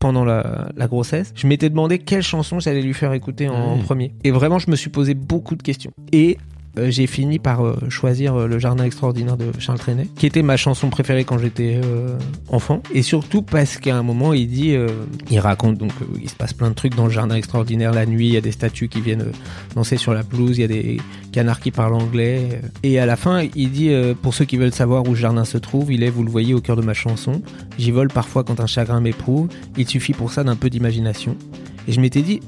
Pendant 0.00 0.24
la, 0.24 0.70
la 0.76 0.86
grossesse, 0.88 1.32
je 1.36 1.46
m'étais 1.46 1.68
demandé 1.68 1.98
quelle 1.98 2.22
chanson 2.22 2.58
j'allais 2.58 2.80
lui 2.80 2.94
faire 2.94 3.12
écouter 3.12 3.48
en 3.50 3.74
Ouais. 3.76 3.82
premier. 3.82 4.14
Et 4.24 4.30
vraiment, 4.30 4.58
je 4.58 4.70
me 4.70 4.74
suis 4.76 4.88
posé 4.90 5.12
beaucoup 5.14 5.56
de 5.56 5.62
questions. 5.62 5.92
Et 6.10 6.38
j'ai 6.76 7.06
fini 7.06 7.38
par 7.38 7.64
euh, 7.64 7.76
choisir 7.88 8.34
euh, 8.34 8.46
Le 8.46 8.58
Jardin 8.58 8.84
extraordinaire 8.84 9.36
de 9.36 9.46
Charles 9.58 9.78
Trenet, 9.78 10.06
qui 10.16 10.26
était 10.26 10.42
ma 10.42 10.56
chanson 10.56 10.88
préférée 10.88 11.24
quand 11.24 11.38
j'étais 11.38 11.80
euh, 11.84 12.16
enfant. 12.48 12.82
Et 12.94 13.02
surtout 13.02 13.42
parce 13.42 13.76
qu'à 13.78 13.96
un 13.96 14.02
moment, 14.02 14.32
il 14.32 14.48
dit, 14.48 14.74
euh, 14.74 14.86
il 15.30 15.40
raconte 15.40 15.78
donc 15.78 15.92
euh, 16.00 16.04
il 16.22 16.30
se 16.30 16.34
passe 16.36 16.52
plein 16.52 16.70
de 16.70 16.74
trucs 16.74 16.94
dans 16.94 17.06
le 17.06 17.10
Jardin 17.10 17.34
extraordinaire 17.34 17.92
la 17.92 18.06
nuit. 18.06 18.28
Il 18.28 18.34
y 18.34 18.36
a 18.36 18.40
des 18.40 18.52
statues 18.52 18.88
qui 18.88 19.00
viennent 19.00 19.22
euh, 19.22 19.32
danser 19.74 19.96
sur 19.96 20.14
la 20.14 20.22
pelouse, 20.22 20.58
il 20.58 20.60
y 20.60 20.64
a 20.64 20.68
des 20.68 21.00
canards 21.32 21.60
qui 21.60 21.70
parlent 21.70 21.94
anglais. 21.94 22.48
euh. 22.52 22.68
Et 22.82 22.98
à 22.98 23.06
la 23.06 23.16
fin, 23.16 23.42
il 23.56 23.70
dit, 23.72 23.90
euh, 23.90 24.14
pour 24.14 24.34
ceux 24.34 24.44
qui 24.44 24.56
veulent 24.56 24.72
savoir 24.72 25.02
où 25.06 25.10
le 25.10 25.16
jardin 25.16 25.44
se 25.44 25.58
trouve, 25.58 25.92
il 25.92 26.02
est, 26.02 26.10
vous 26.10 26.22
le 26.22 26.30
voyez, 26.30 26.54
au 26.54 26.60
cœur 26.60 26.76
de 26.76 26.82
ma 26.82 26.94
chanson. 26.94 27.42
J'y 27.78 27.90
vole 27.90 28.08
parfois 28.08 28.44
quand 28.44 28.60
un 28.60 28.66
chagrin 28.66 29.00
m'éprouve. 29.00 29.48
Il 29.76 29.88
suffit 29.88 30.12
pour 30.12 30.32
ça 30.32 30.44
d'un 30.44 30.56
peu 30.56 30.70
d'imagination. 30.70 31.36
Et 31.88 31.92
je 31.92 32.00
m'étais 32.00 32.22
dit, 32.22 32.40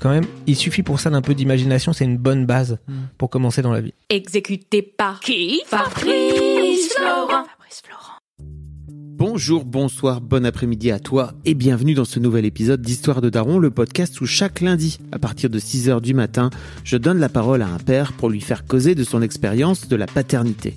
quand 0.00 0.10
même, 0.10 0.26
il 0.46 0.56
suffit 0.56 0.82
pour 0.82 1.00
ça 1.00 1.10
d'un 1.10 1.22
peu 1.22 1.34
d'imagination, 1.34 1.92
c'est 1.92 2.04
une 2.04 2.18
bonne 2.18 2.46
base 2.46 2.78
pour 3.18 3.30
commencer 3.30 3.62
dans 3.62 3.72
la 3.72 3.80
vie. 3.80 3.94
Exécuté 4.10 4.82
par 4.82 5.20
qui? 5.20 5.62
Fabrice 5.66 6.92
Florent. 6.94 7.44
Fabrice 7.46 7.82
Florent. 7.84 8.18
Bonjour, 9.16 9.64
bonsoir, 9.64 10.20
bon 10.20 10.44
après-midi 10.44 10.90
à 10.90 10.98
toi 10.98 11.32
et 11.44 11.54
bienvenue 11.54 11.94
dans 11.94 12.04
ce 12.04 12.18
nouvel 12.18 12.44
épisode 12.44 12.82
d'Histoire 12.82 13.20
de 13.20 13.30
Daron, 13.30 13.58
le 13.58 13.70
podcast 13.70 14.20
où 14.20 14.26
chaque 14.26 14.60
lundi, 14.60 14.98
à 15.12 15.18
partir 15.18 15.50
de 15.50 15.58
6h 15.58 16.00
du 16.00 16.14
matin, 16.14 16.50
je 16.82 16.96
donne 16.96 17.18
la 17.20 17.28
parole 17.28 17.62
à 17.62 17.68
un 17.68 17.78
père 17.78 18.12
pour 18.12 18.28
lui 18.28 18.40
faire 18.40 18.66
causer 18.66 18.94
de 18.94 19.04
son 19.04 19.22
expérience 19.22 19.88
de 19.88 19.96
la 19.96 20.06
paternité. 20.06 20.76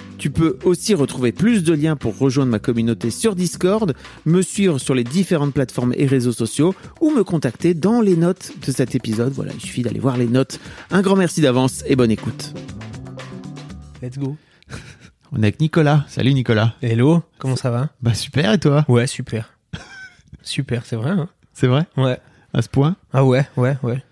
Tu 0.21 0.29
peux 0.29 0.59
aussi 0.65 0.93
retrouver 0.93 1.31
plus 1.31 1.63
de 1.63 1.73
liens 1.73 1.95
pour 1.95 2.15
rejoindre 2.15 2.51
ma 2.51 2.59
communauté 2.59 3.09
sur 3.09 3.33
Discord, 3.33 3.95
me 4.25 4.43
suivre 4.43 4.77
sur 4.77 4.93
les 4.93 5.03
différentes 5.03 5.51
plateformes 5.51 5.95
et 5.97 6.05
réseaux 6.05 6.31
sociaux 6.31 6.75
ou 6.99 7.09
me 7.09 7.23
contacter 7.23 7.73
dans 7.73 8.01
les 8.01 8.15
notes 8.15 8.51
de 8.63 8.71
cet 8.71 8.93
épisode. 8.93 9.33
Voilà, 9.33 9.51
il 9.51 9.59
suffit 9.59 9.81
d'aller 9.81 9.99
voir 9.99 10.17
les 10.17 10.27
notes. 10.27 10.59
Un 10.91 11.01
grand 11.01 11.15
merci 11.15 11.41
d'avance 11.41 11.83
et 11.87 11.95
bonne 11.95 12.11
écoute. 12.11 12.53
Let's 14.03 14.19
go. 14.19 14.37
On 15.31 15.37
est 15.37 15.47
avec 15.47 15.59
Nicolas. 15.59 16.05
Salut 16.07 16.35
Nicolas. 16.35 16.75
Hello, 16.83 17.23
comment 17.39 17.55
ça 17.55 17.71
va? 17.71 17.89
Bah 18.03 18.13
super 18.13 18.53
et 18.53 18.59
toi? 18.59 18.85
Ouais, 18.87 19.07
super. 19.07 19.51
super, 20.43 20.85
c'est 20.85 20.97
vrai. 20.97 21.09
Hein? 21.09 21.29
C'est 21.55 21.65
vrai? 21.65 21.87
Ouais. 21.97 22.19
À 22.53 22.61
ce 22.61 22.69
point? 22.69 22.95
Ah 23.11 23.25
ouais, 23.25 23.47
ouais, 23.57 23.75
ouais. 23.81 24.03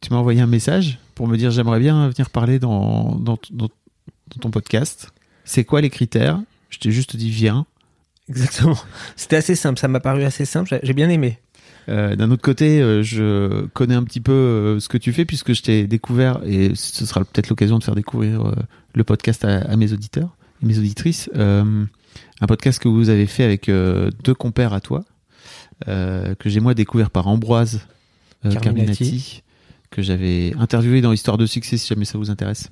Tu 0.00 0.12
m'as 0.12 0.18
envoyé 0.20 0.40
un 0.42 0.46
message 0.46 1.00
pour 1.16 1.26
me 1.26 1.36
dire 1.36 1.50
j'aimerais 1.50 1.80
bien 1.80 2.08
venir 2.08 2.30
parler 2.30 2.60
dans, 2.60 3.16
dans, 3.16 3.36
dans- 3.50 3.66
dans 3.66 4.38
ton 4.42 4.50
podcast. 4.52 5.08
C'est 5.50 5.64
quoi 5.64 5.80
les 5.80 5.90
critères? 5.90 6.40
Je 6.68 6.78
t'ai 6.78 6.92
juste 6.92 7.16
dit 7.16 7.28
viens. 7.28 7.66
Exactement. 8.28 8.78
C'était 9.16 9.34
assez 9.34 9.56
simple, 9.56 9.80
ça 9.80 9.88
m'a 9.88 9.98
paru 9.98 10.22
assez 10.22 10.44
simple, 10.44 10.78
j'ai- 10.80 10.92
bien 10.92 11.10
aimé. 11.10 11.40
Euh, 11.88 12.14
D'un 12.14 12.30
autre 12.30 12.42
côté, 12.42 12.80
euh, 12.80 13.02
je 13.02 13.66
connais 13.74 13.96
un 13.96 14.04
petit 14.04 14.20
peu 14.20 14.30
euh, 14.30 14.78
ce 14.78 14.88
que 14.88 14.96
tu 14.96 15.12
fais 15.12 15.24
puisque 15.24 15.52
je 15.52 15.62
t'ai 15.62 15.88
découvert 15.88 16.40
et 16.46 16.70
ce 16.76 17.04
sera 17.04 17.24
peut-être 17.24 17.48
l'occasion 17.48 17.80
de 17.80 17.82
faire 17.84 17.96
découvrir 17.96 18.54
le 18.94 19.02
podcast 19.02 19.44
à, 19.44 19.62
à 19.62 19.74
mes 19.74 19.92
auditeurs 19.92 20.36
et 20.62 20.66
mes 20.66 20.78
auditrices. 20.78 21.28
Un 21.34 22.46
podcast 22.46 22.78
que 22.80 22.86
vous 22.88 23.08
avez 23.08 23.26
fait 23.26 23.42
avec 23.42 23.68
deux 23.68 24.34
compères 24.34 24.72
à 24.72 24.80
toi, 24.80 25.04
que 25.86 26.34
j'ai 26.46 26.60
moi 26.60 26.74
découvert 26.74 27.10
par 27.10 27.26
Ambroise 27.26 27.80
Carminati. 28.42 28.62
Carminati, 28.62 29.42
que 29.90 30.00
j'avais 30.02 30.54
interviewé 30.60 31.00
dans 31.00 31.12
Histoire 31.12 31.38
de 31.38 31.46
succès 31.46 31.76
si 31.76 31.88
jamais 31.88 32.04
ça 32.04 32.18
vous 32.18 32.30
intéresse. 32.30 32.70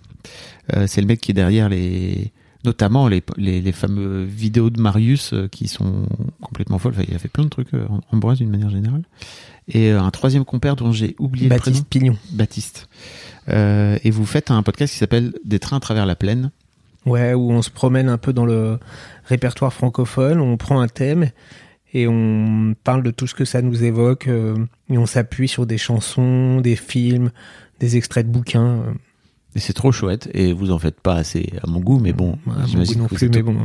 C'est 0.86 1.00
le 1.00 1.08
mec 1.08 1.20
qui 1.20 1.32
est 1.32 1.34
derrière 1.34 1.68
les 1.68 2.30
notamment 2.64 3.08
les, 3.08 3.22
les, 3.36 3.60
les 3.60 3.72
fameux 3.72 4.24
vidéos 4.24 4.70
de 4.70 4.80
Marius 4.80 5.32
euh, 5.32 5.48
qui 5.48 5.68
sont 5.68 6.06
complètement 6.40 6.78
folles. 6.78 6.92
Enfin, 6.96 7.04
il 7.08 7.14
a 7.14 7.18
fait 7.18 7.28
plein 7.28 7.44
de 7.44 7.48
trucs, 7.48 7.72
euh, 7.74 7.86
Ambroise 8.12 8.38
d'une 8.38 8.50
manière 8.50 8.70
générale. 8.70 9.02
Et 9.68 9.92
euh, 9.92 10.00
un 10.00 10.10
troisième 10.10 10.44
compère 10.44 10.76
dont 10.76 10.92
j'ai 10.92 11.14
oublié 11.18 11.48
Baptiste 11.48 11.86
Pignon. 11.88 12.12
le 12.12 12.18
prénom, 12.18 12.36
Baptiste. 12.36 12.88
Euh, 13.48 13.98
et 14.02 14.10
vous 14.10 14.26
faites 14.26 14.50
un 14.50 14.62
podcast 14.62 14.92
qui 14.92 14.98
s'appelle 14.98 15.34
Des 15.44 15.58
trains 15.58 15.76
à 15.76 15.80
travers 15.80 16.06
la 16.06 16.16
plaine. 16.16 16.50
Ouais, 17.06 17.32
où 17.34 17.50
on 17.52 17.62
se 17.62 17.70
promène 17.70 18.08
un 18.08 18.18
peu 18.18 18.32
dans 18.32 18.44
le 18.44 18.78
répertoire 19.24 19.72
francophone, 19.72 20.40
on 20.40 20.56
prend 20.56 20.80
un 20.80 20.88
thème 20.88 21.30
et 21.94 22.06
on 22.06 22.74
parle 22.84 23.02
de 23.02 23.10
tout 23.10 23.26
ce 23.26 23.34
que 23.34 23.44
ça 23.46 23.62
nous 23.62 23.82
évoque 23.84 24.26
euh, 24.28 24.56
et 24.90 24.98
on 24.98 25.06
s'appuie 25.06 25.48
sur 25.48 25.64
des 25.64 25.78
chansons, 25.78 26.60
des 26.60 26.76
films, 26.76 27.30
des 27.80 27.96
extraits 27.96 28.26
de 28.26 28.32
bouquins. 28.32 28.82
euh. 28.82 28.92
Et 29.58 29.60
c'est 29.60 29.72
trop 29.72 29.90
chouette. 29.90 30.30
Et 30.34 30.52
vous 30.52 30.70
en 30.70 30.78
faites 30.78 31.00
pas 31.00 31.14
assez 31.16 31.52
à 31.64 31.66
mon 31.66 31.80
goût, 31.80 31.98
mais 31.98 32.12
bon, 32.12 32.38
à 32.46 32.64
mon 32.68 32.84
goût 32.84 32.94
non 32.94 33.06
plus, 33.08 33.28
mais 33.28 33.42
bon. 33.42 33.56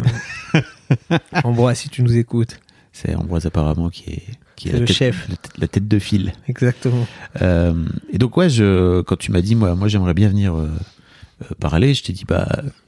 euh. 0.55 1.09
Ambroise, 1.43 1.77
si 1.77 1.89
tu 1.89 2.01
nous 2.01 2.17
écoutes. 2.17 2.59
C'est 2.91 3.13
Ambroise 3.15 3.45
apparemment 3.45 3.89
qui 3.91 4.09
est, 4.09 4.23
qui 4.55 4.69
est 4.69 4.73
la, 4.73 4.79
le 4.79 4.85
tête, 4.85 4.95
chef. 4.95 5.27
la 5.29 5.35
tête- 5.35 5.51
la 5.59 5.67
tête 5.67 5.87
de 5.87 5.99
file. 5.99 6.33
Exactement. 6.47 7.05
Euh, 7.43 7.73
et 8.11 8.17
donc 8.17 8.35
ouais, 8.37 8.49
je, 8.49 9.01
quand 9.01 9.17
tu 9.17 9.31
m'as 9.31 9.41
dit 9.41 9.53
moi, 9.53 9.75
moi 9.75 9.87
j'aimerais 9.87 10.13
bien 10.15 10.29
venir 10.29 10.55
euh, 10.55 10.69
euh, 11.43 11.45
parler, 11.59 11.93
je 11.93 12.03
t'ai 12.03 12.13
dit 12.13 12.25
bah 12.27 12.47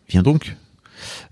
viens 0.09 0.23
donc. 0.23 0.55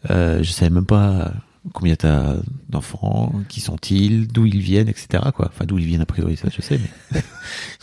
Je 0.09 0.43
savais 0.43 0.69
même 0.71 0.85
pas 0.85 1.33
combien 1.73 1.95
t'as 1.95 2.35
d'enfants, 2.73 3.31
qui 3.49 3.61
sont-ils, 3.61 4.27
d'où 4.27 4.45
ils 4.45 4.59
viennent, 4.59 4.89
etc. 4.89 5.23
Quoi. 5.33 5.47
Enfin 5.47 5.65
d'où 5.65 5.77
ils 5.77 5.85
viennent 5.85 6.01
a 6.01 6.05
priori, 6.05 6.35
ça 6.37 6.49
je 6.53 6.61
sais. 6.61 6.79
Mais 7.13 7.21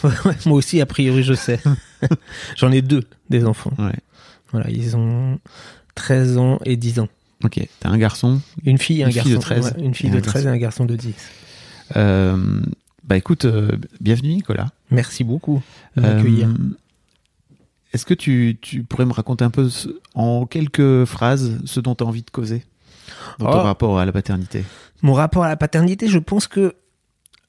moi 0.47 0.57
aussi, 0.57 0.81
a 0.81 0.87
priori, 0.87 1.23
je 1.23 1.35
sais. 1.35 1.61
J'en 2.57 2.71
ai 2.73 2.83
deux, 2.83 3.05
des 3.31 3.45
enfants. 3.45 3.73
ouais. 3.79 3.97
Voilà, 4.53 4.69
ils 4.71 4.97
ont 4.97 5.39
13 5.95 6.37
ans 6.39 6.59
et 6.65 6.77
10 6.77 6.99
ans. 7.01 7.09
Ok. 7.45 7.61
T'as 7.81 7.89
un 7.89 7.99
garçon. 7.99 8.41
Une 8.65 8.79
fille 8.79 9.01
et 9.01 9.05
un 9.05 9.07
Une 9.07 9.13
fille 9.13 9.23
garçon. 9.23 9.39
de 9.39 9.43
13. 9.63 9.75
Ouais, 9.77 9.85
une 9.85 9.95
fille 9.95 10.11
de 10.11 10.19
un 10.19 10.21
13 10.21 10.45
et 10.45 10.49
un 10.49 10.57
garçon 10.59 10.85
de 10.85 10.97
10. 10.97 11.15
Euh, 11.97 12.61
bah 13.05 13.17
écoute, 13.17 13.45
euh, 13.47 13.71
bienvenue 14.01 14.35
Nicolas. 14.35 14.69
Merci 14.91 15.25
beaucoup 15.25 15.63
de 15.97 16.03
Euh. 16.05 16.47
Est-ce 17.93 18.05
que 18.07 18.15
tu, 18.15 18.57
tu 18.61 18.83
pourrais 18.85 19.05
me 19.07 19.13
raconter 19.13 19.45
un 19.45 19.51
peu 19.51 19.69
ce- 19.69 19.89
en 20.15 20.47
quelques 20.47 21.05
phrases 21.07 21.59
ce 21.65 21.81
dont 21.81 21.95
tu 21.97 22.05
as 22.05 22.07
envie 22.07 22.23
de 22.23 22.31
causer? 22.31 22.65
Dans 23.39 23.47
ton 23.51 23.59
Oh. 23.59 23.63
rapport 23.63 23.99
à 23.99 24.05
la 24.07 24.13
paternité 24.13 24.65
Mon 25.03 25.13
rapport 25.15 25.45
à 25.45 25.49
la 25.49 25.57
paternité, 25.57 26.09
je 26.09 26.19
pense 26.19 26.47
que 26.47 26.75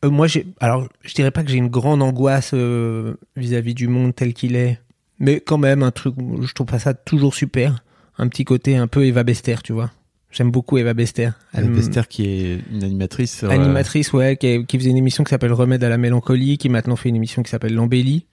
euh, 0.04 0.10
moi, 0.10 0.26
j'ai. 0.28 0.48
Alors, 0.60 0.88
je 1.04 1.14
dirais 1.14 1.32
pas 1.32 1.44
que 1.44 1.50
j'ai 1.52 1.58
une 1.58 1.68
grande 1.70 2.02
angoisse 2.02 2.52
euh, 2.54 3.14
vis-à-vis 3.36 3.74
du 3.76 3.88
monde 3.88 4.16
tel 4.16 4.34
qu'il 4.34 4.56
est, 4.56 4.80
mais 5.20 5.40
quand 5.40 5.58
même, 5.60 5.84
un 5.84 5.92
truc, 5.92 6.16
je 6.42 6.52
trouve 6.54 6.68
pas 6.68 6.80
ça 6.80 6.94
toujours 6.96 7.36
super. 7.36 7.84
Un 8.18 8.28
petit 8.28 8.44
côté 8.44 8.76
un 8.78 8.88
peu 8.88 9.06
Eva 9.06 9.24
Bester, 9.24 9.56
tu 9.64 9.74
vois. 9.74 9.92
J'aime 10.32 10.50
beaucoup 10.50 10.78
Eva 10.78 10.94
Bester. 10.94 11.30
Me- 11.56 11.76
Pester 11.76 12.02
qui 12.10 12.26
est 12.26 12.60
une 12.72 12.84
animatrice. 12.84 13.38
sur, 13.40 13.50
euh, 13.50 13.54
animatrice, 13.54 14.12
ouais, 14.14 14.38
qui, 14.38 14.48
est- 14.48 14.66
qui 14.66 14.78
faisait 14.80 14.90
une 14.90 14.98
émission 14.98 15.24
qui 15.24 15.30
s'appelle 15.30 15.54
Remède 15.54 15.84
à 15.84 15.90
la 15.90 15.98
mélancolie, 15.98 16.58
qui 16.58 16.70
maintenant 16.70 16.96
fait 16.96 17.10
une 17.10 17.16
émission 17.18 17.44
qui 17.44 17.50
s'appelle 17.52 17.74
L'embellie, 17.76 18.26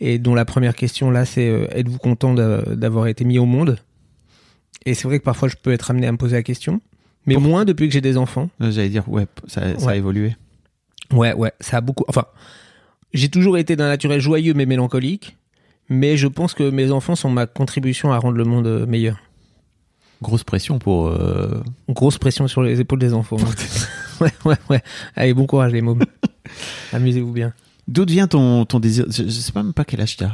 et 0.00 0.18
dont 0.18 0.34
la 0.34 0.44
première 0.44 0.74
question 0.74 1.10
là, 1.10 1.24
c'est 1.24 1.46
êtes-vous 1.72 1.98
content 1.98 2.34
d'a- 2.34 2.62
d'avoir 2.74 3.06
été 3.06 3.24
mis 3.24 3.38
au 3.38 3.46
monde? 3.46 3.78
Et 4.86 4.94
c'est 4.94 5.08
vrai 5.08 5.18
que 5.18 5.24
parfois 5.24 5.48
je 5.48 5.56
peux 5.60 5.72
être 5.72 5.90
amené 5.90 6.06
à 6.06 6.12
me 6.12 6.16
poser 6.18 6.36
la 6.36 6.42
question, 6.42 6.80
mais 7.26 7.34
Pour- 7.34 7.42
moins 7.42 7.64
depuis 7.64 7.88
que 7.88 7.92
j'ai 7.94 8.00
des 8.00 8.16
enfants. 8.16 8.48
euh, 8.62 8.70
J'allais 8.70 8.88
dire, 8.88 9.08
ouais, 9.08 9.26
ça, 9.46 9.78
ça 9.78 9.90
a 9.90 9.96
évolué. 9.96 10.36
Ouais, 11.12 11.32
ouais, 11.34 11.52
ça 11.60 11.78
a 11.78 11.80
beaucoup. 11.80 12.04
Enfin, 12.08 12.24
j'ai 13.14 13.28
toujours 13.28 13.58
été 13.58 13.76
d'un 13.76 13.88
naturel 13.88 14.20
joyeux 14.20 14.54
mais 14.54 14.66
mélancolique, 14.66 15.36
mais 15.88 16.16
je 16.16 16.26
pense 16.28 16.54
que 16.54 16.68
mes 16.70 16.90
enfants 16.90 17.16
sont 17.16 17.30
ma 17.30 17.46
contribution 17.46 18.12
à 18.12 18.18
rendre 18.18 18.36
le 18.36 18.44
monde 18.44 18.66
euh, 18.66 18.86
meilleur. 18.86 19.18
Grosse 20.20 20.42
pression 20.44 20.78
pour. 20.78 21.06
euh, 21.08 21.62
Grosse 21.88 22.18
pression 22.18 22.48
sur 22.48 22.62
les 22.62 22.80
épaules 22.80 22.98
des 22.98 23.14
enfants. 23.14 23.36
hein. 23.40 24.20
ouais, 24.24 24.32
ouais, 24.44 24.56
ouais. 24.70 24.82
Allez, 25.16 25.32
bon 25.34 25.46
courage 25.46 25.72
les 25.72 25.80
mômes. 25.80 26.02
Amusez-vous 26.92 27.32
bien. 27.32 27.52
D'où 27.86 28.04
vient 28.04 28.26
ton, 28.26 28.64
ton 28.66 28.80
désir? 28.80 29.06
Je, 29.08 29.22
je 29.24 29.28
sais 29.30 29.52
même 29.54 29.72
pas 29.72 29.84
quel 29.84 30.00
âge 30.00 30.16
t'as. 30.16 30.32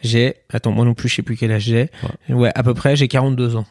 J'ai, 0.00 0.36
attends, 0.50 0.72
moi 0.72 0.84
non 0.84 0.94
plus, 0.94 1.08
je 1.08 1.16
sais 1.16 1.22
plus 1.22 1.36
quel 1.36 1.50
âge 1.52 1.62
j'ai. 1.62 1.90
Ouais, 2.28 2.50
à 2.54 2.62
peu 2.62 2.74
près, 2.74 2.96
j'ai 2.96 3.08
42 3.08 3.56
ans. 3.56 3.66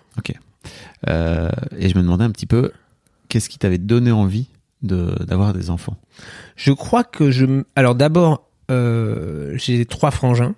Euh, 1.07 1.49
et 1.77 1.89
je 1.89 1.95
me 1.97 2.01
demandais 2.01 2.23
un 2.25 2.31
petit 2.31 2.45
peu, 2.45 2.71
qu'est-ce 3.29 3.49
qui 3.49 3.57
t'avait 3.59 3.77
donné 3.77 4.11
envie 4.11 4.47
de 4.81 5.15
d'avoir 5.25 5.53
des 5.53 5.69
enfants? 5.69 5.95
Je 6.55 6.71
crois 6.71 7.03
que 7.03 7.31
je. 7.31 7.63
Alors 7.75 7.95
d'abord, 7.95 8.47
euh, 8.71 9.53
j'ai 9.55 9.85
trois 9.85 10.11
frangins. 10.11 10.55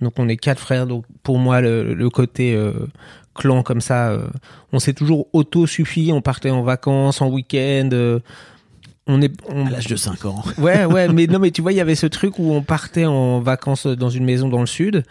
Donc 0.00 0.14
on 0.18 0.28
est 0.28 0.36
quatre 0.36 0.60
frères. 0.60 0.86
Donc 0.86 1.04
pour 1.22 1.38
moi, 1.38 1.60
le, 1.60 1.94
le 1.94 2.10
côté 2.10 2.54
euh, 2.54 2.72
clan 3.34 3.62
comme 3.62 3.80
ça, 3.80 4.10
euh, 4.10 4.26
on 4.72 4.78
s'est 4.78 4.94
toujours 4.94 5.28
auto-suffi. 5.32 6.10
On 6.12 6.20
partait 6.22 6.50
en 6.50 6.62
vacances, 6.62 7.20
en 7.20 7.28
week-end. 7.28 7.90
On 9.08 9.20
est. 9.22 9.32
On... 9.48 9.66
À 9.66 9.70
l'âge 9.70 9.86
de 9.88 9.96
5 9.96 10.24
ans. 10.26 10.42
Ouais, 10.58 10.84
ouais, 10.84 11.08
mais 11.08 11.26
non, 11.26 11.38
mais 11.40 11.50
tu 11.50 11.62
vois, 11.62 11.72
il 11.72 11.76
y 11.76 11.80
avait 11.80 11.94
ce 11.96 12.06
truc 12.06 12.38
où 12.38 12.52
on 12.52 12.62
partait 12.62 13.04
en 13.06 13.40
vacances 13.40 13.86
dans 13.86 14.10
une 14.10 14.24
maison 14.24 14.48
dans 14.48 14.60
le 14.60 14.66
sud. 14.66 15.02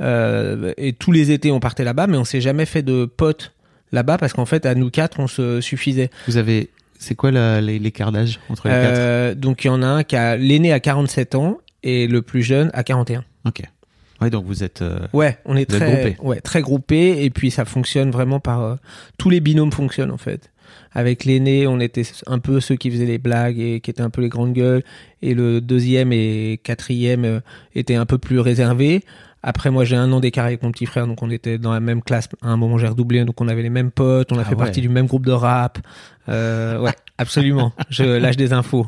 euh, 0.00 0.72
et 0.76 0.92
tous 0.92 1.12
les 1.12 1.30
étés, 1.30 1.50
on 1.52 1.60
partait 1.60 1.84
là-bas, 1.84 2.06
mais 2.06 2.16
on 2.16 2.24
s'est 2.24 2.40
jamais 2.40 2.64
fait 2.66 2.82
de 2.82 3.04
potes 3.04 3.52
là-bas 3.92 4.18
parce 4.18 4.32
qu'en 4.32 4.46
fait, 4.46 4.64
à 4.66 4.74
nous 4.74 4.90
quatre, 4.90 5.20
on 5.20 5.26
se 5.26 5.60
suffisait. 5.60 6.10
Vous 6.26 6.36
avez, 6.36 6.70
c'est 6.98 7.14
quoi 7.14 7.30
l'écart 7.60 8.12
d'âge 8.12 8.38
entre 8.48 8.68
les 8.68 8.74
quatre? 8.74 8.94
Euh, 8.96 9.34
donc 9.34 9.64
il 9.64 9.66
y 9.68 9.70
en 9.70 9.82
a 9.82 9.86
un 9.86 10.02
qui 10.04 10.16
a 10.16 10.36
l'aîné 10.36 10.72
à 10.72 10.80
47 10.80 11.34
ans 11.34 11.58
et 11.82 12.06
le 12.06 12.22
plus 12.22 12.42
jeune 12.42 12.70
à 12.72 12.82
41. 12.84 13.24
Ok. 13.46 13.62
Ouais, 14.20 14.28
donc 14.30 14.44
vous 14.44 14.62
êtes. 14.62 14.82
euh, 14.82 14.98
Ouais, 15.14 15.38
on 15.46 15.56
est 15.56 15.64
très 15.64 15.90
groupés. 15.92 16.16
ouais, 16.22 16.40
très 16.42 16.60
groupés 16.60 17.24
et 17.24 17.30
puis 17.30 17.50
ça 17.50 17.64
fonctionne 17.64 18.10
vraiment 18.10 18.38
par 18.38 18.76
tous 19.18 19.30
les 19.30 19.40
binômes 19.40 19.72
fonctionnent 19.72 20.10
en 20.10 20.18
fait. 20.18 20.50
Avec 20.92 21.24
l'aîné, 21.24 21.66
on 21.66 21.80
était 21.80 22.02
un 22.26 22.38
peu 22.38 22.60
ceux 22.60 22.76
qui 22.76 22.90
faisaient 22.90 23.06
les 23.06 23.18
blagues 23.18 23.58
et 23.58 23.80
qui 23.80 23.90
étaient 23.90 24.02
un 24.02 24.10
peu 24.10 24.20
les 24.22 24.28
grandes 24.28 24.52
gueules 24.52 24.82
et 25.22 25.34
le 25.34 25.60
deuxième 25.60 26.12
et 26.12 26.60
quatrième 26.62 27.24
euh, 27.24 27.40
étaient 27.74 27.94
un 27.94 28.06
peu 28.06 28.18
plus 28.18 28.40
réservés. 28.40 29.02
Après 29.42 29.70
moi 29.70 29.84
j'ai 29.84 29.96
un 29.96 30.12
an 30.12 30.20
d'écart 30.20 30.44
avec 30.44 30.62
mon 30.62 30.70
petit 30.70 30.84
frère 30.84 31.06
donc 31.06 31.22
on 31.22 31.30
était 31.30 31.56
dans 31.56 31.72
la 31.72 31.80
même 31.80 32.02
classe. 32.02 32.28
À 32.42 32.48
un 32.48 32.56
moment 32.58 32.76
j'ai 32.76 32.88
redoublé 32.88 33.24
donc 33.24 33.40
on 33.40 33.48
avait 33.48 33.62
les 33.62 33.70
mêmes 33.70 33.90
potes, 33.90 34.32
on 34.32 34.36
a 34.38 34.42
Ah 34.42 34.44
fait 34.44 34.50
ouais. 34.50 34.56
partie 34.58 34.82
du 34.82 34.90
même 34.90 35.06
groupe 35.06 35.24
de 35.24 35.32
rap. 35.32 35.78
Euh, 36.30 36.78
ouais, 36.78 36.94
absolument. 37.18 37.72
Je 37.88 38.04
lâche 38.04 38.36
des 38.36 38.52
infos. 38.52 38.86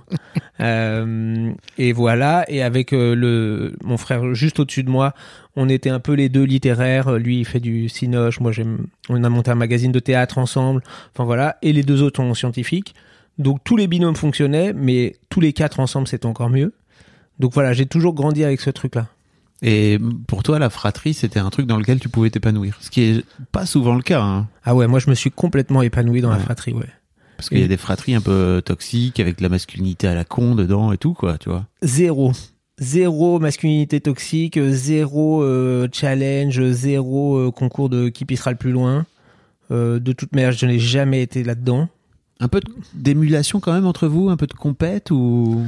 Euh, 0.60 1.52
et 1.76 1.92
voilà. 1.92 2.44
Et 2.48 2.62
avec 2.62 2.92
euh, 2.92 3.14
le 3.14 3.74
mon 3.82 3.96
frère 3.96 4.34
juste 4.34 4.60
au-dessus 4.60 4.84
de 4.84 4.90
moi, 4.90 5.12
on 5.56 5.68
était 5.68 5.90
un 5.90 6.00
peu 6.00 6.12
les 6.12 6.28
deux 6.28 6.44
littéraires. 6.44 7.12
Lui, 7.12 7.40
il 7.40 7.44
fait 7.44 7.60
du 7.60 7.88
cinoche. 7.88 8.40
Moi, 8.40 8.52
j'aime. 8.52 8.86
On 9.08 9.22
a 9.24 9.28
monté 9.28 9.50
un 9.50 9.56
magazine 9.56 9.92
de 9.92 9.98
théâtre 9.98 10.38
ensemble. 10.38 10.82
Enfin 11.14 11.24
voilà. 11.24 11.56
Et 11.62 11.72
les 11.72 11.82
deux 11.82 12.02
autres 12.02 12.16
sont 12.22 12.34
scientifiques. 12.34 12.94
Donc 13.38 13.64
tous 13.64 13.76
les 13.76 13.86
binômes 13.86 14.16
fonctionnaient, 14.16 14.72
mais 14.72 15.16
tous 15.28 15.40
les 15.40 15.52
quatre 15.52 15.80
ensemble, 15.80 16.06
c'était 16.06 16.26
encore 16.26 16.50
mieux. 16.50 16.72
Donc 17.38 17.54
voilà, 17.54 17.72
j'ai 17.72 17.86
toujours 17.86 18.14
grandi 18.14 18.44
avec 18.44 18.60
ce 18.60 18.70
truc-là. 18.70 19.06
Et 19.62 19.98
pour 20.26 20.42
toi, 20.42 20.58
la 20.58 20.70
fratrie, 20.70 21.14
c'était 21.14 21.38
un 21.38 21.48
truc 21.48 21.66
dans 21.66 21.78
lequel 21.78 21.98
tu 21.98 22.08
pouvais 22.08 22.30
t'épanouir. 22.30 22.76
Ce 22.80 22.90
qui 22.90 23.02
est 23.02 23.24
pas 23.52 23.64
souvent 23.64 23.94
le 23.94 24.02
cas, 24.02 24.20
hein. 24.20 24.48
Ah 24.64 24.74
ouais, 24.74 24.86
moi 24.86 24.98
je 24.98 25.08
me 25.08 25.14
suis 25.14 25.30
complètement 25.30 25.82
épanoui 25.82 26.20
dans 26.20 26.30
la 26.30 26.38
fratrie, 26.38 26.72
ouais. 26.72 26.88
Parce 27.42 27.48
qu'il 27.48 27.58
y 27.58 27.64
a 27.64 27.68
des 27.68 27.76
fratries 27.76 28.14
un 28.14 28.20
peu 28.20 28.62
toxiques, 28.64 29.18
avec 29.18 29.38
de 29.38 29.42
la 29.42 29.48
masculinité 29.48 30.06
à 30.06 30.14
la 30.14 30.22
con 30.24 30.54
dedans 30.54 30.92
et 30.92 30.96
tout, 30.96 31.12
quoi, 31.12 31.38
tu 31.38 31.48
vois. 31.48 31.66
Zéro. 31.82 32.30
Zéro 32.78 33.40
masculinité 33.40 34.00
toxique, 34.00 34.60
zéro 34.60 35.42
euh, 35.42 35.88
challenge, 35.90 36.62
zéro 36.70 37.38
euh, 37.38 37.50
concours 37.50 37.88
de 37.88 38.10
qui 38.10 38.24
pissera 38.26 38.52
le 38.52 38.56
plus 38.56 38.70
loin. 38.70 39.06
Euh, 39.72 39.98
de 39.98 40.12
toute 40.12 40.32
manière, 40.36 40.52
je 40.52 40.66
n'ai 40.66 40.78
jamais 40.78 41.20
été 41.20 41.42
là-dedans. 41.42 41.88
Un 42.38 42.46
peu 42.46 42.60
d'émulation 42.94 43.58
quand 43.58 43.72
même 43.72 43.86
entre 43.86 44.06
vous, 44.06 44.28
un 44.28 44.36
peu 44.36 44.46
de 44.46 44.52
compète 44.52 45.10
ou? 45.10 45.64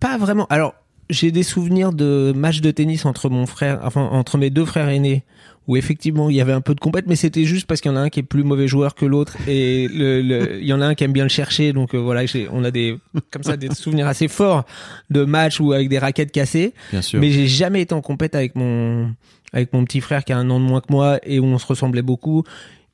Pas 0.00 0.18
vraiment. 0.18 0.48
Alors, 0.50 0.74
j'ai 1.08 1.30
des 1.30 1.44
souvenirs 1.44 1.92
de 1.92 2.32
matchs 2.34 2.62
de 2.62 2.72
tennis 2.72 3.06
entre 3.06 3.28
mon 3.28 3.46
frère, 3.46 3.78
enfin 3.84 4.08
entre 4.10 4.38
mes 4.38 4.50
deux 4.50 4.64
frères 4.64 4.88
aînés, 4.88 5.22
où 5.68 5.76
effectivement 5.76 6.28
il 6.28 6.36
y 6.36 6.40
avait 6.40 6.52
un 6.52 6.60
peu 6.60 6.74
de 6.74 6.80
compète, 6.80 7.06
mais 7.06 7.16
c'était 7.16 7.44
juste 7.44 7.66
parce 7.66 7.80
qu'il 7.80 7.90
y 7.90 7.94
en 7.94 7.96
a 7.96 8.00
un 8.00 8.08
qui 8.08 8.20
est 8.20 8.24
plus 8.24 8.42
mauvais 8.42 8.66
joueur 8.68 8.94
que 8.94 9.04
l'autre 9.06 9.36
et 9.46 9.88
le, 9.88 10.20
le- 10.20 10.60
il 10.60 10.66
y 10.66 10.72
en 10.72 10.80
a 10.80 10.86
un 10.86 10.94
qui 10.94 11.04
aime 11.04 11.12
bien 11.12 11.22
le 11.24 11.28
chercher. 11.28 11.72
Donc 11.72 11.94
euh, 11.94 11.98
voilà, 11.98 12.26
j'ai- 12.26 12.48
on 12.50 12.64
a 12.64 12.70
des 12.70 12.96
comme 13.30 13.42
ça 13.44 13.56
des 13.56 13.68
souvenirs 13.74 14.06
assez 14.08 14.28
forts 14.28 14.64
de 15.10 15.24
matchs 15.24 15.60
ou 15.60 15.72
avec 15.72 15.88
des 15.88 15.98
raquettes 15.98 16.32
cassées. 16.32 16.74
Bien 16.90 17.02
sûr. 17.02 17.20
Mais 17.20 17.30
j'ai 17.30 17.46
jamais 17.46 17.82
été 17.82 17.94
en 17.94 18.00
compète 18.00 18.34
avec 18.34 18.56
mon 18.56 19.14
avec 19.52 19.72
mon 19.72 19.84
petit 19.84 20.00
frère 20.00 20.24
qui 20.24 20.32
a 20.32 20.38
un 20.38 20.48
an 20.50 20.58
de 20.58 20.64
moins 20.64 20.80
que 20.80 20.90
moi 20.90 21.18
et 21.24 21.38
où 21.38 21.44
on 21.44 21.58
se 21.58 21.66
ressemblait 21.66 22.02
beaucoup. 22.02 22.42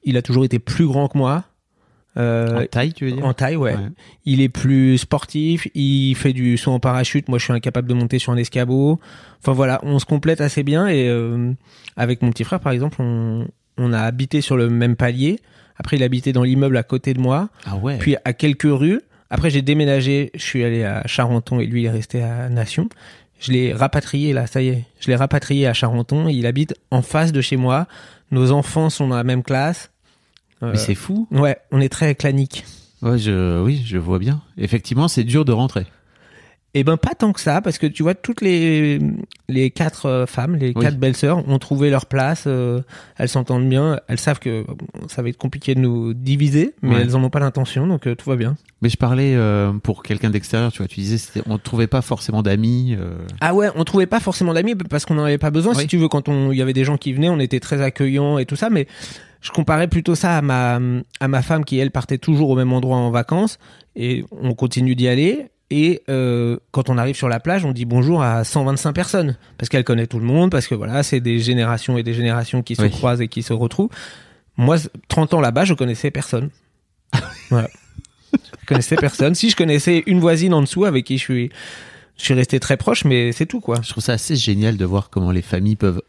Il 0.05 0.17
a 0.17 0.23
toujours 0.23 0.45
été 0.45 0.59
plus 0.59 0.87
grand 0.87 1.09
que 1.09 1.17
moi. 1.17 1.45
Euh, 2.17 2.63
en 2.63 2.67
taille, 2.67 2.93
tu 2.93 3.05
veux 3.05 3.13
dire? 3.13 3.25
En 3.25 3.33
taille, 3.33 3.57
ouais. 3.57 3.77
Il 4.25 4.41
est 4.41 4.49
plus 4.49 4.99
sportif, 4.99 5.69
il 5.75 6.15
fait 6.15 6.33
du 6.33 6.57
saut 6.57 6.73
en 6.73 6.81
parachute. 6.81 7.29
Moi, 7.29 7.39
je 7.39 7.45
suis 7.45 7.53
incapable 7.53 7.89
de 7.89 7.95
monter 7.95 8.19
sur 8.19 8.33
un 8.33 8.37
escabeau. 8.37 8.99
Enfin 9.41 9.53
voilà, 9.53 9.79
on 9.85 9.99
se 9.99 10.05
complète 10.07 10.41
assez 10.41 10.63
bien. 10.63 10.89
Et 10.89 11.09
euh, 11.09 11.53
avec 11.97 12.23
mon 12.23 12.31
petit 12.31 12.45
frère, 12.45 12.61
par 12.61 12.73
exemple, 12.73 12.97
on, 13.01 13.47
on 13.77 13.93
a 13.93 14.01
habité 14.01 14.41
sur 14.41 14.57
le 14.57 14.69
même 14.69 14.97
palier. 14.97 15.39
Après, 15.77 15.97
il 15.97 16.03
habitait 16.03 16.33
dans 16.33 16.43
l'immeuble 16.43 16.77
à 16.77 16.83
côté 16.83 17.15
de 17.15 17.21
moi. 17.21 17.51
Ah 17.65 17.77
ouais. 17.77 17.99
Puis 17.99 18.17
à 18.25 18.33
quelques 18.33 18.63
rues. 18.65 19.01
Après, 19.31 19.51
j'ai 19.51 19.63
déménagé. 19.63 20.31
Je 20.35 20.43
suis 20.43 20.65
allé 20.65 20.83
à 20.83 21.03
Charenton 21.07 21.61
et 21.61 21.67
lui, 21.67 21.83
il 21.83 21.87
est 21.87 21.91
resté 21.91 22.23
à 22.23 22.49
Nation. 22.49 22.89
Je 23.39 23.53
l'ai 23.53 23.73
rapatrié 23.73 24.33
là, 24.33 24.49
ça 24.49 24.61
y 24.61 24.69
est. 24.69 24.85
Je 24.99 25.07
l'ai 25.07 25.15
rapatrié 25.15 25.69
à 25.69 25.73
Charenton. 25.75 26.27
Il 26.29 26.47
habite 26.47 26.75
en 26.91 27.03
face 27.03 27.31
de 27.31 27.41
chez 27.41 27.57
moi. 27.57 27.87
Nos 28.33 28.51
enfants 28.51 28.91
sont 28.91 29.07
dans 29.07 29.17
la 29.17 29.23
même 29.23 29.45
classe. 29.45 29.91
Euh, 30.63 30.73
Mais 30.73 30.79
c'est 30.79 30.95
fou. 30.95 31.27
ouais, 31.31 31.57
on 31.71 31.81
est 31.81 31.89
très 31.89 32.15
clanique. 32.15 32.65
Ouais, 33.03 33.19
je, 33.19 33.63
oui, 33.63 33.83
je 33.87 33.97
vois 33.99 34.19
bien. 34.19 34.43
Effectivement, 34.57 35.07
c'est 35.09 35.25
dur 35.25 35.45
de 35.45 35.53
rentrer. 35.53 35.87
Eh 36.75 36.85
ben 36.85 36.99
pas 36.99 37.15
tant 37.15 37.33
que 37.33 37.41
ça, 37.41 37.63
parce 37.63 37.79
que 37.79 37.87
tu 37.87 38.03
vois 38.03 38.15
toutes 38.15 38.43
les 38.43 38.99
les 39.49 39.71
quatre 39.71 40.05
euh, 40.07 40.27
femmes, 40.27 40.55
les 40.57 40.73
Oui. 40.77 40.83
quatre 40.83 40.99
belles 40.99 41.17
sœurs 41.17 41.49
ont 41.49 41.59
trouvé 41.59 41.89
leur 41.89 42.05
place. 42.07 42.45
euh, 42.47 42.83
elles 43.17 43.31
s'entendent 43.31 43.67
bien. 43.69 43.99
Elles 44.07 44.19
savent 44.19 44.39
que 44.39 44.65
bon, 44.67 44.77
ça 45.09 45.23
va 45.23 45.31
être 45.31 45.39
compliqué 45.39 45.75
de 45.75 45.81
nous 45.81 46.13
diviser, 46.13 46.75
mais 46.83 46.97
Ouais. 46.97 47.01
elles 47.03 47.17
en 47.17 47.25
ont 47.25 47.31
pas 47.31 47.41
l'intention, 47.41 47.87
donc 47.87 48.07
euh, 48.07 48.15
tout 48.15 48.29
va 48.29 48.37
bien. 48.37 48.57
Mais 48.83 48.91
je 48.91 48.97
parlais 48.99 49.37
pour 49.83 50.03
quelqu'un 50.03 50.29
d'extérieur, 50.31 50.71
tu 50.71 50.79
vois, 50.79 50.89
tu 50.89 51.01
disais, 51.01 51.41
on 51.47 51.55
ne 51.55 51.59
trouvait 51.59 51.87
pas 51.89 52.03
forcément 52.03 52.43
d'amis. 52.43 52.97
Ah 53.41 53.55
ouais, 53.55 53.69
on 53.75 53.83
trouvait 53.85 54.07
pas 54.07 54.21
forcément 54.21 54.53
d'amis 54.55 54.75
parce 54.77 55.05
qu'on 55.07 55.15
n'en 55.15 55.25
avait 55.25 55.39
pas 55.39 55.51
besoin. 55.51 55.73
Oui. 55.75 55.81
Si 55.83 55.87
tu 55.89 55.97
veux, 55.97 56.09
quand 56.09 56.29
on 56.29 56.53
il 56.53 56.59
y 56.59 56.63
avait 56.63 56.75
des 56.75 56.85
gens 56.85 56.97
qui 56.99 57.13
venaient, 57.15 57.31
on 57.31 57.41
était 57.41 57.61
très 57.61 57.81
accueillants 57.81 58.39
et 58.39 58.45
tout 58.47 58.57
ça, 58.57 58.69
mais 58.71 58.87
je 59.41 59.51
comparais 59.51 59.89
plutôt 59.89 60.15
ça 60.15 60.37
à 60.39 60.43
ma 60.43 60.81
à 61.21 61.29
ma 61.29 61.43
femme 61.43 61.65
qui 61.65 61.79
elle 61.79 61.91
partait 61.91 62.19
toujours 62.19 62.51
au 62.51 62.57
même 62.57 62.73
endroit 62.73 62.97
en 62.97 63.11
vacances 63.11 63.59
et 63.97 64.25
on 64.33 64.55
continue 64.55 64.95
d'y 64.95 65.09
aller. 65.09 65.47
Et 65.71 66.03
euh, 66.09 66.57
quand 66.71 66.89
on 66.89 66.97
arrive 66.97 67.15
sur 67.15 67.29
la 67.29 67.41
plage, 67.41 67.65
on 67.67 67.73
dit 67.73 67.85
bonjour 67.85 68.23
à 68.23 68.43
125 68.43 68.93
personnes 68.95 69.37
parce 69.59 69.69
qu'elle 69.69 69.85
connaît 69.85 70.07
tout 70.07 70.19
le 70.19 70.25
monde, 70.25 70.51
parce 70.51 70.67
que 70.67 70.75
voilà, 70.75 71.03
c'est 71.03 71.21
des 71.21 71.39
générations 71.41 71.99
et 71.99 72.03
des 72.03 72.15
générations 72.15 72.63
qui 72.63 72.75
se 72.75 72.83
Oui. 72.83 72.91
croisent 72.91 73.21
et 73.21 73.29
qui 73.29 73.43
se 73.43 73.53
retrouvent. 73.53 73.91
Moi, 74.57 74.77
30 75.09 75.35
ans 75.35 75.41
là-bas, 75.41 75.65
je 75.67 75.75
connaissais 75.75 76.11
personne. 76.11 76.49
voilà. 77.51 77.69
Je 78.33 78.67
connaissais 78.67 78.97
personne. 78.97 79.35
Si 79.35 79.51
je 79.51 79.57
connaissais 79.57 80.03
une 80.07 80.21
voisine 80.21 80.55
en 80.55 80.63
dessous 80.63 80.85
avec 80.87 81.05
qui 81.05 81.19
je 81.19 81.23
suis, 81.23 81.51
je 82.17 82.25
suis 82.25 82.35
resté 82.35 82.59
très 82.61 82.77
proche, 82.79 83.05
mais 83.05 83.33
c'est 83.33 83.47
tout 83.47 83.61
quoi. 83.61 83.77
Je 83.83 83.91
trouve 83.91 84.03
ça 84.03 84.15
assez 84.15 84.37
génial 84.37 84.77
de 84.79 84.85
voir 84.87 85.11
comment 85.11 85.31
les 85.33 85.43
familles 85.43 85.77
peuvent 85.77 86.03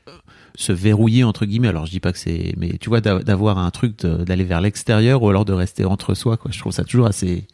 se 0.60 0.74
verrouiller 0.74 1.24
entre 1.24 1.46
guillemets. 1.46 1.70
Alors 1.70 1.86
je 1.86 1.92
dis 1.92 2.00
pas 2.01 2.12
que 2.12 2.20
c'est, 2.20 2.54
mais 2.58 2.78
tu 2.80 2.89
vois 2.89 3.00
d'a- 3.00 3.20
d'avoir 3.20 3.58
un 3.58 3.72
truc 3.72 3.96
d'aller 4.06 4.44
vers 4.44 4.60
l'extérieur 4.60 5.24
ou 5.24 5.30
alors 5.30 5.46
de 5.46 5.54
rester 5.54 5.86
entre 5.86 6.13
soi. 6.16 6.36
Quoi. 6.36 6.51
Je 6.54 6.60
trouve 6.60 6.74
ça 6.74 6.84
toujours 6.84 7.08
assez 7.08 7.48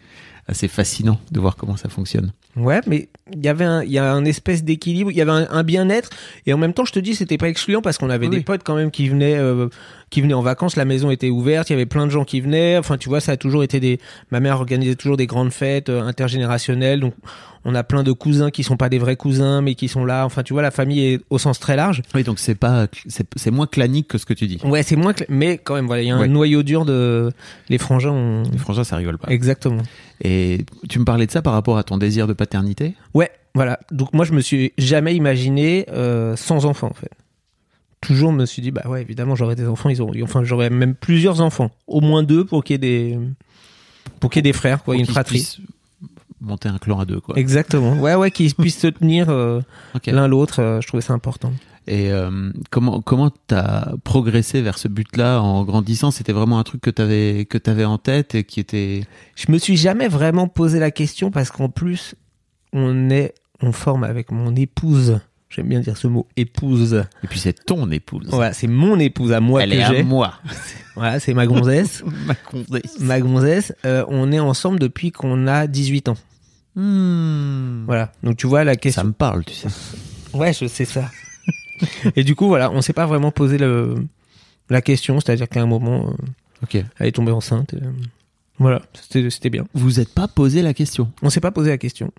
assez 0.48 0.68
fascinant 0.68 1.20
de 1.32 1.40
voir 1.40 1.56
comment 1.56 1.78
ça 1.78 1.90
fonctionne. 1.90 2.32
Ouais, 2.58 2.80
mais 2.88 3.10
il 3.34 3.44
y 3.44 3.50
avait 3.50 3.66
un, 3.66 3.84
il 3.84 3.92
y 3.92 3.98
a 4.00 4.14
un 4.14 4.24
espèce 4.24 4.64
d'équilibre, 4.64 5.12
il 5.12 5.18
y 5.18 5.22
avait 5.22 5.32
un, 5.32 5.48
un 5.50 5.64
bien-être, 5.64 6.10
et 6.46 6.54
en 6.54 6.58
même 6.58 6.74
temps, 6.74 6.86
je 6.86 6.94
te 6.94 7.00
dis, 7.00 7.14
c'était 7.16 7.38
pas 7.38 7.50
excluant 7.50 7.82
parce 7.82 7.98
qu'on 7.98 8.10
avait 8.10 8.28
Oui. 8.28 8.38
des 8.38 8.42
potes 8.44 8.62
quand 8.64 8.76
même 8.76 8.92
qui 8.92 9.10
venaient, 9.10 9.36
euh, 9.38 9.68
qui 10.10 10.22
venaient 10.22 10.34
en 10.36 10.42
vacances, 10.42 10.76
la 10.78 10.86
maison 10.86 11.12
était 11.12 11.30
ouverte, 11.30 11.70
il 11.70 11.74
y 11.74 11.76
avait 11.76 11.86
plein 11.86 12.06
de 12.06 12.12
gens 12.12 12.24
qui 12.24 12.40
venaient. 12.40 12.78
Enfin, 12.78 12.98
tu 12.98 13.10
vois, 13.10 13.20
ça 13.20 13.34
a 13.34 13.38
toujours 13.38 13.64
été 13.64 13.80
des. 13.80 14.00
Ma 14.32 14.40
mère 14.40 14.56
organisait 14.56 14.96
toujours 14.96 15.18
des 15.18 15.26
grandes 15.28 15.52
fêtes 15.52 15.90
euh, 15.90 16.02
intergénérationnelles, 16.02 17.00
donc 17.02 17.14
on 17.68 17.74
a 17.74 17.84
plein 17.84 18.04
de 18.04 18.12
cousins 18.12 18.52
qui 18.52 18.62
sont 18.64 18.78
pas 18.78 18.90
des 18.90 19.00
vrais 19.00 19.16
cousins, 19.16 19.62
mais 19.62 19.74
qui 19.74 19.88
sont 19.88 20.06
là. 20.06 20.24
Enfin, 20.26 20.44
tu 20.44 20.54
vois, 20.54 20.62
la 20.62 20.70
famille 20.70 21.04
est 21.14 21.20
au 21.32 21.40
sens 21.40 21.60
très 21.60 21.76
large. 21.76 22.04
Oui, 22.14 22.24
donc 22.24 22.38
c'est 22.38 22.54
pas, 22.56 22.86
c'est 23.08 23.26
c'est 23.36 23.50
moins 23.52 23.66
clanique 23.66 24.08
que 24.08 24.20
ce 24.20 24.26
que 24.28 24.36
tu 24.36 24.46
dis. 24.46 24.60
Ouais, 24.64 24.84
c'est 24.84 24.96
moins, 24.96 25.14
mais 25.30 25.58
quand 25.58 25.74
même, 25.74 25.88
voilà, 25.88 26.04
il 26.04 26.08
y 26.08 26.12
a 26.12 26.16
un 26.16 26.20
Ouais. 26.22 26.28
noyau 26.28 26.62
dur 26.64 26.86
de 26.86 27.32
les 27.70 27.80
frangins. 27.80 28.12
ont- 28.12 28.44
Les 28.52 28.60
frangins, 28.60 28.84
ça 28.84 28.96
rigole 28.98 29.18
pas. 29.18 29.30
Exactement. 29.32 29.82
Et 30.24 30.60
tu 30.88 31.00
me 31.00 31.06
parlais 31.06 31.26
de 31.26 31.32
ça 31.32 31.42
par 31.42 31.54
rapport 31.54 31.78
à 31.78 31.84
ton 31.84 31.98
désir 31.98 32.28
de 32.28 32.34
paternité? 32.46 32.96
Ouais, 33.14 33.32
voilà. 33.54 33.80
Donc 33.92 34.14
moi, 34.14 34.26
je 34.26 34.34
me 34.34 34.42
suis 34.42 34.72
jamais 34.78 35.16
imaginé 35.16 35.86
euh, 35.92 36.36
sans 36.36 36.66
enfant, 36.66 36.88
en 36.88 36.94
fait. 36.94 37.12
Toujours 38.02 38.32
me 38.32 38.46
suis 38.46 38.62
dit, 38.62 38.72
bah 38.72 38.84
ouais, 38.88 39.02
évidemment, 39.02 39.36
j'aurais 39.36 39.56
des 39.56 39.68
enfants. 39.68 39.90
Ils 39.90 40.02
ont, 40.04 40.12
enfin, 40.24 40.44
j'aurais 40.44 40.70
même 40.70 40.94
plusieurs 40.94 41.42
enfants, 41.42 41.72
au 41.88 42.02
moins 42.02 42.22
deux 42.24 42.46
pour 42.46 42.64
qu'il 42.64 42.76
y 42.76 42.76
ait 42.76 42.78
des, 42.78 43.20
pour 44.20 44.30
qu'il 44.30 44.40
y 44.40 44.42
ait 44.48 44.52
des 44.52 44.54
frères, 44.54 44.84
quoi, 44.84 44.94
Pour 44.94 45.00
une 45.00 45.08
fratrie. 45.08 45.58
Monter 46.42 46.70
un 46.70 46.78
clan 46.78 47.00
à 47.00 47.06
deux, 47.06 47.20
quoi. 47.20 47.36
Exactement. 47.40 47.94
Ouais, 47.94 48.14
ouais, 48.14 48.30
qu'ils 48.30 48.54
puissent 48.54 48.78
se 48.80 48.88
tenir 48.88 49.30
euh, 49.30 49.62
l'un 50.06 50.28
l'autre. 50.28 50.62
euh, 50.62 50.82
je 50.82 50.88
trouvais 50.88 51.02
ça 51.02 51.14
important. 51.14 51.52
Et 51.88 52.10
comment 52.72 53.00
comment 53.02 53.32
t'as 53.46 53.94
progressé 54.04 54.64
vers 54.64 54.80
ce 54.80 54.88
but-là 54.88 55.40
en 55.40 55.64
grandissant? 55.64 56.10
C'était 56.10 56.34
vraiment 56.34 56.58
un 56.58 56.64
truc 56.64 56.82
que 56.82 56.90
t'avais 56.90 57.46
que 57.46 57.60
t'avais 57.60 57.86
en 57.86 58.00
tête 58.00 58.34
et 58.34 58.44
qui 58.44 58.60
était 58.60 59.04
Je 59.36 59.52
me 59.52 59.60
suis 59.60 59.78
jamais 59.78 60.08
vraiment 60.08 60.48
posé 60.48 60.80
la 60.80 60.90
question 60.90 61.30
parce 61.30 61.52
qu'en 61.52 61.70
plus, 61.70 62.16
on 62.76 63.10
est 63.10 63.34
on 63.62 63.72
forme 63.72 64.04
avec 64.04 64.32
mon 64.32 64.56
épouse. 64.56 65.20
J'aime 65.50 65.68
bien 65.70 65.80
dire 65.80 65.96
ce 65.96 66.08
mot 66.08 66.28
épouse. 66.36 67.06
Et 67.24 67.28
puis 67.28 67.40
c'est 67.40 67.66
ton 67.66 67.90
épouse. 67.90 68.28
Voilà, 68.30 68.52
c'est 68.52 68.68
mon 68.68 69.00
épouse 69.00 69.32
à 69.32 69.40
moi 69.40 69.64
Elle 69.64 69.70
que 69.70 69.76
est 69.76 69.84
à 69.84 70.04
moi. 70.04 70.34
Voilà, 70.96 71.20
c'est 71.20 71.34
ma 71.34 71.46
gonzesse. 71.46 72.04
Ma 72.26 72.36
gonzesse. 72.50 73.00
ma 73.02 73.20
gonzesse. 73.20 73.74
Euh, 73.84 74.06
on 74.08 74.32
est 74.32 74.40
ensemble 74.40 74.80
depuis 74.80 75.12
qu'on 75.12 75.46
a 75.46 75.68
18 75.68 76.08
ans. 76.08 76.16
Hmm. 76.76 77.84
Voilà. 77.86 78.14
Donc 78.24 78.38
tu 78.38 78.48
vois 78.48 78.64
la 78.64 78.78
question. 78.78 79.02
Ça 79.02 79.06
me 79.08 79.12
parle, 79.12 79.44
tu 79.44 79.54
sais. 79.54 79.68
Ouais, 80.34 80.54
je 80.54 80.68
sais 80.68 80.86
ça. 80.86 81.12
Et 82.16 82.24
du 82.24 82.36
coup, 82.36 82.48
voilà, 82.48 82.72
on 82.72 82.82
s'est 82.82 82.94
pas 82.94 83.06
vraiment 83.08 83.32
posé 83.32 83.58
le, 83.58 83.96
la 84.70 84.82
question, 84.82 85.20
c'est-à-dire 85.20 85.50
qu'à 85.50 85.62
un 85.62 85.66
moment, 85.66 86.08
euh, 86.08 86.26
Ok. 86.64 86.76
elle 86.76 87.08
est 87.08 87.12
tombée 87.12 87.34
enceinte. 87.34 87.74
et, 87.74 87.78
euh, 87.84 87.92
voilà, 88.58 88.82
c'était 89.02 89.50
bien. 89.50 89.66
Vous 89.74 90.00
êtes 90.00 90.14
pas 90.14 90.30
posé 90.30 90.62
la 90.62 90.74
question. 90.74 91.12
On 91.22 91.30
s'est 91.30 91.42
pas 91.42 91.52
posé 91.52 91.72
la 91.72 91.78
question. 91.78 92.12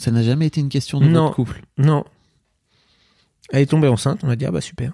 Ça 0.00 0.10
n'a 0.10 0.22
jamais 0.22 0.46
été 0.46 0.62
une 0.62 0.70
question 0.70 0.98
de 0.98 1.04
Non. 1.04 1.24
votre 1.24 1.34
couple. 1.34 1.60
Non. 1.76 2.04
Elle 3.50 3.60
est 3.60 3.66
tombée 3.66 3.86
enceinte, 3.88 4.20
on 4.22 4.30
a 4.30 4.36
dit, 4.36 4.46
ah 4.46 4.50
bah 4.50 4.62
super. 4.62 4.92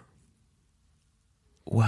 Waouh. 1.67 1.87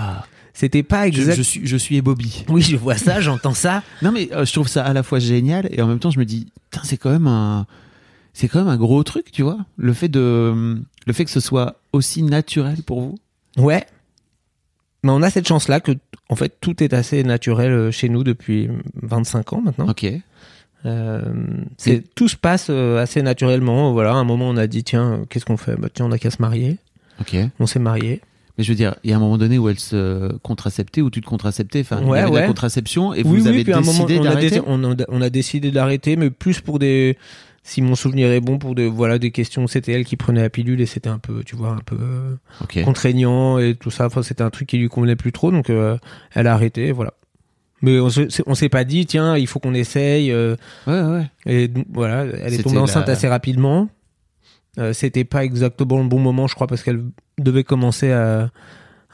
C'était 0.53 0.85
pas 0.85 1.09
exact. 1.09 1.35
je 1.35 1.43
suis, 1.43 1.67
je 1.67 1.77
suis 1.77 1.97
ébobie. 1.97 2.45
Oui, 2.49 2.63
je 2.63 2.77
vois 2.77 2.97
ça, 2.97 3.21
j'entends 3.21 3.55
ça. 3.55 3.83
Non 4.03 4.13
mais 4.13 4.29
euh, 4.33 4.45
je 4.45 4.53
trouve 4.53 4.69
ça 4.69 4.85
à 4.85 4.93
la 4.93 5.03
fois 5.03 5.19
génial 5.19 5.69
et 5.73 5.83
en 5.83 5.89
même 5.89 5.99
temps 5.99 6.11
je 6.13 6.19
me 6.21 6.25
dis, 6.25 6.47
c'est 6.85 6.97
quand 6.97 7.11
même 7.11 7.27
un, 7.27 7.67
c'est 8.35 8.47
quand 8.47 8.61
même 8.61 8.69
un 8.69 8.77
gros 8.77 9.03
truc, 9.03 9.33
tu 9.33 9.43
vois. 9.43 9.59
Le 9.77 9.93
fait 9.93 10.09
de, 10.09 10.81
le 11.07 11.13
fait 11.13 11.25
que 11.25 11.31
ce 11.33 11.41
soit 11.41 11.81
aussi 11.93 12.23
naturel 12.23 12.85
pour 12.85 13.01
vous. 13.01 13.19
Ouais. 13.57 13.85
Mais 15.03 15.11
on 15.11 15.23
a 15.23 15.31
cette 15.31 15.47
chance-là 15.49 15.81
que, 15.81 15.93
en 16.29 16.37
fait, 16.37 16.57
tout 16.61 16.83
est 16.85 16.93
assez 16.93 17.25
naturel 17.25 17.73
euh, 17.73 17.91
chez 17.91 18.09
nous 18.09 18.23
depuis 18.23 18.69
25 19.03 19.53
ans 19.55 19.61
maintenant. 19.61 19.89
Ok. 19.89 20.07
Euh, 20.87 21.23
c'est, 21.77 22.05
tout 22.15 22.29
se 22.29 22.37
passe 22.37 22.69
euh, 22.71 23.03
assez 23.03 23.23
naturellement. 23.23 23.93
Voilà, 23.93 24.11
à 24.13 24.15
un 24.15 24.25
moment, 24.25 24.49
on 24.49 24.57
a 24.57 24.67
dit, 24.67 24.85
tiens, 24.85 25.13
euh, 25.13 25.25
qu'est-ce 25.29 25.45
qu'on 25.45 25.57
fait? 25.57 25.77
Bah, 25.77 25.89
tiens, 25.93 26.07
on 26.07 26.13
a 26.13 26.19
qu'à 26.19 26.31
se 26.31 26.41
marier. 26.41 26.77
Ok. 27.21 27.37
On 27.59 27.67
s'est 27.67 27.81
marié. 27.81 28.21
Mais 28.57 28.65
je 28.65 28.71
veux 28.73 28.77
dire, 28.77 28.95
il 29.05 29.11
y 29.11 29.13
a 29.13 29.17
un 29.17 29.21
moment 29.21 29.39
donné 29.39 29.57
où 29.59 29.69
elle 29.69 29.79
se 29.79 30.33
contraceptait 30.39 31.01
ou 31.01 31.11
tu 31.11 31.21
te 31.21 31.27
contraceptais. 31.27 31.81
Enfin, 31.81 32.01
il 32.03 32.09
Ouais, 32.09 32.19
y 32.19 32.23
avait 32.23 32.31
ouais. 32.33 32.41
la 32.43 32.47
contraception 32.47 33.13
et 33.15 33.19
oui, 33.19 33.23
vous 33.25 33.43
oui, 33.45 33.49
avez 33.49 33.65
puis 33.65 33.73
à 33.73 33.79
un 33.79 33.81
moment, 33.81 34.05
décidé 34.05 34.19
on 34.19 34.23
a, 34.23 34.25
d'arrêter. 34.31 34.49
décidé- 34.51 34.65
on, 34.67 34.85
a, 34.93 34.95
on 35.09 35.21
a 35.23 35.31
décidé 35.31 35.71
d'arrêter, 35.71 36.17
mais 36.17 36.31
plus 36.31 36.61
pour 36.61 36.81
des, 36.81 37.17
si 37.63 37.83
mon 37.83 37.95
souvenir 37.95 38.31
est 38.33 38.41
bon, 38.41 38.59
pour 38.59 38.75
des, 38.75 38.89
voilà, 38.89 39.19
des 39.21 39.31
questions. 39.31 39.69
C'était 39.69 39.93
elle 39.93 40.05
qui 40.05 40.17
prenait 40.17 40.43
la 40.43 40.51
pilule 40.51 40.81
et 40.81 40.87
c'était 40.87 41.09
un 41.09 41.19
peu, 41.19 41.45
tu 41.45 41.55
vois, 41.55 41.71
un 41.71 41.83
peu 41.85 41.97
contraignant 42.85 43.59
et 43.59 43.77
tout 43.77 43.91
ça. 43.91 44.07
Enfin, 44.07 44.23
c'était 44.23 44.43
un 44.43 44.51
truc 44.51 44.69
qui 44.69 44.79
lui 44.79 44.89
convenait 44.89 45.17
plus 45.17 45.31
trop, 45.33 45.51
donc 45.53 45.71
euh, 45.71 45.97
elle 46.35 46.47
a 46.49 46.55
arrêté, 46.55 46.91
voilà. 46.93 47.15
Mais 47.83 48.01
on 48.01 48.09
on 48.47 48.55
s'est 48.55 48.69
pas 48.69 48.85
dit, 48.85 49.07
tiens, 49.07 49.37
il 49.37 49.47
faut 49.47 49.61
qu'on 49.61 49.75
essaye. 49.75 50.33
euh, 50.33 50.57
Ouais, 50.87 51.01
ouais. 51.01 51.31
et 51.47 51.69
donc, 51.69 51.87
voilà, 51.93 52.25
elle 52.25 52.55
est 52.55 52.63
tombée 52.63 52.79
enceinte 52.79 53.07
la- 53.07 53.13
assez 53.13 53.29
rapidement. 53.29 53.89
Euh, 54.79 54.93
c'était 54.93 55.25
pas 55.25 55.45
exactement 55.45 56.01
le 56.03 56.09
bon 56.09 56.19
moment, 56.21 56.47
je 56.47 56.55
crois, 56.55 56.67
parce 56.67 56.83
qu'elle 56.83 57.05
devait 57.39 57.65
commencer 57.65 58.11
à 58.13 58.51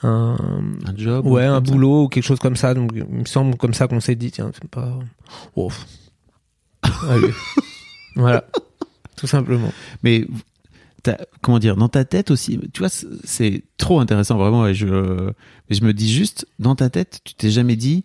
un, 0.02 0.36
Un 0.86 0.96
job. 0.96 1.26
ouais, 1.26 1.46
ou 1.46 1.50
un 1.50 1.54
ça. 1.54 1.60
boulot 1.60 2.04
ou 2.04 2.08
quelque 2.08 2.24
chose 2.24 2.38
comme 2.40 2.56
ça. 2.56 2.74
Donc, 2.74 2.92
il 2.94 3.04
me 3.04 3.24
semble 3.24 3.56
comme 3.56 3.72
ça 3.74 3.86
qu'on 3.86 4.00
s'est 4.00 4.14
dit, 4.16 4.30
tiens, 4.30 4.50
c'est 4.54 4.68
pas. 4.68 4.98
Oh. 5.56 5.70
Allez. 7.08 7.32
voilà. 8.16 8.44
Tout 9.16 9.26
simplement. 9.26 9.72
Mais 10.02 10.26
comment 11.42 11.58
dire, 11.58 11.76
dans 11.76 11.88
ta 11.88 12.04
tête 12.04 12.30
aussi, 12.30 12.58
tu 12.72 12.80
vois, 12.80 12.88
c'est- 12.88 13.62
trop 13.76 14.00
intéressant 14.00 14.36
vraiment. 14.38 14.66
Et 14.66 14.74
je, 14.74 14.86
mais 14.86 15.76
je 15.76 15.84
me 15.84 15.92
dis 15.92 16.12
juste, 16.12 16.46
dans 16.58 16.74
ta 16.74 16.88
tête, 16.90 17.20
tu 17.24 17.34
t'es 17.34 17.50
jamais 17.50 17.76
dit, 17.76 18.04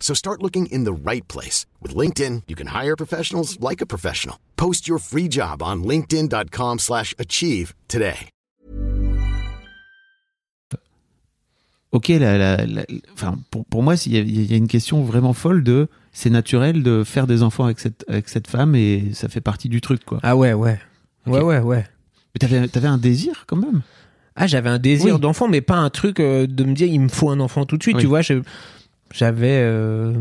So 0.00 0.12
start 0.14 0.42
looking 0.42 0.66
in 0.72 0.82
the 0.84 0.92
right 0.92 1.26
place. 1.28 1.66
With 1.80 1.94
LinkedIn, 1.94 2.42
you 2.48 2.56
can 2.56 2.68
hire 2.68 2.96
professionals 2.96 3.56
like 3.60 3.80
a 3.80 3.86
professional. 3.86 4.36
Post 4.56 4.88
your 4.88 4.98
free 4.98 5.28
job 5.28 5.62
on 5.62 5.84
linkedin.com 5.84 6.78
slash 6.80 7.14
achieve 7.18 7.74
today. 7.86 8.28
ok, 11.92 12.08
la, 12.08 12.38
la, 12.38 12.56
la- 12.66 12.84
enfin, 13.14 13.36
pour, 13.50 13.64
pour 13.66 13.82
moi, 13.82 13.94
il 14.06 14.14
y, 14.14 14.46
y 14.50 14.54
a 14.54 14.56
une 14.56 14.68
question 14.68 15.02
vraiment 15.02 15.32
folle 15.32 15.64
de, 15.64 15.88
c'est 16.12 16.30
naturel 16.30 16.82
de 16.84 17.02
faire 17.04 17.26
des 17.26 17.42
enfants 17.42 17.64
avec 17.64 17.80
cette, 17.80 18.04
avec 18.08 18.28
cette 18.28 18.46
femme 18.46 18.76
et 18.76 19.10
ça 19.12 19.28
fait 19.28 19.40
partie 19.40 19.68
du 19.68 19.80
truc, 19.80 20.04
quoi. 20.04 20.20
Ah 20.22 20.36
ouais, 20.36 20.52
ouais. 20.52 20.78
Ok. 21.26 21.34
Ouais, 21.34 21.40
ouais, 21.42 21.58
ouais. 21.58 21.84
Mais 22.34 22.38
t'avais, 22.38 22.68
t'avais 22.68 22.86
un 22.88 22.98
désir 22.98 23.44
quand 23.48 23.56
même? 23.56 23.82
Ah, 24.36 24.46
j'avais 24.46 24.70
un 24.70 24.78
désir 24.78 25.14
Oui. 25.16 25.20
d'enfant, 25.20 25.48
mais 25.48 25.60
pas 25.60 25.76
un 25.78 25.90
truc 25.90 26.20
euh, 26.20 26.46
de 26.46 26.62
me 26.64 26.74
dire 26.74 26.86
il 26.86 27.00
me 27.00 27.08
faut 27.08 27.28
un 27.28 27.40
enfant 27.40 27.66
tout 27.66 27.76
de 27.76 27.82
suite. 27.82 27.96
Oui. 27.96 28.02
Tu 28.02 28.06
vois, 28.06 28.22
je- 28.22 28.42
j'avais 29.12 29.60
euh, 29.62 30.12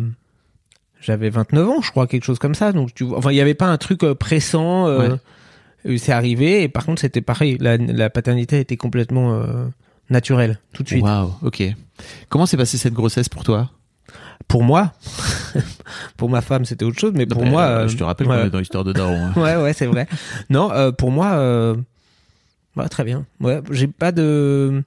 j'avais 1.02 1.30
29 1.30 1.70
ans, 1.70 1.82
je 1.82 1.92
crois, 1.92 2.08
quelque 2.08 2.24
chose 2.26 2.40
comme 2.40 2.56
ça. 2.56 2.72
Donc, 2.72 2.94
tu 2.94 3.04
vois, 3.06 3.18
enfin, 3.18 3.32
il 3.32 3.36
n'y 3.36 3.42
avait 3.42 3.54
pas 3.54 3.68
un 3.68 3.78
truc 3.78 4.04
euh, 4.04 4.16
pressant. 4.16 4.88
euh, 4.88 5.16
C'est 5.98 6.12
arrivé, 6.12 6.64
et 6.64 6.68
par 6.70 6.86
contre, 6.86 7.02
c'était 7.02 7.22
pareil. 7.22 7.58
La, 7.60 7.78
la 7.78 8.10
paternité 8.10 8.60
était 8.60 8.76
complètement 8.78 9.34
euh, 9.34 9.66
naturelle, 10.10 10.60
tout 10.74 10.84
de 10.84 10.88
suite. 10.90 11.04
Waouh, 11.04 11.32
ok. 11.42 11.64
Comment 12.30 12.46
s'est 12.46 12.58
passée 12.58 12.78
cette 12.78 12.94
grossesse 12.94 13.30
pour 13.30 13.44
toi? 13.44 13.70
Pour 14.48 14.64
moi, 14.64 14.94
pour 16.18 16.30
ma 16.30 16.42
femme, 16.42 16.66
c'était 16.66 16.84
autre 16.86 17.00
chose, 17.00 17.12
mais 17.14 17.26
pour 17.26 17.46
moi, 17.46 17.62
euh, 17.64 17.88
je 17.88 17.96
te 17.98 18.04
rappelle 18.04 18.28
ouais. 18.28 18.38
qu'on 18.42 18.46
est 18.48 18.50
dans 18.50 18.60
l'histoire 18.60 18.84
de 18.84 18.94
Daron. 18.94 19.28
hein. 19.28 19.34
ouais, 19.36 19.56
ouais, 19.58 19.74
c'est 19.74 19.86
vrai. 19.86 20.08
non, 20.50 20.72
pour 20.98 21.12
moi, 21.12 21.76
très 22.90 23.04
bien. 23.04 23.26
Ouais, 23.40 23.62
j'ai 23.72 23.88
pas 23.88 24.12
de. 24.12 24.84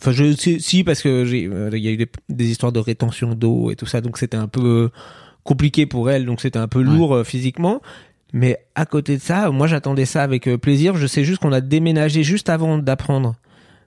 Enfin, 0.00 0.12
je 0.12 0.32
si, 0.32 0.60
si, 0.60 0.84
parce 0.84 1.02
que 1.02 1.08
euh, 1.08 1.70
il 1.72 1.82
y 1.82 1.88
a 1.88 1.90
eu 1.90 1.96
des, 1.96 2.08
des 2.28 2.46
histoires 2.46 2.72
de 2.72 2.78
rétention 2.78 3.34
d'eau 3.34 3.70
et 3.70 3.76
tout 3.76 3.86
ça, 3.86 4.00
donc 4.00 4.18
c'était 4.18 4.36
un 4.36 4.46
peu 4.46 4.64
euh, 4.64 4.88
compliqué 5.42 5.86
pour 5.86 6.10
elle, 6.10 6.24
donc 6.24 6.40
c'était 6.40 6.58
un 6.58 6.68
peu 6.68 6.80
lourd 6.80 7.14
euh, 7.14 7.24
physiquement. 7.24 7.82
Mais 8.32 8.58
à 8.74 8.86
côté 8.86 9.16
de 9.16 9.22
ça, 9.22 9.50
moi 9.50 9.66
j'attendais 9.66 10.04
ça 10.04 10.22
avec 10.22 10.48
plaisir. 10.56 10.96
Je 10.96 11.06
sais 11.06 11.24
juste 11.24 11.40
qu'on 11.40 11.52
a 11.52 11.62
déménagé 11.62 12.22
juste 12.22 12.50
avant 12.50 12.78
d'apprendre 12.78 13.36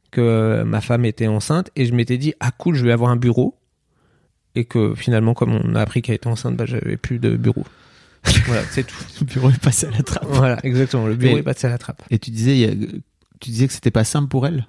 que 0.09 0.63
ma 0.63 0.81
femme 0.81 1.05
était 1.05 1.27
enceinte 1.27 1.69
et 1.75 1.85
je 1.85 1.93
m'étais 1.93 2.17
dit 2.17 2.33
ah 2.39 2.49
cool, 2.51 2.75
je 2.75 2.83
vais 2.83 2.91
avoir 2.91 3.11
un 3.11 3.17
bureau. 3.17 3.55
Et 4.55 4.65
que 4.65 4.95
finalement, 4.95 5.33
comme 5.33 5.53
on 5.53 5.75
a 5.75 5.81
appris 5.81 6.01
qu'elle 6.01 6.15
était 6.15 6.27
enceinte, 6.27 6.57
bah, 6.57 6.65
j'avais 6.65 6.97
plus 6.97 7.19
de 7.19 7.37
bureau. 7.37 7.63
voilà, 8.47 8.63
c'est 8.71 8.85
tout. 8.85 8.97
Le 9.21 9.25
bureau 9.25 9.49
est 9.49 9.61
passé 9.61 9.85
à 9.85 9.91
la 9.91 10.03
trappe. 10.03 10.25
Voilà, 10.27 10.57
exactement. 10.63 11.05
Le 11.05 11.15
bureau 11.15 11.37
est 11.37 11.43
passé 11.43 11.67
à 11.67 11.69
la 11.69 11.77
trappe. 11.77 12.01
Et 12.09 12.19
tu 12.19 12.31
disais, 12.31 12.75
tu 13.39 13.51
disais 13.51 13.67
que 13.67 13.73
c'était 13.73 13.91
pas 13.91 14.03
simple 14.03 14.27
pour 14.27 14.45
elle? 14.47 14.65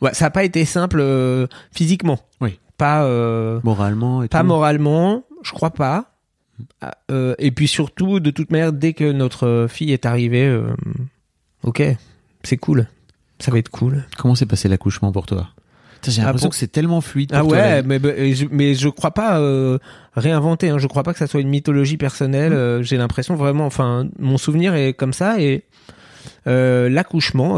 Ouais, 0.00 0.12
ça 0.14 0.26
n'a 0.26 0.30
pas 0.30 0.44
été 0.44 0.64
simple 0.64 0.98
euh, 1.00 1.46
physiquement. 1.72 2.18
Oui. 2.40 2.58
Pas, 2.78 3.04
euh, 3.04 3.60
Moralement 3.64 4.22
et 4.22 4.28
pas 4.28 4.40
tout 4.40 4.46
moralement, 4.46 5.24
je 5.42 5.52
crois 5.52 5.70
pas. 5.70 6.12
Ah, 6.80 6.96
euh, 7.10 7.34
et 7.38 7.50
puis 7.50 7.68
surtout, 7.68 8.20
de 8.20 8.30
toute 8.30 8.50
manière, 8.50 8.72
dès 8.72 8.92
que 8.92 9.10
notre 9.12 9.66
fille 9.68 9.92
est 9.92 10.06
arrivée, 10.06 10.60
ok, 11.62 11.82
c'est 12.42 12.56
cool. 12.56 12.86
Ça 13.38 13.50
va 13.50 13.58
être 13.58 13.68
cool. 13.70 14.04
Comment 14.16 14.34
s'est 14.34 14.46
passé 14.46 14.68
l'accouchement 14.68 15.12
pour 15.12 15.26
toi? 15.26 15.48
J'ai 16.06 16.22
Ah, 16.22 16.26
l'impression 16.26 16.46
pour- 16.46 16.50
que 16.52 16.56
c'est 16.56 16.68
tellement 16.70 17.00
fluide 17.00 17.30
pour 17.30 17.38
Ah 17.38 17.42
toi. 17.42 17.50
ouais, 17.52 17.82
mais, 17.82 17.98
mais 17.98 18.32
je, 18.34 18.46
mais 18.50 18.74
je 18.74 18.88
crois 18.88 19.10
pas 19.10 19.40
euh, 19.40 19.78
réinventer. 20.14 20.68
Hein. 20.70 20.78
Je 20.78 20.86
crois 20.86 21.02
pas 21.02 21.12
que 21.12 21.18
ça 21.18 21.26
soit 21.26 21.40
une 21.40 21.48
mythologie 21.48 21.96
personnelle. 21.96 22.52
Euh, 22.52 22.82
J'ai 22.82 22.96
l'impression 22.96 23.34
vraiment, 23.34 23.66
enfin, 23.66 24.06
mon 24.20 24.38
souvenir 24.38 24.74
est 24.74 24.92
comme 24.94 25.12
ça. 25.12 25.40
Et 25.40 25.64
euh, 26.46 26.88
l'accouchement, 26.88 27.56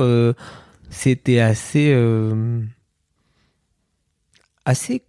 c'était 0.90 1.40
assez, 1.40 1.92
euh, 1.92 2.62
assez, 4.64 5.02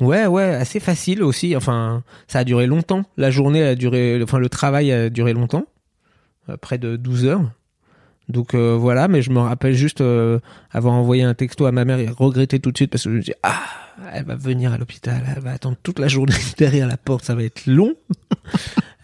ouais, 0.00 0.26
ouais, 0.26 0.54
assez 0.54 0.80
facile 0.80 1.22
aussi. 1.22 1.56
Enfin, 1.56 2.02
ça 2.26 2.40
a 2.40 2.44
duré 2.44 2.66
longtemps. 2.66 3.04
La 3.16 3.30
journée 3.30 3.62
a 3.62 3.74
duré, 3.74 4.20
enfin, 4.22 4.38
le 4.38 4.48
travail 4.48 4.92
a 4.92 5.10
duré 5.10 5.32
longtemps, 5.32 5.66
euh, 6.48 6.56
près 6.56 6.78
de 6.78 6.96
12 6.96 7.26
heures. 7.26 7.50
Donc 8.28 8.54
euh, 8.54 8.76
voilà, 8.76 9.06
mais 9.06 9.22
je 9.22 9.30
me 9.30 9.38
rappelle 9.38 9.74
juste 9.74 10.02
avoir 10.72 10.94
envoyé 10.94 11.22
un 11.22 11.34
texto 11.34 11.66
à 11.66 11.72
ma 11.72 11.84
mère 11.84 12.00
et 12.00 12.08
regretter 12.08 12.58
tout 12.58 12.72
de 12.72 12.76
suite 12.76 12.90
parce 12.90 13.04
que 13.04 13.10
je 13.10 13.16
me 13.16 13.22
dis 13.22 13.34
ah 13.44 13.62
elle 14.12 14.24
va 14.24 14.34
venir 14.34 14.72
à 14.72 14.78
l'hôpital, 14.78 15.22
elle 15.34 15.42
va 15.42 15.52
attendre 15.52 15.76
toute 15.80 16.00
la 16.00 16.08
journée 16.08 16.34
derrière 16.58 16.88
la 16.88 16.96
porte, 16.96 17.24
ça 17.24 17.36
va 17.36 17.44
être 17.44 17.66
long. 17.66 17.94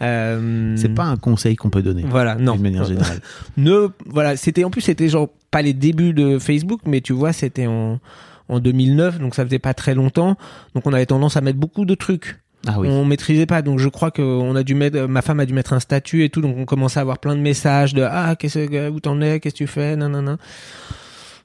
Euh, 0.03 0.75
C'est 0.77 0.95
pas 0.95 1.05
un 1.05 1.17
conseil 1.17 1.57
qu'on 1.57 1.71
peut 1.71 1.83
donner. 1.83 2.05
voilà 2.09 2.35
non 2.35 2.55
D'une 2.55 2.63
manière 2.63 2.85
générale. 2.85 3.21
ne 3.57 3.89
voilà 4.07 4.37
c'était 4.37 4.65
en 4.65 4.71
plus 4.71 4.81
c'était 4.81 5.09
genre 5.09 5.29
pas 5.51 5.63
les 5.63 5.73
débuts 5.75 6.13
de 6.13 6.39
Facebook 6.39 6.81
mais 6.87 7.01
tu 7.01 7.13
vois 7.13 7.33
c'était 7.33 7.67
en 7.67 8.01
en 8.49 8.59
2009 8.59 9.19
donc 9.21 9.35
ça 9.35 9.45
faisait 9.45 9.59
pas 9.61 9.75
très 9.75 9.95
longtemps 9.95 10.37
donc 10.75 10.87
on 10.87 10.93
avait 10.93 11.07
tendance 11.07 11.37
à 11.37 11.41
mettre 11.41 11.59
beaucoup 11.59 11.85
de 11.85 11.95
trucs 11.95 12.41
Ah 12.67 12.81
oui. 12.81 12.89
on 12.91 13.05
maîtrisait 13.05 13.47
pas 13.47 13.63
donc 13.63 13.79
je 13.79 13.89
crois 13.89 14.11
que 14.11 14.23
on 14.23 14.57
a 14.57 14.63
dû 14.65 14.75
mettre 14.75 15.03
ma 15.07 15.23
femme 15.23 15.39
a 15.41 15.47
dû 15.47 15.55
mettre 15.55 15.73
un 15.73 15.81
statut 15.81 16.25
et 16.25 16.31
tout 16.31 16.41
donc 16.41 16.57
on 16.59 16.65
commençait 16.65 16.99
à 16.99 17.03
avoir 17.03 17.19
plein 17.19 17.37
de 17.37 17.41
messages 17.41 17.95
de 17.95 18.03
ah 18.03 18.35
qu'est-ce 18.37 18.59
que 18.67 18.89
où 18.91 18.99
t'en 19.01 19.21
es 19.21 19.39
qu'est-ce 19.41 19.55
que 19.55 19.59
tu 19.59 19.67
fais 19.67 19.95
nanana 19.97 20.37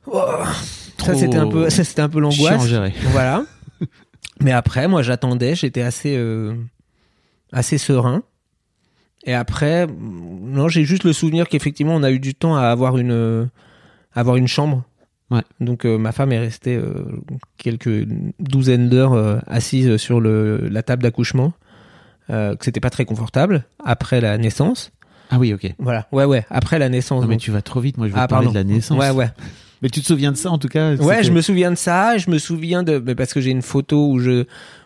Oh. 0.10 0.22
Ça, 1.00 1.14
c'était 1.16 1.36
un 1.36 1.48
peu, 1.50 1.70
ça, 1.70 1.84
c'était 1.84 2.02
un 2.02 2.08
peu 2.08 2.22
l'angoisse. 2.22 2.66
Voilà. 3.12 3.44
Mais 4.40 4.54
après, 4.54 4.88
moi, 4.88 5.02
j'attendais, 5.04 5.54
j'étais 5.54 5.82
assez, 5.82 6.16
euh, 6.16 6.54
assez 7.52 7.78
serein. 7.78 8.24
Et 9.28 9.34
après, 9.36 9.86
non, 9.88 10.68
j'ai 10.70 10.84
juste 10.86 11.04
le 11.04 11.14
souvenir 11.14 11.48
qu'effectivement, 11.50 11.94
on 11.96 12.02
a 12.02 12.10
eu 12.12 12.20
du 12.20 12.34
temps 12.34 12.56
à 12.56 12.64
avoir 12.64 12.98
une, 12.98 13.50
avoir 14.16 14.38
une 14.38 14.48
chambre. 14.48 14.84
Ouais. 15.30 15.42
Donc, 15.60 15.86
euh, 15.86 15.98
ma 15.98 16.14
femme 16.14 16.32
est 16.32 16.40
restée 16.40 16.76
euh, 16.78 16.94
quelques 17.58 18.08
douzaines 18.40 18.88
d'heures 18.90 19.14
euh, 19.14 19.38
assise 19.46 19.98
sur 19.98 20.22
le, 20.22 20.70
la 20.72 20.82
table 20.82 21.04
d'accouchement, 21.04 21.54
que 22.30 22.56
c'était 22.62 22.80
pas 22.80 22.90
très 22.90 23.06
confortable 23.06 23.64
après 23.84 24.20
la 24.22 24.38
naissance. 24.38 24.92
Ah 25.30 25.38
oui, 25.40 25.54
ok. 25.54 25.74
Voilà. 25.80 26.08
Ouais, 26.14 26.24
ouais. 26.26 26.46
Après 26.50 26.80
la 26.80 26.88
naissance. 26.90 27.22
Non, 27.22 27.28
mais 27.28 27.36
donc- 27.36 27.42
tu 27.42 27.52
vas 27.52 27.62
trop 27.62 27.80
vite. 27.82 27.98
Moi, 27.98 28.08
je 28.08 28.14
veux 28.14 28.20
Ah, 28.20 28.28
parler 28.28 28.46
pardon. 28.48 28.60
de 28.60 28.68
la 28.68 28.74
naissance. 28.74 28.98
Ouais, 28.98 29.12
ouais. 29.12 29.30
Mais 29.84 29.90
tu 29.90 30.02
te 30.02 30.06
souviens 30.08 30.32
de 30.32 30.38
ça, 30.38 30.50
en 30.50 30.58
tout 30.58 30.70
cas? 30.70 30.96
Ouais, 30.96 31.24
je 31.24 31.32
me 31.32 31.40
souviens 31.42 31.70
de 31.70 31.76
ça. 31.76 32.18
Je 32.18 32.32
me 32.32 32.40
souviens 32.40 32.82
de 32.82 32.98
mais 32.98 33.14
parce 33.14 33.32
que 33.32 33.40
j'ai 33.42 33.52
une 33.52 33.62
photo 33.62 34.10
où 34.10 34.18
je 34.20 34.46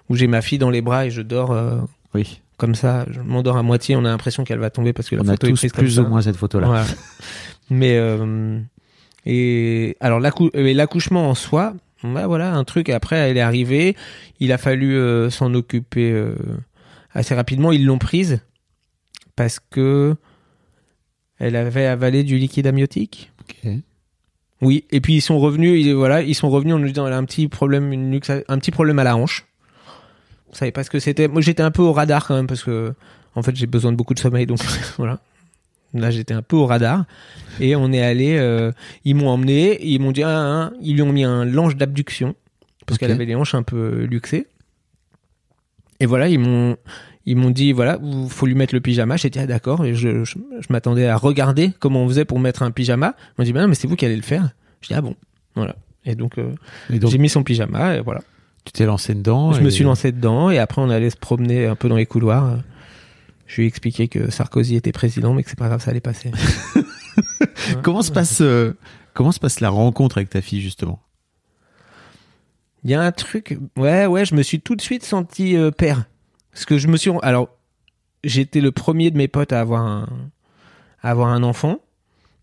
où 0.10 0.15
j'ai 0.17 0.27
ma 0.27 0.41
fille 0.41 0.57
dans 0.57 0.69
les 0.69 0.81
bras 0.81 1.05
et 1.05 1.12
je 1.12 1.21
dors 1.21 1.55
Oui. 2.13 2.41
Comme 2.62 2.75
ça. 2.75 3.08
Je 3.10 3.20
m'endors 3.22 3.58
à 3.58 3.63
moitié. 3.63 3.96
On 3.96 4.06
a 4.06 4.10
l'impression 4.10 4.44
qu'elle 4.44 4.60
va 4.60 4.70
tomber 4.70 4.94
parce 4.94 5.10
que 5.10 5.15
la 5.15 5.24
On 5.24 5.27
a 5.27 5.32
photo 5.32 5.48
est 5.48 5.53
prise 5.53 5.72
comme 5.72 5.84
plus 5.84 5.96
ça. 5.96 6.03
ou 6.03 6.08
moins 6.08 6.22
cette 6.22 6.36
photo-là. 6.36 6.68
Voilà. 6.68 6.86
Mais 7.72 7.98
euh, 7.98 8.60
et 9.25 9.98
alors 10.00 10.20
euh, 10.24 10.74
l'accouchement 10.74 11.27
en 11.27 11.34
soi, 11.34 11.74
ouais, 12.03 12.25
voilà 12.25 12.53
un 12.53 12.63
truc. 12.63 12.89
Après, 12.89 13.15
elle 13.15 13.38
est 13.38 13.41
arrivée. 13.41 13.96
Il 14.39 14.51
a 14.51 14.60
fallu 14.60 14.96
euh, 14.96 15.32
s'en 15.32 15.56
occuper 15.56 16.12
euh, 16.12 16.36
assez 17.15 17.34
rapidement. 17.34 17.72
Ils 17.72 17.84
l'ont 17.84 17.98
prise 17.98 18.41
parce 19.36 19.60
que 19.60 20.15
elle 21.39 21.56
avait 21.56 21.88
avalé 21.88 22.24
du 22.24 22.38
liquide 22.38 22.68
amniotique. 22.68 23.32
Ok. 23.41 23.72
Oui, 24.62 24.86
et 24.91 25.01
puis 25.01 25.15
ils 25.15 25.22
sont 25.22 25.39
revenus, 25.39 25.84
ils, 25.84 25.96
voilà, 25.96 26.22
ils 26.22 26.36
sont 26.36 26.51
revenus 26.51 26.75
en 26.75 26.80
nous 26.80 26.88
disant 26.88 27.08
elle 27.08 27.13
a 27.13 27.18
un 27.18 27.25
petit 27.25 27.48
problème, 27.48 27.91
une 27.91 28.20
un 28.48 28.60
petit 28.60 28.70
problème 28.70 29.00
à 29.00 29.03
la 29.03 29.18
hanche. 29.18 29.48
On 30.51 30.55
savait 30.55 30.72
pas 30.72 30.84
ce 30.84 30.89
que 30.89 31.00
c'était. 31.00 31.27
Moi, 31.27 31.41
j'étais 31.41 31.63
un 31.63 31.72
peu 31.72 31.81
au 31.81 31.93
radar 31.93 32.27
quand 32.27 32.36
même 32.36 32.48
parce 32.48 32.63
que, 32.63 32.93
en 33.36 33.41
fait, 33.43 33.55
j'ai 33.55 33.67
besoin 33.67 33.91
de 33.91 33.98
beaucoup 33.98 34.13
de 34.13 34.20
sommeil, 34.20 34.46
donc 34.46 34.60
voilà. 34.98 35.20
Là, 35.93 36.10
j'étais 36.10 36.34
un 36.34 36.41
peu 36.41 36.55
au 36.55 36.65
radar 36.65 37.05
et 37.60 37.75
on 37.75 37.91
est 37.91 38.01
allé. 38.01 38.38
euh, 38.38 38.72
ils 39.03 39.13
m'ont 39.15 39.29
emmené, 39.29 39.77
ils 39.86 40.00
m'ont 40.00 40.12
dit, 40.13 40.24
ah, 40.24 40.70
ah, 40.70 40.72
ils 40.81 40.96
lui 40.96 41.01
ont 41.01 41.12
mis 41.12 41.25
un 41.25 41.43
lange 41.43 41.75
d'abduction 41.75 42.36
parce 42.86 42.98
qu'elle 42.98 43.12
avait 43.12 43.25
les 43.25 43.36
hanches 43.36 43.55
un 43.55 43.63
peu 43.63 44.03
luxées. 44.03 44.48
Et 46.00 46.05
voilà, 46.05 46.29
ils 46.29 46.39
m'ont, 46.39 46.77
ils 47.25 47.36
m'ont 47.36 47.50
dit, 47.50 47.74
voilà, 47.74 48.00
il 48.01 48.29
faut 48.29 48.46
lui 48.46 48.55
mettre 48.55 48.74
le 48.74 48.79
pyjama. 48.81 49.17
J'étais 49.17 49.41
ah, 49.41 49.48
d'accord 49.48 49.86
et 49.86 49.93
je, 49.93 50.24
je, 50.24 50.38
je 50.60 50.67
m'attendais 50.70 51.08
à 51.08 51.17
regarder 51.17 51.72
comment 51.79 52.03
on 52.03 52.08
faisait 52.08 52.25
pour 52.25 52.39
mettre 52.39 52.63
un 52.63 52.72
pyjama. 52.72 53.15
Ils 53.17 53.41
m'ont 53.41 53.46
dit, 53.46 53.53
bah 53.53 53.62
non, 53.62 53.67
mais 53.67 53.75
c'est 53.75 53.88
vous 53.88 53.96
qui 53.98 54.05
allez 54.05 54.15
le 54.15 54.22
faire. 54.22 54.51
Je 54.79 54.88
dis 54.88 54.93
ah 54.93 55.01
bon, 55.01 55.15
voilà. 55.55 55.75
Et 56.05 56.15
donc, 56.15 56.38
euh, 56.38 56.55
Et 56.91 57.00
donc, 57.00 57.12
j'ai 57.12 57.17
mis 57.17 57.29
son 57.29 57.43
pyjama 57.43 57.98
et 57.98 58.00
voilà. 58.01 58.22
Tu 58.65 58.72
t'es 58.74 58.86
lancé 58.86 59.13
dedans. 59.15 59.53
Je 59.53 59.60
et- 59.62 59.63
me 59.63 59.70
suis 59.70 59.84
lancé 59.84 60.12
dedans 60.12 60.50
et 60.50 60.60
après 60.60 60.82
on 60.82 60.89
allait 60.89 61.10
se 61.10 61.18
promener 61.18 61.65
un 61.65 61.75
peu 61.75 61.89
dans 61.89 61.96
les 61.96 62.06
couloirs. 62.06 62.58
Je 63.48 63.56
lui 63.58 63.63
ai 63.63 63.68
expliqué 63.68 64.08
que 64.08 64.32
Sarkozy 64.32 64.75
était 64.75 64.91
président, 64.94 65.34
mais 65.34 65.44
que 65.44 65.50
c'est 65.50 65.60
pas 65.60 65.68
grave, 65.68 65.82
ça 65.82 65.91
allait 65.91 66.00
passer. 66.00 66.32
Comment 67.84 68.01
se 68.01 68.12
passe, 68.12 68.39
euh, 68.41 68.74
comment 69.13 69.32
se 69.34 69.39
passe 69.39 69.60
la 69.60 69.70
rencontre 69.70 70.18
avec 70.18 70.30
ta 70.30 70.41
fille, 70.41 70.62
justement? 70.62 71.01
Il 72.84 72.89
y 72.89 72.94
a 72.94 73.01
un 73.01 73.12
truc, 73.12 73.58
ouais, 73.77 74.06
ouais, 74.06 74.25
je 74.25 74.34
me 74.36 74.41
suis 74.41 74.60
tout 74.62 74.75
de 74.75 74.82
suite 74.82 75.03
senti 75.03 75.56
euh, 75.56 75.70
père. 75.72 76.06
Parce 76.51 76.65
que 76.65 76.77
je 76.77 76.88
me 76.88 76.98
suis, 76.98 77.12
alors, 77.22 77.50
j'étais 78.24 78.62
le 78.62 78.72
premier 78.72 79.12
de 79.12 79.18
mes 79.18 79.27
potes 79.27 79.53
à 79.53 79.60
avoir 79.60 79.86
un, 79.86 80.08
à 81.03 81.12
avoir 81.12 81.30
un 81.30 81.44
enfant 81.44 81.80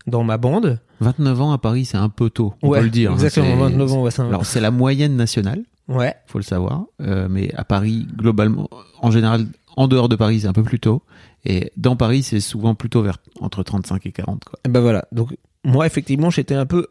dans 0.07 0.23
ma 0.23 0.37
bande. 0.37 0.79
29 1.01 1.41
ans 1.41 1.51
à 1.51 1.57
Paris, 1.57 1.85
c'est 1.85 1.97
un 1.97 2.09
peu 2.09 2.29
tôt, 2.29 2.53
on 2.61 2.69
ouais, 2.69 2.79
peut 2.79 2.85
le 2.85 2.89
dire. 2.91 3.11
hein. 3.11 3.15
Exactement, 3.15 3.47
C'est- 3.47 3.55
29 3.73 3.93
ans, 3.93 4.03
ouais, 4.03 4.19
un- 4.19 4.27
Alors, 4.27 4.45
c'est 4.45 4.61
la 4.61 4.71
moyenne 4.71 5.15
nationale, 5.15 5.63
ouais. 5.89 6.15
faut 6.27 6.37
le 6.39 6.43
savoir. 6.43 6.85
Euh, 7.01 7.27
mais 7.29 7.53
à 7.55 7.65
Paris, 7.65 8.07
globalement, 8.15 8.69
en 9.01 9.11
général, 9.11 9.45
en 9.75 9.87
dehors 9.87 10.07
de 10.09 10.15
Paris, 10.15 10.41
c'est 10.41 10.47
un 10.47 10.53
peu 10.53 10.63
plus 10.63 10.79
tôt. 10.79 11.03
Et 11.45 11.71
dans 11.77 11.95
Paris, 11.95 12.23
c'est 12.23 12.39
souvent 12.39 12.75
plutôt 12.75 13.01
vers 13.01 13.17
entre 13.41 13.63
35 13.63 14.05
et 14.05 14.11
40. 14.11 14.43
Quoi. 14.45 14.59
Et 14.65 14.69
ben 14.69 14.79
voilà. 14.81 15.05
Donc 15.11 15.35
moi 15.63 15.85
effectivement 15.85 16.29
j'étais 16.29 16.55
un 16.55 16.65
peu 16.65 16.87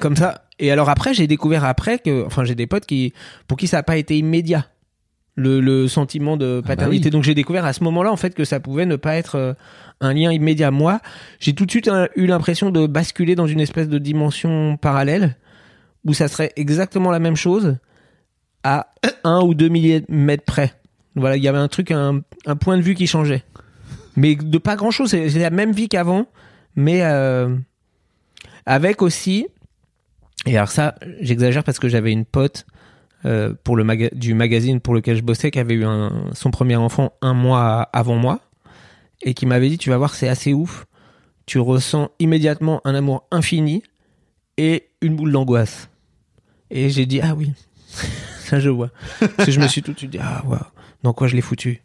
comme 0.00 0.16
ça. 0.16 0.44
Et 0.58 0.70
alors 0.70 0.88
après 0.88 1.14
j'ai 1.14 1.26
découvert 1.26 1.64
après 1.64 1.98
que, 1.98 2.24
enfin 2.26 2.44
j'ai 2.44 2.54
des 2.54 2.66
potes 2.66 2.86
qui 2.86 3.12
pour 3.46 3.58
qui 3.58 3.66
ça 3.66 3.78
n'a 3.78 3.82
pas 3.82 3.96
été 3.98 4.16
immédiat 4.18 4.66
le, 5.34 5.60
le 5.60 5.86
sentiment 5.86 6.36
de 6.36 6.58
Ah 6.58 6.62
bah 6.62 6.68
paternité. 6.76 7.06
oui. 7.08 7.10
Donc 7.10 7.22
j'ai 7.24 7.34
découvert 7.34 7.64
à 7.64 7.72
ce 7.74 7.84
moment-là 7.84 8.10
en 8.10 8.16
fait 8.16 8.34
que 8.34 8.44
ça 8.44 8.58
pouvait 8.58 8.86
ne 8.86 8.96
pas 8.96 9.14
être 9.16 9.34
euh, 9.36 9.52
un 10.00 10.14
lien 10.14 10.32
immédiat. 10.32 10.70
Moi 10.70 11.00
j'ai 11.40 11.54
tout 11.54 11.66
de 11.66 11.70
suite 11.70 11.88
euh, 11.88 12.08
eu 12.16 12.26
l'impression 12.26 12.70
de 12.70 12.86
basculer 12.86 13.34
dans 13.34 13.46
une 13.46 13.60
espèce 13.60 13.88
de 13.88 13.98
dimension 13.98 14.76
parallèle 14.78 15.36
où 16.06 16.14
ça 16.14 16.28
serait 16.28 16.52
exactement 16.56 17.10
la 17.10 17.18
même 17.18 17.36
chose 17.36 17.76
un 19.24 19.40
ou 19.40 19.54
deux 19.54 19.68
milliers 19.68 20.00
de 20.00 20.06
mètres 20.08 20.44
près. 20.44 20.74
Voilà, 21.14 21.36
il 21.36 21.42
y 21.42 21.48
avait 21.48 21.58
un 21.58 21.68
truc, 21.68 21.90
un, 21.90 22.20
un 22.46 22.56
point 22.56 22.76
de 22.76 22.82
vue 22.82 22.94
qui 22.94 23.06
changeait. 23.06 23.44
Mais 24.16 24.34
de 24.34 24.58
pas 24.58 24.76
grand 24.76 24.90
chose, 24.90 25.10
c'est 25.10 25.38
la 25.38 25.50
même 25.50 25.72
vie 25.72 25.88
qu'avant, 25.88 26.26
mais 26.74 27.02
euh, 27.02 27.56
avec 28.66 29.02
aussi. 29.02 29.46
Et 30.46 30.56
alors 30.56 30.70
ça, 30.70 30.94
j'exagère 31.20 31.64
parce 31.64 31.78
que 31.78 31.88
j'avais 31.88 32.12
une 32.12 32.24
pote 32.24 32.66
euh, 33.24 33.54
pour 33.64 33.76
le 33.76 34.14
du 34.14 34.34
magazine 34.34 34.80
pour 34.80 34.94
lequel 34.94 35.16
je 35.16 35.22
bossais 35.22 35.50
qui 35.50 35.58
avait 35.58 35.74
eu 35.74 35.84
son 36.32 36.50
premier 36.50 36.76
enfant 36.76 37.12
un 37.20 37.34
mois 37.34 37.88
avant 37.92 38.16
moi 38.16 38.40
et 39.22 39.34
qui 39.34 39.46
m'avait 39.46 39.68
dit 39.68 39.78
tu 39.78 39.90
vas 39.90 39.98
voir 39.98 40.14
c'est 40.14 40.28
assez 40.28 40.52
ouf, 40.52 40.86
tu 41.46 41.58
ressens 41.58 42.10
immédiatement 42.20 42.80
un 42.84 42.94
amour 42.94 43.26
infini 43.30 43.82
et 44.56 44.88
une 45.00 45.16
boule 45.16 45.32
d'angoisse. 45.32 45.90
Et 46.70 46.90
j'ai 46.90 47.06
dit 47.06 47.20
ah 47.20 47.34
oui, 47.36 47.52
ça 48.48 48.60
je 48.60 48.68
vois. 48.70 48.90
Parce 49.20 49.46
que 49.46 49.52
je 49.52 49.60
me 49.60 49.66
suis 49.68 49.82
tout 49.82 49.92
de 49.92 49.98
suite 49.98 50.10
dit 50.10 50.18
ah 50.20 50.42
waouh, 50.46 50.58
dans 51.02 51.12
quoi 51.12 51.26
je 51.28 51.34
l'ai 51.36 51.42
foutu? 51.42 51.82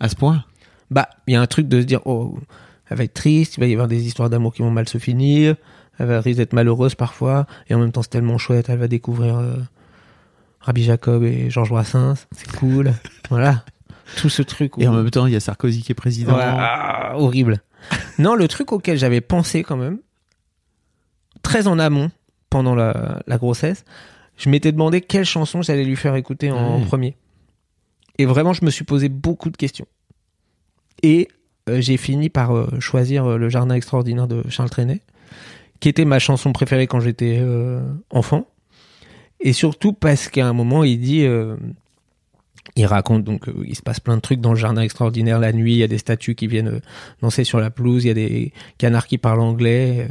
À 0.00 0.08
ce 0.08 0.16
point? 0.16 0.44
Bah, 0.90 1.08
il 1.26 1.34
y 1.34 1.36
a 1.36 1.40
un 1.40 1.46
truc 1.46 1.66
de 1.68 1.80
se 1.80 1.86
dire, 1.86 2.00
oh, 2.04 2.38
elle 2.88 2.98
va 2.98 3.04
être 3.04 3.14
triste, 3.14 3.56
il 3.56 3.60
va 3.60 3.66
y 3.66 3.72
avoir 3.72 3.88
des 3.88 4.06
histoires 4.06 4.28
d'amour 4.30 4.52
qui 4.54 4.62
vont 4.62 4.70
mal 4.70 4.88
se 4.88 4.98
finir, 4.98 5.56
elle 5.98 6.06
va 6.06 6.20
risquer 6.20 6.34
d'être 6.42 6.52
malheureuse 6.52 6.94
parfois, 6.94 7.46
et 7.68 7.74
en 7.74 7.78
même 7.78 7.90
temps 7.92 8.02
c'est 8.02 8.10
tellement 8.10 8.36
chouette, 8.38 8.68
elle 8.68 8.78
va 8.78 8.88
découvrir 8.88 9.36
euh, 9.38 9.56
Rabbi 10.60 10.82
Jacob 10.84 11.22
et 11.24 11.48
Georges 11.50 11.70
Brassens, 11.70 12.26
c'est 12.32 12.50
cool, 12.56 12.92
voilà, 13.30 13.64
tout 14.18 14.28
ce 14.28 14.42
truc. 14.42 14.76
où- 14.76 14.82
Et 14.82 14.86
en 14.88 14.92
même 14.92 15.10
temps, 15.10 15.26
il 15.26 15.32
y 15.32 15.36
a 15.36 15.40
Sarkozy 15.40 15.82
qui 15.82 15.92
est 15.92 15.94
président. 15.94 16.36
Ouais, 16.36 16.42
ah, 16.44 17.12
horrible. 17.16 17.62
non, 18.18 18.34
le 18.34 18.46
truc 18.48 18.72
auquel 18.72 18.98
j'avais 18.98 19.20
pensé 19.22 19.62
quand 19.62 19.76
même, 19.76 19.98
très 21.42 21.66
en 21.66 21.78
amont, 21.78 22.10
pendant 22.50 22.74
la, 22.74 23.22
la 23.26 23.38
grossesse, 23.38 23.84
je 24.36 24.48
m'étais 24.50 24.72
demandé 24.72 25.00
quelle 25.00 25.24
chanson 25.24 25.62
j'allais 25.62 25.84
lui 25.84 25.96
faire 25.96 26.16
écouter 26.16 26.50
en 26.50 26.80
premier. 26.80 27.16
Et 28.18 28.26
vraiment, 28.26 28.52
je 28.52 28.64
me 28.64 28.70
suis 28.70 28.84
posé 28.84 29.08
beaucoup 29.08 29.50
de 29.50 29.56
questions. 29.56 29.86
Et 31.02 31.28
euh, 31.68 31.80
j'ai 31.80 31.96
fini 31.96 32.28
par 32.28 32.56
euh, 32.56 32.68
choisir 32.80 33.24
euh, 33.24 33.38
Le 33.38 33.48
Jardin 33.48 33.74
extraordinaire 33.74 34.28
de 34.28 34.42
Charles 34.48 34.70
Trenet, 34.70 35.00
qui 35.80 35.88
était 35.88 36.04
ma 36.04 36.18
chanson 36.18 36.52
préférée 36.52 36.86
quand 36.86 37.00
j'étais 37.00 37.42
enfant. 38.10 38.46
Et 39.40 39.52
surtout 39.52 39.92
parce 39.92 40.28
qu'à 40.28 40.46
un 40.46 40.52
moment, 40.52 40.84
il 40.84 40.98
dit... 41.00 41.26
il 42.76 42.86
raconte 42.86 43.24
donc 43.24 43.50
il 43.66 43.76
se 43.76 43.82
passe 43.82 44.00
plein 44.00 44.16
de 44.16 44.22
trucs 44.22 44.40
dans 44.40 44.52
le 44.52 44.58
jardin 44.58 44.80
extraordinaire 44.80 45.38
la 45.38 45.52
nuit, 45.52 45.74
il 45.74 45.78
y 45.78 45.82
a 45.82 45.88
des 45.88 45.98
statues 45.98 46.34
qui 46.34 46.46
viennent 46.46 46.80
danser 47.20 47.44
sur 47.44 47.60
la 47.60 47.70
pelouse, 47.70 48.04
il 48.04 48.08
y 48.08 48.10
a 48.10 48.14
des 48.14 48.52
canards 48.78 49.06
qui 49.06 49.18
parlent 49.18 49.40
anglais. 49.40 50.08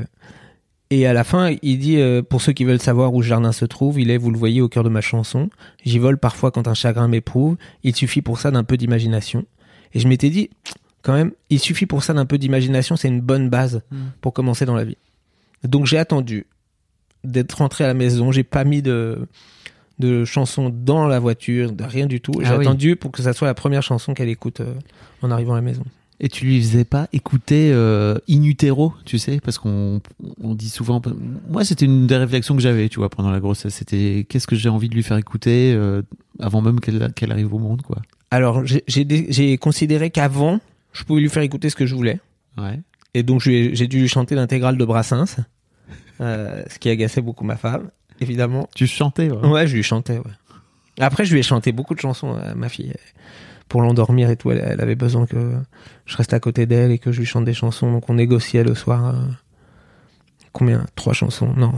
Et 0.96 1.08
à 1.08 1.14
la 1.14 1.24
fin, 1.24 1.56
il 1.64 1.80
dit 1.80 1.98
euh, 1.98 2.22
pour 2.22 2.42
ceux 2.42 2.54
qui 2.54 2.66
veulent 2.66 2.80
savoir 2.82 3.14
où 3.14 3.22
le 3.22 3.26
jardin 3.28 3.52
se 3.52 3.66
trouve, 3.66 4.00
il 4.00 4.12
est, 4.12 4.18
vous 4.18 4.30
le 4.30 4.38
voyez, 4.38 4.62
au 4.62 4.70
cœur 4.70 4.84
de 4.84 4.90
ma 4.90 5.02
chanson. 5.02 5.50
J'y 5.84 5.98
vole 5.98 6.18
parfois 6.20 6.52
quand 6.52 6.68
un 6.68 6.74
chagrin 6.76 7.08
m'éprouve. 7.08 7.58
Il 7.84 7.96
suffit 7.96 8.22
pour 8.22 8.40
ça 8.40 8.52
d'un 8.52 8.64
peu 8.64 8.78
d'imagination. 8.78 9.46
Et 9.94 10.00
je 10.00 10.08
m'étais 10.08 10.30
dit, 10.30 10.50
quand 11.02 11.14
même, 11.14 11.32
il 11.50 11.60
suffit 11.60 11.86
pour 11.88 12.04
ça 12.04 12.14
d'un 12.14 12.26
peu 12.28 12.38
d'imagination, 12.38 12.96
c'est 12.96 13.08
une 13.08 13.22
bonne 13.22 13.50
base 13.50 13.82
Mm. 13.92 13.98
pour 14.22 14.34
commencer 14.34 14.66
dans 14.66 14.76
la 14.76 14.84
vie. 14.84 14.98
Donc 15.64 15.86
j'ai 15.88 15.98
attendu 15.98 16.46
d'être 17.24 17.54
rentré 17.54 17.86
à 17.86 17.88
la 17.88 17.94
maison, 17.94 18.32
j'ai 18.32 18.44
pas 18.44 18.64
mis 18.64 18.82
de 18.82 19.28
de 20.00 20.26
chansons 20.26 20.70
dans 20.74 21.08
la 21.08 21.20
voiture, 21.20 21.72
de 21.72 21.84
rien 21.84 22.08
du 22.08 22.20
tout. 22.20 22.34
J'ai 22.42 22.48
Ah 22.48 22.58
oui. 22.58 22.66
attendu 22.66 22.96
pour 22.96 23.12
que 23.12 23.22
ça 23.22 23.32
soit 23.32 23.48
la 23.48 23.54
première 23.54 23.84
chanson 23.84 24.14
qu'elle 24.14 24.28
écoute 24.28 24.60
euh, 24.60 24.74
en 25.22 25.30
arrivant 25.32 25.54
à 25.54 25.58
la 25.58 25.62
maison. 25.62 25.84
Et 26.20 26.30
tu 26.30 26.46
lui 26.46 26.62
faisais 26.62 26.86
pas 26.86 27.08
écouter 27.12 27.72
euh, 27.74 28.18
in 28.30 28.44
utero, 28.44 28.94
tu 29.04 29.18
sais, 29.18 29.40
parce 29.44 29.58
qu'on 29.58 30.00
on 30.42 30.54
dit 30.56 30.70
souvent. 30.70 31.02
Moi, 31.50 31.66
c'était 31.66 31.86
une 31.86 32.08
des 32.08 32.16
réflexions 32.18 32.56
que 32.56 32.62
j'avais, 32.62 32.88
tu 32.88 33.00
vois, 33.00 33.10
pendant 33.10 33.32
la 33.32 33.40
grossesse. 33.40 33.74
C'était 33.76 34.26
qu'est-ce 34.30 34.48
que 34.48 34.56
j'ai 34.56 34.70
envie 34.70 34.90
de 34.90 34.96
lui 34.96 35.04
faire 35.04 35.18
écouter 35.18 35.74
euh, 35.76 36.02
avant 36.40 36.62
même 36.62 36.80
qu'elle 36.80 37.32
arrive 37.32 37.54
au 37.54 37.60
monde, 37.60 37.82
quoi. 37.82 37.98
Alors 38.32 38.66
j'ai- 38.66 38.84
j'ai 38.88 39.06
dé- 39.06 39.28
j'ai 39.30 39.58
considéré 39.58 40.10
qu'avant, 40.12 40.60
je 40.92 41.04
pouvais 41.04 41.22
lui 41.22 41.30
faire 41.30 41.44
écouter 41.44 41.70
ce 41.70 41.76
que 41.76 41.86
je 41.86 41.94
voulais. 41.94 42.20
Ouais. 42.58 42.80
Et 43.14 43.22
donc 43.24 43.42
j'ai 43.42 43.88
dû 43.88 44.00
lui 44.00 44.08
chanter 44.08 44.34
l'intégrale 44.36 44.78
de 44.78 44.86
Brassens, 44.86 45.38
euh, 46.22 46.64
ce 46.70 46.80
qui 46.80 46.90
agaçait 46.90 47.22
beaucoup 47.22 47.44
ma 47.44 47.58
femme, 47.58 47.90
évidemment. 48.22 48.70
Tu 48.76 48.88
chantais, 48.88 49.30
ouais. 49.30 49.48
Ouais, 49.48 49.68
je 49.68 49.76
lui 49.76 49.84
chantais, 49.84 50.18
ouais. 50.18 50.32
Après, 51.00 51.26
je 51.26 51.34
lui 51.34 51.40
ai 51.40 51.44
chanté 51.44 51.72
beaucoup 51.72 51.94
de 51.96 52.00
chansons 52.00 52.34
à 52.36 52.56
ma 52.56 52.70
fille. 52.70 52.94
Pour 53.74 53.82
l'endormir 53.82 54.30
et 54.30 54.36
tout, 54.36 54.52
elle, 54.52 54.64
elle 54.64 54.82
avait 54.82 54.94
besoin 54.94 55.26
que 55.26 55.52
je 56.06 56.16
reste 56.16 56.32
à 56.32 56.40
côté 56.40 56.68
d'elle 56.68 56.92
et 56.92 57.00
que 57.00 57.12
je 57.12 57.18
lui 57.22 57.26
chante 57.26 57.44
des 57.44 57.56
chansons. 57.56 57.92
Donc 57.92 58.08
on 58.08 58.14
négociait 58.14 58.64
le 58.64 58.76
soir. 58.76 59.16
euh, 59.16 59.22
combien? 60.52 60.86
Trois 60.94 61.14
chansons 61.14 61.52
Non, 61.58 61.74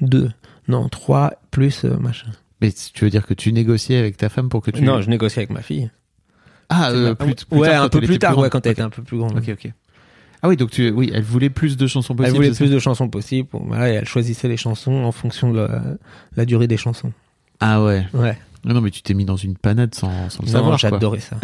deux. 0.00 0.30
Non, 0.68 0.88
trois 0.88 1.32
plus 1.50 1.84
euh, 1.84 1.96
machin. 1.98 2.28
Mais 2.60 2.70
tu 2.70 3.02
veux 3.04 3.10
dire 3.10 3.26
que 3.26 3.34
tu 3.34 3.52
négociais 3.52 3.98
avec 3.98 4.16
ta 4.16 4.28
femme 4.28 4.50
pour 4.50 4.62
que 4.62 4.70
tu. 4.70 4.82
Non, 4.82 5.00
je 5.00 5.10
négociais 5.10 5.40
avec 5.40 5.50
ma 5.50 5.62
fille. 5.62 5.90
Ah, 6.68 6.90
euh, 6.92 7.16
plus, 7.16 7.34
plus 7.34 7.58
ouais, 7.58 7.70
tard, 7.70 7.82
un 7.82 7.86
quand 7.86 7.90
peu 7.90 7.98
elle 7.98 8.04
plus 8.04 8.14
était 8.14 8.26
tard, 8.28 8.38
ouais, 8.38 8.48
quand 8.48 8.64
elle 8.64 8.72
était 8.72 8.82
un 8.82 8.90
peu 8.90 9.02
plus 9.02 9.18
grande. 9.18 9.36
Ok, 9.36 9.48
ok. 9.48 9.72
Ah 10.42 10.48
oui, 10.48 10.56
donc 10.56 10.70
tu, 10.70 10.90
oui, 10.90 11.10
elle 11.12 11.24
voulait 11.24 11.50
plus 11.50 11.76
de 11.76 11.88
chansons 11.88 12.14
possibles. 12.14 12.36
Elle 12.36 12.36
voulait 12.36 12.56
plus 12.56 12.68
ça? 12.68 12.72
de 12.74 12.78
chansons 12.78 13.08
possibles. 13.08 13.48
Bon, 13.52 13.64
voilà, 13.66 13.90
et 13.90 13.94
elle 13.94 14.06
choisissait 14.06 14.46
les 14.46 14.56
chansons 14.56 14.94
en 15.02 15.10
fonction 15.10 15.50
de 15.52 15.58
la, 15.58 15.82
la 16.36 16.44
durée 16.44 16.68
des 16.68 16.76
chansons. 16.76 17.12
Ah 17.58 17.82
ouais. 17.82 18.06
Ouais. 18.14 18.38
Non, 18.64 18.80
mais 18.80 18.90
tu 18.90 19.02
t'es 19.02 19.14
mis 19.14 19.24
dans 19.24 19.36
une 19.36 19.56
panade 19.56 19.94
sans, 19.94 20.30
sans 20.30 20.42
le 20.42 20.46
Non, 20.48 20.52
savoir. 20.52 20.78
j'adorais 20.78 21.20
ça. 21.20 21.36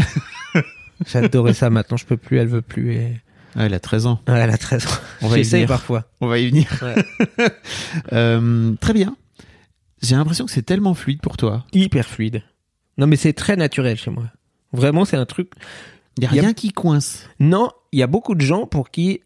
j'adorais 1.07 1.55
ça. 1.55 1.69
Maintenant, 1.71 1.97
je 1.97 2.07
peux 2.07 2.17
plus. 2.17 2.39
Elle 2.39 2.49
veut 2.49 2.63
plus. 2.63 2.95
Et... 2.95 3.21
Ah, 3.57 3.65
elle 3.67 3.75
a 3.75 3.81
13 3.81 4.07
ans. 4.07 4.21
Ouais, 4.29 4.39
elle 4.39 4.51
a 4.51 4.59
13 4.59 4.87
ans. 4.87 4.91
On 5.23 5.29
va 5.29 5.37
y 5.37 5.41
J'essaye 5.43 5.61
venir. 5.63 5.69
parfois. 5.69 6.05
On 6.21 6.27
va 6.29 6.39
y 6.39 6.49
venir. 6.49 6.67
Ouais. 6.83 7.49
Euh, 8.13 8.75
très 8.81 8.93
bien. 8.93 9.17
J'ai 10.03 10.15
l'impression 10.15 10.45
que 10.47 10.53
c'est 10.53 10.63
tellement 10.63 10.95
fluide 10.95 11.21
pour 11.21 11.37
toi. 11.37 11.65
Hyper 11.73 12.07
fluide. 12.07 12.43
Non, 12.99 13.07
mais 13.07 13.17
c'est 13.17 13.33
très 13.33 13.57
naturel 13.57 13.97
chez 13.97 14.11
moi. 14.11 14.25
Vraiment, 14.73 15.05
c'est 15.05 15.17
un 15.17 15.27
truc. 15.27 15.51
Il 16.19 16.21
n'y 16.23 16.27
a 16.27 16.35
Y 16.35 16.39
a- 16.39 16.43
rien 16.43 16.53
qui 16.53 16.71
coince. 16.73 17.29
Non, 17.41 17.71
il 17.93 17.99
y 17.99 18.03
a 18.03 18.07
beaucoup 18.07 18.35
de 18.35 18.41
gens 18.41 18.67
pour 18.67 18.91
qui. 18.91 19.21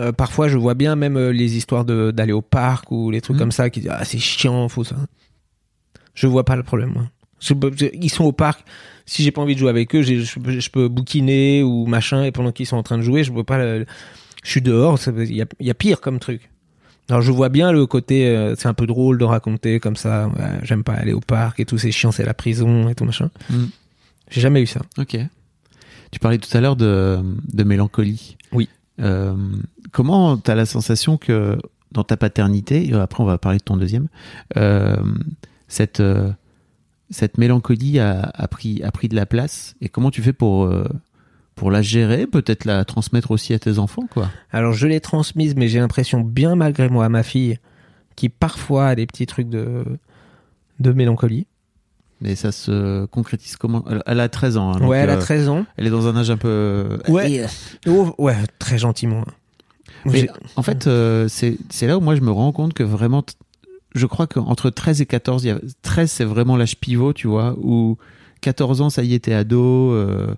euh, 0.00 0.10
parfois, 0.12 0.48
je 0.48 0.56
vois 0.58 0.74
bien 0.74 0.96
même 0.96 1.16
euh, 1.16 1.30
les 1.32 1.56
histoires 1.56 1.84
d'aller 1.84 2.32
au 2.32 2.42
parc 2.42 2.90
ou 2.90 3.10
les 3.10 3.20
trucs 3.20 3.34
Mhm. 3.36 3.40
comme 3.40 3.52
ça 3.52 3.70
qui 3.70 3.80
disent 3.80 3.90
Ah, 3.92 4.04
c'est 4.04 4.18
chiant, 4.18 4.68
faut 4.68 4.84
ça. 4.84 4.96
Je 6.14 6.26
vois 6.26 6.44
pas 6.44 6.56
le 6.56 6.62
problème, 6.62 6.90
moi. 6.94 7.04
Je 7.40 7.54
peux- 7.54 7.72
je- 7.76 7.86
ils 7.92 8.10
sont 8.10 8.24
au 8.24 8.32
parc. 8.32 8.64
Si 9.06 9.22
j'ai 9.22 9.30
pas 9.32 9.42
envie 9.42 9.54
de 9.54 9.58
jouer 9.60 9.70
avec 9.70 9.94
eux, 9.96 10.02
je, 10.02 10.38
peux- 10.38 10.60
je 10.60 10.70
peux 10.70 10.88
bouquiner 10.88 11.62
ou 11.62 11.86
machin. 11.86 12.22
Et 12.24 12.30
pendant 12.32 12.52
qu'ils 12.52 12.66
sont 12.66 12.76
en 12.76 12.82
train 12.82 12.98
de 12.98 13.02
jouer, 13.02 13.24
je 13.24 13.32
peux 13.32 13.44
pas. 13.44 13.58
le- 13.58 13.86
Je 14.44 14.50
suis 14.50 14.62
dehors. 14.62 14.98
Il 15.06 15.34
y 15.36 15.42
a, 15.42 15.46
il 15.60 15.66
y 15.66 15.70
a 15.70 15.74
pire 15.74 16.00
comme 16.00 16.18
truc. 16.18 16.50
Alors, 17.08 17.20
je 17.22 17.30
vois 17.32 17.48
bien 17.48 17.72
le 17.72 17.86
côté. 17.86 18.26
euh, 18.28 18.54
c'est 18.56 18.68
un 18.68 18.74
peu 18.74 18.86
drôle 18.86 19.18
de 19.18 19.24
raconter 19.24 19.80
comme 19.80 19.96
ça. 19.96 20.28
ouais, 20.28 20.58
J'aime 20.62 20.84
pas 20.84 20.94
aller 20.94 21.12
au 21.12 21.20
parc 21.20 21.58
et 21.60 21.64
tout. 21.64 21.78
C'est 21.78 21.90
chiant, 21.92 22.12
c'est 22.12 22.24
la 22.24 22.34
prison 22.34 22.88
et 22.88 22.94
tout 22.94 23.04
machin. 23.04 23.30
Mhm. 23.50 23.68
J'ai 24.30 24.40
jamais 24.40 24.62
eu 24.62 24.66
ça. 24.66 24.80
Ok. 24.98 25.16
Tu 26.10 26.18
parlais 26.20 26.38
tout 26.38 26.54
à 26.56 26.60
l'heure 26.60 26.76
de, 26.76 27.18
de 27.52 27.64
mélancolie. 27.64 28.36
Oui. 28.52 28.68
Euh, 29.00 29.34
comment 29.92 30.36
tu 30.36 30.50
as 30.50 30.54
la 30.54 30.66
sensation 30.66 31.16
que 31.16 31.58
dans 31.90 32.04
ta 32.04 32.16
paternité, 32.16 32.88
et 32.88 32.92
après 32.94 33.22
on 33.22 33.26
va 33.26 33.36
parler 33.38 33.58
de 33.58 33.62
ton 33.64 33.76
deuxième, 33.76 34.08
euh, 34.56 34.96
cette, 35.72 36.00
euh, 36.00 36.30
cette 37.10 37.38
mélancolie 37.38 37.98
a, 37.98 38.30
a, 38.34 38.48
pris, 38.48 38.82
a 38.82 38.90
pris 38.92 39.08
de 39.08 39.14
la 39.16 39.26
place 39.26 39.74
et 39.80 39.88
comment 39.88 40.10
tu 40.10 40.22
fais 40.22 40.32
pour, 40.32 40.64
euh, 40.64 40.86
pour 41.54 41.70
la 41.70 41.80
gérer, 41.82 42.26
peut-être 42.26 42.64
la 42.64 42.84
transmettre 42.84 43.30
aussi 43.30 43.54
à 43.54 43.58
tes 43.58 43.78
enfants 43.78 44.06
quoi? 44.10 44.30
Alors 44.50 44.72
je 44.74 44.86
l'ai 44.86 45.00
transmise, 45.00 45.54
mais 45.56 45.68
j'ai 45.68 45.78
l'impression 45.80 46.20
bien 46.20 46.56
malgré 46.56 46.88
moi 46.88 47.04
à 47.06 47.08
ma 47.08 47.22
fille, 47.22 47.58
qui 48.16 48.28
parfois 48.28 48.88
a 48.88 48.94
des 48.94 49.06
petits 49.06 49.26
trucs 49.26 49.48
de, 49.48 49.84
de 50.80 50.92
mélancolie. 50.92 51.46
Mais 52.20 52.36
ça 52.36 52.52
se 52.52 53.06
concrétise 53.06 53.56
comment? 53.56 53.84
Elle, 54.06 54.20
a 54.20 54.28
13 54.28 54.56
ans. 54.56 54.72
hein, 54.76 54.86
ouais, 54.86 54.98
elle 54.98 55.10
a 55.10 55.14
euh, 55.16 55.20
13 55.20 55.48
ans. 55.48 55.64
elle 55.76 55.86
est 55.86 55.90
dans 55.90 56.06
un 56.06 56.16
âge 56.16 56.30
un 56.30 56.36
peu... 56.36 56.98
Ouais. 57.08 57.46
Oh, 57.88 58.14
ouais, 58.18 58.36
très 58.60 58.78
gentiment. 58.78 59.24
Mais 60.04 60.20
J'ai- 60.20 60.30
en 60.56 60.62
fait, 60.62 60.86
euh, 60.86 61.26
c'est 61.28 61.58
là 61.82 61.96
où 61.98 62.00
moi 62.00 62.14
je 62.14 62.20
me 62.20 62.30
rends 62.30 62.52
compte 62.52 62.74
que 62.74 62.82
vraiment, 62.84 63.24
je 63.94 64.06
crois 64.06 64.26
qu'entre 64.26 64.70
13 64.70 65.00
et 65.00 65.06
14, 65.06 65.44
il 65.44 65.48
y 65.48 65.50
a, 65.50 65.58
13 65.82 66.10
c'est 66.10 66.24
vraiment 66.24 66.56
l'âge 66.56 66.76
pivot, 66.76 67.12
tu 67.12 67.26
vois, 67.28 67.54
où 67.58 67.96
14 68.40 68.80
ans 68.80 68.90
ça 68.90 69.02
y 69.02 69.14
est, 69.14 69.20
t'es 69.20 69.34
ado, 69.34 69.92
euh, 69.92 70.34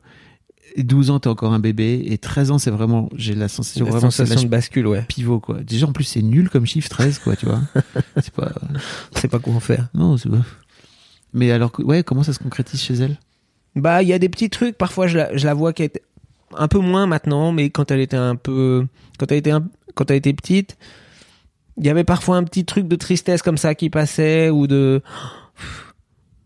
et 0.77 0.83
12 0.83 1.11
ans 1.11 1.21
t'es 1.21 1.29
encore 1.29 1.53
un 1.53 1.61
bébé, 1.61 2.03
et 2.07 2.19
13 2.19 2.51
ans 2.51 2.59
c'est 2.59 2.71
vraiment, 2.71 3.09
j'ai 3.17 3.35
la 3.35 3.49
sensation 3.49 3.85
la 3.85 3.91
vraiment 3.93 4.11
sensation 4.11 4.43
de 4.43 4.49
bascule, 4.49 4.87
ouais. 4.87 5.03
pivot, 5.09 5.41
quoi. 5.41 5.61
Déjà 5.63 5.87
en 5.87 5.93
plus 5.93 6.05
c'est 6.05 6.23
nul 6.23 6.51
comme 6.51 6.67
chiffre 6.67 6.89
13, 6.89 7.19
quoi, 7.21 7.37
tu 7.37 7.47
vois. 7.47 7.61
c'est 8.17 8.33
pas, 8.33 8.53
C'est 9.15 9.29
pas 9.29 9.39
quoi 9.39 9.55
en 9.55 9.61
faire. 9.61 9.89
non, 9.95 10.17
c'est 10.17 10.29
pas. 10.31 10.43
Mais 11.33 11.51
alors, 11.51 11.73
ouais, 11.81 12.03
comment 12.05 12.23
ça 12.23 12.33
se 12.33 12.39
concrétise 12.39 12.81
chez 12.81 12.95
elle? 12.95 13.19
Bah, 13.75 14.03
il 14.05 14.09
y 14.09 14.13
a 14.13 14.21
des 14.21 14.29
petits 14.29 14.51
trucs. 14.51 14.79
Parfois, 14.79 15.09
je 15.09 15.17
la, 15.19 15.37
je 15.37 15.45
la 15.47 15.53
vois 15.55 15.73
qui 15.73 15.83
est 15.83 16.01
un 16.57 16.69
peu 16.69 16.79
moins 16.79 17.07
maintenant, 17.09 17.51
mais 17.51 17.71
quand 17.71 17.91
elle 17.91 17.99
était 17.99 18.17
un 18.17 18.37
peu, 18.37 18.87
quand 19.19 19.33
elle 19.33 19.39
était 19.39 19.51
un- 19.51 19.67
quand 19.97 20.11
elle 20.13 20.19
était 20.19 20.33
petite, 20.33 20.77
il 21.79 21.87
y 21.87 21.91
avait 21.91 22.05
parfois 22.05 22.37
un 22.37 22.45
petit 22.45 22.65
truc 22.65 22.87
de 22.89 22.97
tristesse 22.97 23.43
comme 23.43 23.57
ça 23.59 23.75
qui 23.75 23.91
passait 23.91 24.51
ou 24.51 24.67
de, 24.67 25.03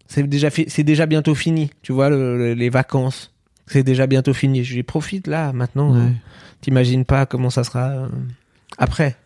c'est 0.06 0.22
déjà, 0.26 0.50
fi- 0.50 0.66
c'est 0.68 0.84
déjà 0.84 1.06
bientôt 1.06 1.34
fini. 1.34 1.70
Tu 1.82 1.92
vois, 1.92 2.08
le- 2.08 2.36
le- 2.38 2.54
les 2.54 2.70
vacances, 2.70 3.34
c'est 3.66 3.82
déjà 3.82 4.06
bientôt 4.06 4.32
fini. 4.32 4.64
Je 4.64 4.74
lui 4.74 4.82
profite 4.82 5.26
là, 5.26 5.52
maintenant. 5.52 5.92
Ouais. 5.94 6.00
hein. 6.00 6.14
T'imagines 6.60 7.04
pas 7.04 7.26
comment 7.26 7.50
ça 7.50 7.62
sera 7.64 7.88
euh, 7.90 8.08
après. 8.78 9.16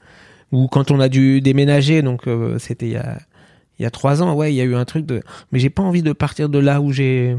Ou 0.51 0.67
quand 0.69 0.91
on 0.91 1.01
a 1.01 1.09
dû 1.09 1.41
déménager, 1.41 2.03
donc 2.03 2.27
euh, 2.27 2.59
c'était 2.59 2.87
il 2.87 2.93
y 2.93 2.97
a, 2.97 3.19
il 3.79 3.83
y 3.83 3.87
a 3.87 3.91
trois 3.91 4.23
ans, 4.23 4.35
ouais, 4.35 4.53
il 4.53 4.57
y 4.57 4.61
a 4.61 4.65
eu 4.65 4.75
un 4.75 4.85
truc 4.85 5.07
de. 5.07 5.23
Mais 5.51 5.59
j'ai 5.59 5.71
pas 5.71 5.83
envie 5.83 6.03
de 6.03 6.12
partir 6.12 6.49
de 6.51 6.59
là 6.59 6.81
où 6.83 6.93
j'ai, 6.93 7.35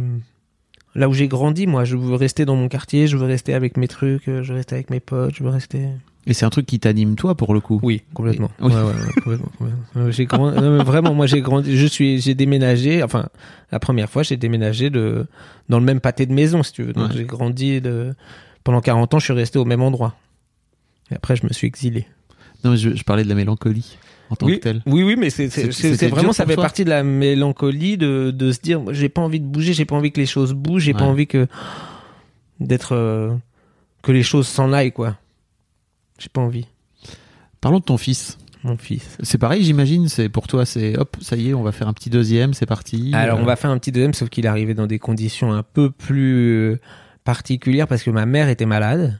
là 0.95 1.09
où 1.09 1.13
j'ai 1.13 1.27
grandi. 1.27 1.67
Moi, 1.67 1.83
je 1.83 1.95
veux 1.95 2.15
rester 2.15 2.45
dans 2.45 2.55
mon 2.55 2.69
quartier, 2.69 3.05
je 3.07 3.17
veux 3.17 3.25
rester 3.27 3.53
avec 3.53 3.77
mes 3.77 3.87
trucs, 3.87 4.27
euh, 4.29 4.41
je 4.41 4.51
veux 4.53 4.57
rester 4.57 4.73
avec 4.75 4.89
mes 4.89 4.99
potes, 4.99 5.35
je 5.35 5.43
veux 5.43 5.49
rester. 5.51 5.89
Et 6.25 6.33
c'est 6.33 6.45
un 6.45 6.49
truc 6.49 6.65
qui 6.65 6.79
t'anime 6.79 7.15
toi 7.15 7.35
pour 7.35 7.53
le 7.53 7.59
coup. 7.59 7.79
Oui, 7.83 8.03
complètement. 8.13 8.49
Ouais, 8.61 8.73
ouais, 8.73 8.81
ouais, 8.81 8.93
complètement, 9.21 9.51
complètement. 9.57 10.11
J'ai 10.11 10.25
grand- 10.25 10.51
non, 10.51 10.77
mais 10.77 10.83
vraiment, 10.83 11.13
moi, 11.13 11.25
j'ai 11.25 11.41
grandi. 11.41 11.75
Je 11.75 11.85
suis, 11.85 12.21
j'ai 12.21 12.33
déménagé. 12.33 13.03
Enfin, 13.03 13.27
la 13.71 13.79
première 13.79 14.09
fois, 14.09 14.23
j'ai 14.23 14.37
déménagé 14.37 14.89
de 14.89 15.25
dans 15.67 15.79
le 15.79 15.85
même 15.85 15.99
pâté 15.99 16.25
de 16.25 16.33
maison, 16.33 16.63
si 16.63 16.71
tu 16.71 16.83
veux. 16.83 16.93
Donc, 16.93 17.11
j'ai 17.11 17.25
grandi 17.25 17.81
de 17.81 18.13
pendant 18.63 18.79
40 18.79 19.13
ans. 19.13 19.19
Je 19.19 19.25
suis 19.25 19.33
resté 19.33 19.59
au 19.59 19.65
même 19.65 19.81
endroit. 19.81 20.15
Et 21.11 21.15
après, 21.15 21.35
je 21.35 21.45
me 21.45 21.51
suis 21.51 21.67
exilé. 21.67 22.07
Non, 22.63 22.71
mais 22.71 22.77
je, 22.77 22.95
je 22.95 23.03
parlais 23.03 23.23
de 23.23 23.29
la 23.29 23.35
mélancolie 23.35 23.97
en 24.29 24.35
tant 24.35 24.45
oui, 24.45 24.57
que 24.57 24.63
telle. 24.63 24.81
oui, 24.85 25.03
oui, 25.03 25.15
mais 25.17 25.29
c'est 25.29 26.07
vraiment 26.07 26.31
ça 26.33 26.45
fait 26.45 26.55
partie 26.55 26.85
de 26.85 26.89
la 26.89 27.03
mélancolie 27.03 27.97
de 27.97 28.31
de 28.31 28.51
se 28.51 28.61
dire, 28.61 28.81
j'ai 28.91 29.09
pas 29.09 29.21
envie 29.21 29.41
de 29.41 29.45
bouger, 29.45 29.73
j'ai 29.73 29.85
pas 29.85 29.95
envie 29.95 30.11
que 30.11 30.19
les 30.21 30.25
choses 30.25 30.53
bougent, 30.53 30.83
j'ai 30.83 30.93
pas 30.93 31.03
envie 31.03 31.27
que 31.27 31.47
d'être 32.61 32.93
euh, 32.93 33.35
que 34.01 34.11
les 34.11 34.23
choses 34.23 34.47
s'en 34.47 34.71
aillent, 34.71 34.93
quoi. 34.93 35.17
J'ai 36.23 36.29
pas 36.29 36.39
envie, 36.41 36.65
Parlons 37.59 37.79
de 37.79 37.83
ton 37.83 37.97
fils. 37.97 38.37
mon 38.63 38.77
fils. 38.77 39.17
C'est 39.23 39.37
pareil, 39.37 39.61
j'imagine. 39.63 40.07
C'est 40.07 40.29
pour 40.29 40.47
toi, 40.47 40.65
c'est 40.65 40.97
hop, 40.97 41.17
ça 41.21 41.35
y 41.35 41.49
est, 41.49 41.53
on 41.53 41.63
va 41.63 41.73
faire 41.73 41.87
un 41.89 41.93
petit 41.93 42.09
deuxième, 42.09 42.53
c'est 42.53 42.65
parti. 42.65 43.11
Alors, 43.13 43.39
Euh, 43.39 43.41
on 43.41 43.45
va 43.45 43.57
faire 43.57 43.69
un 43.71 43.77
petit 43.77 43.91
deuxième, 43.91 44.13
sauf 44.13 44.29
qu'il 44.29 44.45
est 44.45 44.47
arrivé 44.47 44.73
dans 44.73 44.87
des 44.87 44.99
conditions 44.99 45.51
un 45.51 45.63
peu 45.63 45.89
plus 45.91 46.71
euh, 46.71 46.79
particulières 47.25 47.87
parce 47.89 48.03
que 48.03 48.09
ma 48.09 48.25
mère 48.25 48.47
était 48.47 48.65
malade. 48.65 49.19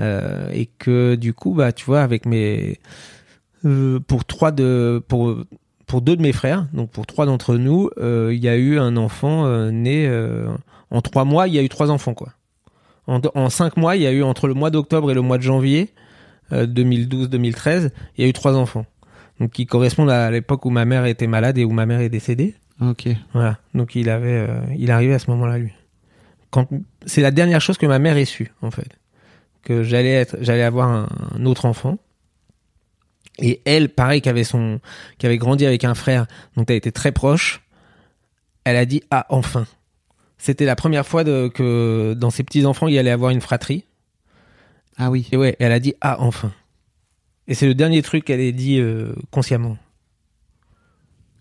Euh, 0.00 0.48
et 0.52 0.66
que 0.78 1.16
du 1.16 1.34
coup, 1.34 1.54
bah, 1.54 1.72
tu 1.72 1.84
vois, 1.84 2.02
avec 2.02 2.24
mes. 2.24 2.78
euh, 3.64 3.98
pour 4.00 4.24
trois 4.24 4.52
de. 4.52 5.02
Pour, 5.08 5.36
pour 5.86 6.00
deux 6.02 6.16
de 6.16 6.22
mes 6.22 6.32
frères, 6.32 6.66
donc 6.72 6.90
pour 6.90 7.04
trois 7.06 7.26
d'entre 7.26 7.56
nous, 7.56 7.90
euh, 7.98 8.30
il 8.32 8.42
y 8.42 8.48
a 8.48 8.56
eu 8.56 8.78
un 8.78 8.96
enfant 8.96 9.44
euh, 9.46 9.70
né. 9.70 10.06
euh, 10.08 10.48
en 10.90 11.00
trois 11.02 11.24
mois, 11.24 11.48
il 11.48 11.54
y 11.54 11.58
a 11.58 11.62
eu 11.62 11.68
trois 11.68 11.90
enfants, 11.90 12.14
quoi. 12.14 12.32
En, 13.06 13.50
cinq 13.50 13.76
mois, 13.76 13.96
il 13.96 14.02
y 14.02 14.06
a 14.06 14.12
eu 14.12 14.22
entre 14.22 14.46
le 14.46 14.54
mois 14.54 14.70
d'octobre 14.70 15.10
et 15.10 15.14
le 15.14 15.20
mois 15.22 15.36
de 15.36 15.42
janvier 15.42 15.90
euh, 15.90 16.01
2012-2013, 16.52 17.90
il 18.16 18.22
y 18.22 18.26
a 18.26 18.28
eu 18.28 18.32
trois 18.32 18.56
enfants. 18.56 18.86
Donc 19.40 19.52
qui 19.52 19.66
correspondent 19.66 20.10
à 20.10 20.30
l'époque 20.30 20.64
où 20.66 20.70
ma 20.70 20.84
mère 20.84 21.06
était 21.06 21.26
malade 21.26 21.58
et 21.58 21.64
où 21.64 21.72
ma 21.72 21.86
mère 21.86 22.00
est 22.00 22.08
décédée. 22.08 22.54
Ok. 22.80 23.08
Voilà. 23.32 23.58
Donc 23.74 23.94
il 23.94 24.08
avait, 24.10 24.46
euh, 24.48 24.60
il 24.76 24.90
arrivait 24.90 25.14
à 25.14 25.18
ce 25.18 25.30
moment-là 25.30 25.58
lui. 25.58 25.72
Quand 26.50 26.68
c'est 27.06 27.22
la 27.22 27.30
dernière 27.30 27.60
chose 27.60 27.78
que 27.78 27.86
ma 27.86 27.98
mère 27.98 28.16
ait 28.16 28.24
su 28.24 28.52
en 28.60 28.70
fait, 28.70 28.98
que 29.62 29.82
j'allais 29.82 30.12
être, 30.12 30.36
j'allais 30.40 30.62
avoir 30.62 30.88
un, 30.88 31.08
un 31.34 31.46
autre 31.46 31.64
enfant. 31.64 31.98
Et 33.38 33.62
elle, 33.64 33.88
pareil, 33.88 34.20
qui 34.20 34.28
avait 34.28 34.44
son, 34.44 34.78
qui 35.16 35.24
avait 35.24 35.38
grandi 35.38 35.64
avec 35.64 35.84
un 35.84 35.94
frère, 35.94 36.26
donc 36.56 36.70
elle 36.70 36.76
était 36.76 36.92
très 36.92 37.12
proche. 37.12 37.62
Elle 38.64 38.76
a 38.76 38.84
dit 38.84 39.02
ah 39.10 39.26
enfin. 39.30 39.66
C'était 40.36 40.64
la 40.64 40.76
première 40.76 41.06
fois 41.06 41.24
de, 41.24 41.48
que 41.48 42.14
dans 42.14 42.30
ses 42.30 42.42
petits 42.42 42.66
enfants 42.66 42.88
il 42.88 42.98
allait 42.98 43.10
avoir 43.10 43.30
une 43.30 43.40
fratrie. 43.40 43.84
Ah 44.98 45.10
oui. 45.10 45.28
Et 45.32 45.36
ouais, 45.36 45.56
elle 45.58 45.72
a 45.72 45.80
dit 45.80 45.94
ah 46.00 46.16
enfin. 46.20 46.52
Et 47.48 47.54
c'est 47.54 47.66
le 47.66 47.74
dernier 47.74 48.02
truc 48.02 48.24
qu'elle 48.24 48.40
ait 48.40 48.52
dit 48.52 48.78
euh, 48.78 49.14
consciemment. 49.30 49.76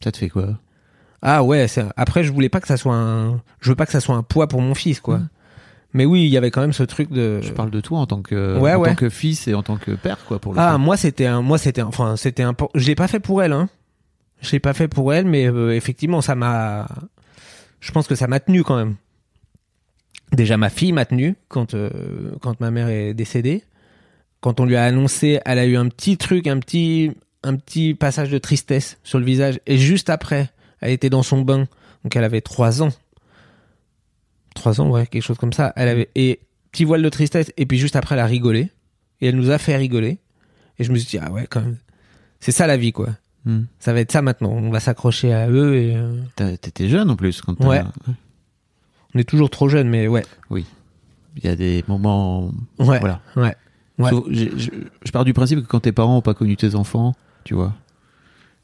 Ça 0.03 0.11
te 0.11 0.17
fait 0.17 0.29
quoi? 0.29 0.57
Ah 1.21 1.43
ouais, 1.43 1.67
c'est- 1.67 1.85
après 1.95 2.23
je 2.23 2.31
voulais 2.31 2.49
pas 2.49 2.59
que 2.61 2.67
ça 2.67 2.77
soit 2.77 2.95
un 2.95 3.41
je 3.59 3.69
veux 3.69 3.75
pas 3.75 3.85
que 3.85 3.91
ça 3.91 3.99
soit 3.99 4.15
un 4.15 4.23
poids 4.23 4.47
pour 4.47 4.61
mon 4.61 4.73
fils 4.73 4.99
quoi. 4.99 5.17
Mm. 5.19 5.29
Mais 5.93 6.05
oui, 6.05 6.23
il 6.23 6.29
y 6.29 6.37
avait 6.37 6.51
quand 6.51 6.61
même 6.61 6.73
ce 6.73 6.83
truc 6.83 7.11
de 7.11 7.41
Je 7.41 7.51
parle 7.51 7.69
de 7.69 7.81
toi 7.81 7.99
en 7.99 8.05
tant 8.07 8.21
que, 8.21 8.57
Ouais, 8.57 8.73
en 8.73 8.79
ouais. 8.79 8.89
tant 8.89 8.95
que 8.95 9.09
fils 9.09 9.47
et 9.49 9.53
en 9.53 9.61
tant 9.61 9.75
que 9.75 9.91
père, 9.91 10.23
quoi, 10.25 10.39
pour 10.39 10.53
le 10.53 10.59
Ah, 10.59 10.73
coup. 10.73 10.79
moi 10.79 10.95
c'était 10.97 11.25
un 11.27 11.41
moi 11.41 11.57
c'était 11.57 11.81
un- 11.81 11.87
enfin 11.87 12.15
c'était 12.15 12.43
un 12.43 12.55
je 12.75 12.87
l'ai 12.87 12.95
pas 12.95 13.07
fait 13.07 13.19
pour 13.19 13.43
elle 13.43 13.51
hein. 13.53 13.69
Je 14.41 14.51
l'ai 14.53 14.59
pas 14.59 14.73
fait 14.73 14.87
pour 14.87 15.13
elle 15.13 15.25
mais 15.25 15.47
euh, 15.47 15.75
effectivement 15.75 16.21
ça 16.21 16.33
m'a 16.33 16.87
je 17.79 17.91
pense 17.91 18.07
que 18.07 18.15
ça 18.15 18.27
m'a 18.27 18.39
tenu 18.39 18.63
quand 18.63 18.77
même. 18.77 18.95
Déjà 20.31 20.57
ma 20.57 20.69
fille 20.69 20.93
m'a 20.93 21.05
tenu 21.05 21.35
quand 21.49 21.73
euh, 21.73 21.89
quand 22.41 22.59
ma 22.59 22.71
mère 22.71 22.87
est 22.87 23.13
décédée. 23.13 23.63
Quand 24.39 24.59
on 24.59 24.65
lui 24.65 24.75
a 24.75 24.83
annoncé, 24.85 25.39
elle 25.45 25.59
a 25.59 25.65
eu 25.65 25.75
un 25.75 25.87
petit 25.89 26.17
truc, 26.17 26.47
un 26.47 26.59
petit 26.59 27.11
un 27.43 27.55
petit 27.55 27.93
passage 27.93 28.29
de 28.29 28.37
tristesse 28.37 28.97
sur 29.03 29.19
le 29.19 29.25
visage 29.25 29.59
et 29.67 29.77
juste 29.77 30.09
après, 30.09 30.49
elle 30.79 30.91
était 30.91 31.09
dans 31.09 31.23
son 31.23 31.41
bain. 31.41 31.67
Donc 32.03 32.15
elle 32.15 32.23
avait 32.23 32.41
trois 32.41 32.81
ans. 32.81 32.91
Trois 34.55 34.81
ans, 34.81 34.89
ouais, 34.89 35.05
quelque 35.07 35.23
chose 35.23 35.37
comme 35.37 35.53
ça. 35.53 35.73
Elle 35.75 35.87
avait 35.89 36.09
et 36.15 36.39
petit 36.71 36.85
voile 36.85 37.01
de 37.01 37.09
tristesse 37.09 37.51
et 37.57 37.65
puis 37.65 37.77
juste 37.77 37.95
après 37.95 38.15
elle 38.15 38.21
a 38.21 38.25
rigolé 38.25 38.71
et 39.19 39.27
elle 39.27 39.35
nous 39.35 39.51
a 39.51 39.57
fait 39.57 39.75
rigoler. 39.75 40.19
Et 40.79 40.83
je 40.83 40.91
me 40.91 40.97
suis 40.97 41.07
dit 41.07 41.23
ah 41.23 41.31
ouais 41.31 41.45
quand 41.49 41.61
même. 41.61 41.77
C'est 42.39 42.51
ça 42.51 42.67
la 42.67 42.77
vie 42.77 42.93
quoi. 42.93 43.09
Hmm. 43.45 43.63
Ça 43.79 43.91
va 43.91 43.99
être 43.99 44.11
ça 44.11 44.21
maintenant. 44.21 44.51
On 44.51 44.69
va 44.69 44.79
s'accrocher 44.79 45.33
à 45.33 45.49
eux 45.49 45.75
et 45.75 45.95
euh, 45.95 46.55
T'étais 46.57 46.87
jeune 46.87 47.09
en 47.09 47.15
plus 47.15 47.41
quand 47.41 47.59
Ouais. 47.65 47.81
On 49.15 49.19
est 49.19 49.23
toujours 49.29 49.49
trop 49.49 49.67
jeunes, 49.69 49.89
mais 49.89 50.07
ouais. 50.07 50.25
Il 51.37 51.45
y 51.45 51.47
a 51.47 51.55
des 51.55 51.83
moments. 51.87 52.51
Ouais. 52.79 52.99
Voilà. 52.99 53.21
Ouais. 53.35 53.55
Ouais. 53.99 54.11
Je, 54.29 54.45
je 55.05 55.11
pars 55.11 55.23
du 55.25 55.33
principe 55.33 55.61
que 55.61 55.67
quand 55.67 55.79
tes 55.81 55.91
parents 55.91 56.17
ont 56.17 56.21
pas 56.21 56.33
connu 56.33 56.57
tes 56.57 56.75
enfants, 56.75 57.13
tu 57.43 57.53
vois, 57.53 57.73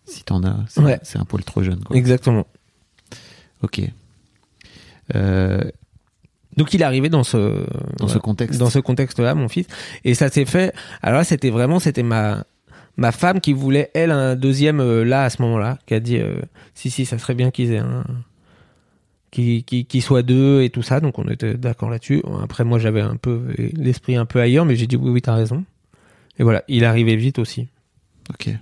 si 0.06 0.24
t'en 0.24 0.44
as, 0.44 0.58
c'est 0.68 0.82
Ouais. 0.82 1.00
un 1.16 1.26
poil 1.26 1.44
trop 1.44 1.64
jeune. 1.64 1.84
Quoi. 1.84 1.96
Exactement. 1.96 2.46
Ok. 3.62 3.82
Euh, 5.16 5.62
Donc 6.58 6.74
il 6.74 6.82
est 6.82 6.86
arrivé 6.86 7.10
dans 7.10 7.24
ce 7.24 7.38
dans 7.38 7.66
voilà, 8.00 8.14
ce 8.14 8.18
contexte. 8.20 8.60
dans 8.60 8.70
ce 8.70 8.80
contexte-là, 8.80 9.36
mon 9.36 9.48
fils, 9.48 9.68
et 10.04 10.14
ça 10.16 10.30
s'est 10.30 10.46
fait. 10.46 10.74
Alors 11.02 11.20
là, 11.20 11.24
c'était 11.24 11.50
vraiment, 11.52 11.80
c'était 11.80 12.04
ma 12.04 12.44
ma 12.98 13.12
femme 13.12 13.40
qui 13.42 13.54
voulait 13.54 13.92
elle 13.94 14.12
un 14.12 14.36
deuxième 14.36 14.80
euh, 14.80 15.04
là 15.06 15.24
à 15.24 15.30
ce 15.30 15.42
moment-là, 15.44 15.78
qui 15.86 15.94
a 15.94 16.00
dit 16.00 16.18
euh, 16.18 16.40
si 16.74 16.90
si, 16.90 17.06
ça 17.06 17.18
serait 17.20 17.36
bien 17.36 17.52
qu'ils 17.52 17.72
aient 17.74 17.78
un 17.78 18.04
qui 19.38 19.64
qui 19.64 19.86
qui 19.86 20.02
soit 20.02 20.24
deux 20.24 20.64
et 20.64 20.70
tout 20.72 20.82
ça. 20.82 21.00
Donc 21.00 21.20
on 21.20 21.28
était 21.28 21.54
d'accord 21.54 21.92
là-dessus. 21.92 22.24
Après 22.42 22.64
moi, 22.64 22.80
j'avais 22.80 23.02
un 23.02 23.18
peu 23.18 23.54
l'esprit 23.58 24.16
un 24.16 24.26
peu 24.26 24.40
ailleurs, 24.40 24.66
mais 24.66 24.76
j'ai 24.76 24.88
dit 24.88 24.96
oui 24.96 25.12
oui, 25.12 25.22
t'as 25.22 25.36
raison. 25.36 25.64
Et 26.40 26.44
voilà, 26.44 26.64
il 26.68 26.86
arrivait 26.86 27.16
vite 27.16 27.38
aussi. 27.38 27.68
Ok. 28.32 28.48
Et 28.48 28.60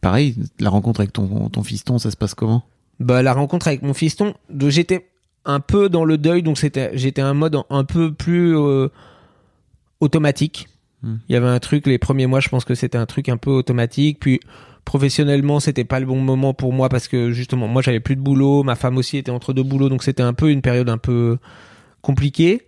pareil, 0.00 0.36
la 0.58 0.70
rencontre 0.70 1.00
avec 1.00 1.12
ton, 1.12 1.50
ton 1.50 1.62
fiston, 1.62 1.98
ça 1.98 2.10
se 2.10 2.16
passe 2.16 2.34
comment? 2.34 2.64
Bah 2.98 3.22
la 3.22 3.34
rencontre 3.34 3.68
avec 3.68 3.82
mon 3.82 3.92
fiston, 3.92 4.34
j'étais 4.68 5.06
un 5.44 5.60
peu 5.60 5.90
dans 5.90 6.06
le 6.06 6.16
deuil, 6.16 6.42
donc 6.42 6.56
c'était 6.56 6.96
j'étais 6.96 7.20
un 7.20 7.34
mode 7.34 7.56
un, 7.56 7.64
un 7.68 7.84
peu 7.84 8.12
plus 8.12 8.56
euh, 8.56 8.88
automatique. 10.00 10.68
Hmm. 11.02 11.16
Il 11.28 11.34
y 11.34 11.36
avait 11.36 11.48
un 11.48 11.60
truc 11.60 11.86
les 11.86 11.98
premiers 11.98 12.26
mois, 12.26 12.40
je 12.40 12.48
pense 12.48 12.64
que 12.64 12.74
c'était 12.74 12.96
un 12.96 13.06
truc 13.06 13.28
un 13.28 13.36
peu 13.36 13.50
automatique. 13.50 14.18
Puis 14.20 14.40
professionnellement, 14.84 15.60
c'était 15.60 15.84
pas 15.84 16.00
le 16.00 16.06
bon 16.06 16.20
moment 16.20 16.54
pour 16.54 16.72
moi 16.72 16.88
parce 16.88 17.08
que 17.08 17.30
justement, 17.30 17.68
moi 17.68 17.82
j'avais 17.82 18.00
plus 18.00 18.16
de 18.16 18.20
boulot, 18.20 18.62
ma 18.62 18.74
femme 18.74 18.96
aussi 18.96 19.16
était 19.18 19.30
entre 19.30 19.52
deux 19.52 19.62
boulots, 19.62 19.88
donc 19.88 20.02
c'était 20.02 20.22
un 20.22 20.34
peu 20.34 20.50
une 20.50 20.62
période 20.62 20.88
un 20.88 20.98
peu 20.98 21.38
compliquée. 22.02 22.62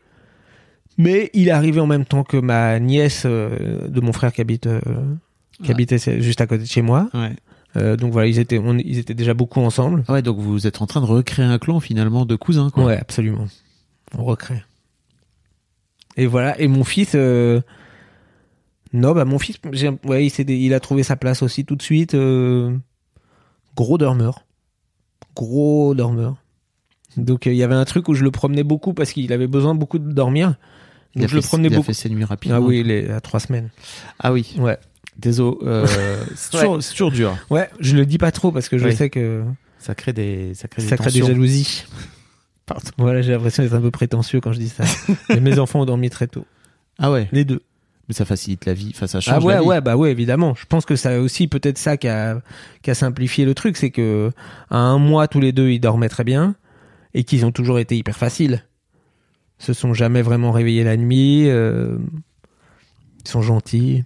Mais 0.98 1.30
il 1.34 1.50
arrivé 1.50 1.78
en 1.80 1.86
même 1.86 2.06
temps 2.06 2.24
que 2.24 2.38
ma 2.38 2.78
nièce 2.80 3.24
euh, 3.26 3.86
de 3.88 4.00
mon 4.00 4.12
frère 4.12 4.32
qui 4.32 4.40
habite 4.40 4.66
euh, 4.66 4.80
qui 5.62 5.70
habitait 5.70 5.98
juste 6.22 6.40
à 6.40 6.46
côté 6.46 6.62
de 6.62 6.68
chez 6.68 6.82
moi. 6.82 7.08
Ouais. 7.12 7.32
Euh, 7.76 7.96
donc 7.96 8.12
voilà, 8.12 8.28
ils 8.28 8.38
étaient 8.38 8.58
on- 8.58 8.78
ils 8.78 8.98
étaient 8.98 9.12
déjà 9.14 9.34
beaucoup 9.34 9.60
ensemble. 9.60 10.04
Ouais, 10.08 10.22
donc 10.22 10.38
vous 10.38 10.66
êtes 10.66 10.80
en 10.80 10.86
train 10.86 11.02
de 11.02 11.06
recréer 11.06 11.44
un 11.44 11.58
clan 11.58 11.80
finalement 11.80 12.24
de 12.24 12.34
cousins, 12.34 12.70
quoi. 12.70 12.84
Ouais, 12.86 12.96
absolument. 12.98 13.46
On 14.16 14.24
recrée. 14.24 14.62
Et 16.16 16.24
voilà. 16.26 16.58
Et 16.58 16.68
mon 16.68 16.84
fils. 16.84 17.14
Non, 18.96 19.12
bah 19.12 19.24
mon 19.24 19.38
fils, 19.38 19.56
ouais, 20.04 20.26
il, 20.26 20.50
il 20.50 20.74
a 20.74 20.80
trouvé 20.80 21.02
sa 21.02 21.16
place 21.16 21.42
aussi 21.42 21.64
tout 21.64 21.76
de 21.76 21.82
suite. 21.82 22.14
euh, 22.14 22.76
Gros 23.76 23.98
dormeur, 23.98 24.44
gros 25.34 25.94
dormeur. 25.94 26.36
Donc 27.16 27.46
euh, 27.46 27.52
il 27.52 27.56
y 27.56 27.62
avait 27.62 27.74
un 27.74 27.84
truc 27.84 28.08
où 28.08 28.14
je 28.14 28.24
le 28.24 28.30
promenais 28.30 28.62
beaucoup 28.64 28.94
parce 28.94 29.12
qu'il 29.12 29.32
avait 29.32 29.46
besoin 29.46 29.74
beaucoup 29.74 29.98
de 29.98 30.10
dormir. 30.12 30.54
Il 31.14 31.20
Donc 31.22 31.30
a 31.30 31.30
je 31.32 31.36
le 31.36 31.42
promenais 31.42 31.68
il 31.68 31.74
a 31.74 31.76
beaucoup. 31.76 31.86
fait 31.86 31.92
ses 31.94 32.08
nuits 32.10 32.24
rapidement. 32.24 32.56
Ah 32.58 32.60
oui, 32.60 32.80
il 32.80 32.90
est 32.90 33.10
à 33.10 33.20
trois 33.20 33.40
semaines. 33.40 33.70
Ah 34.18 34.32
oui. 34.32 34.54
Ouais. 34.58 34.78
Désolé. 35.18 35.56
euh, 35.62 35.86
c'est 36.36 36.50
toujours, 36.90 37.10
dur. 37.10 37.36
Ouais, 37.50 37.70
je 37.80 37.96
le 37.96 38.04
dis 38.06 38.18
pas 38.18 38.32
trop 38.32 38.52
parce 38.52 38.68
que 38.68 38.76
je 38.78 38.86
Oui. 38.86 38.94
sais 38.96 39.08
que 39.10 39.42
Ça 39.78 39.94
crée 39.94 40.12
des, 40.12 40.52
ça 40.54 40.68
crée 40.68 40.82
des 40.82 40.88
ça 40.88 40.96
crée 40.96 41.10
des 41.10 41.22
jalousies. 41.22 41.84
Pardon. 42.66 42.90
Voilà, 42.98 43.22
j'ai 43.22 43.32
l'impression 43.32 43.62
d'être 43.62 43.74
un 43.74 43.80
peu 43.80 43.90
prétentieux 43.90 44.40
quand 44.40 44.52
je 44.52 44.58
dis 44.58 44.68
ça. 44.68 44.84
Mais 45.30 45.40
mes 45.40 45.58
enfants 45.58 45.80
ont 45.80 45.84
dormi 45.86 46.10
très 46.10 46.26
tôt. 46.26 46.44
Ah 46.98 47.10
ouais. 47.12 47.28
Les 47.32 47.44
deux. 47.44 47.62
Mais 48.08 48.14
ça 48.14 48.24
facilite 48.24 48.66
la 48.66 48.74
vie. 48.74 48.92
Enfin, 48.94 49.06
ça 49.08 49.20
change 49.20 49.34
Ah 49.36 49.40
ouais, 49.44 49.54
la 49.54 49.60
vie. 49.62 49.66
ouais, 49.66 49.80
bah 49.80 49.96
ouais, 49.96 50.10
évidemment. 50.12 50.54
Je 50.54 50.64
pense 50.66 50.84
que 50.84 50.94
ça 50.96 51.20
aussi 51.20 51.48
peut-être 51.48 51.76
ça 51.78 51.96
qui 51.96 52.06
a, 52.08 52.40
qui 52.82 52.90
a 52.90 52.94
simplifié 52.94 53.44
le 53.44 53.54
truc, 53.54 53.76
c'est 53.76 53.90
que 53.90 54.30
à 54.70 54.78
un 54.78 54.98
mois 54.98 55.26
tous 55.28 55.40
les 55.40 55.52
deux 55.52 55.70
ils 55.70 55.80
dormaient 55.80 56.08
très 56.08 56.22
bien 56.24 56.54
et 57.14 57.24
qu'ils 57.24 57.44
ont 57.46 57.50
toujours 57.52 57.78
été 57.80 57.96
hyper 57.96 58.16
faciles. 58.16 58.64
Se 59.58 59.72
sont 59.72 59.92
jamais 59.94 60.22
vraiment 60.22 60.52
réveillés 60.52 60.84
la 60.84 60.96
nuit. 60.96 61.48
euh, 61.48 61.96
Ils 63.24 63.28
sont 63.28 63.42
gentils. 63.42 64.04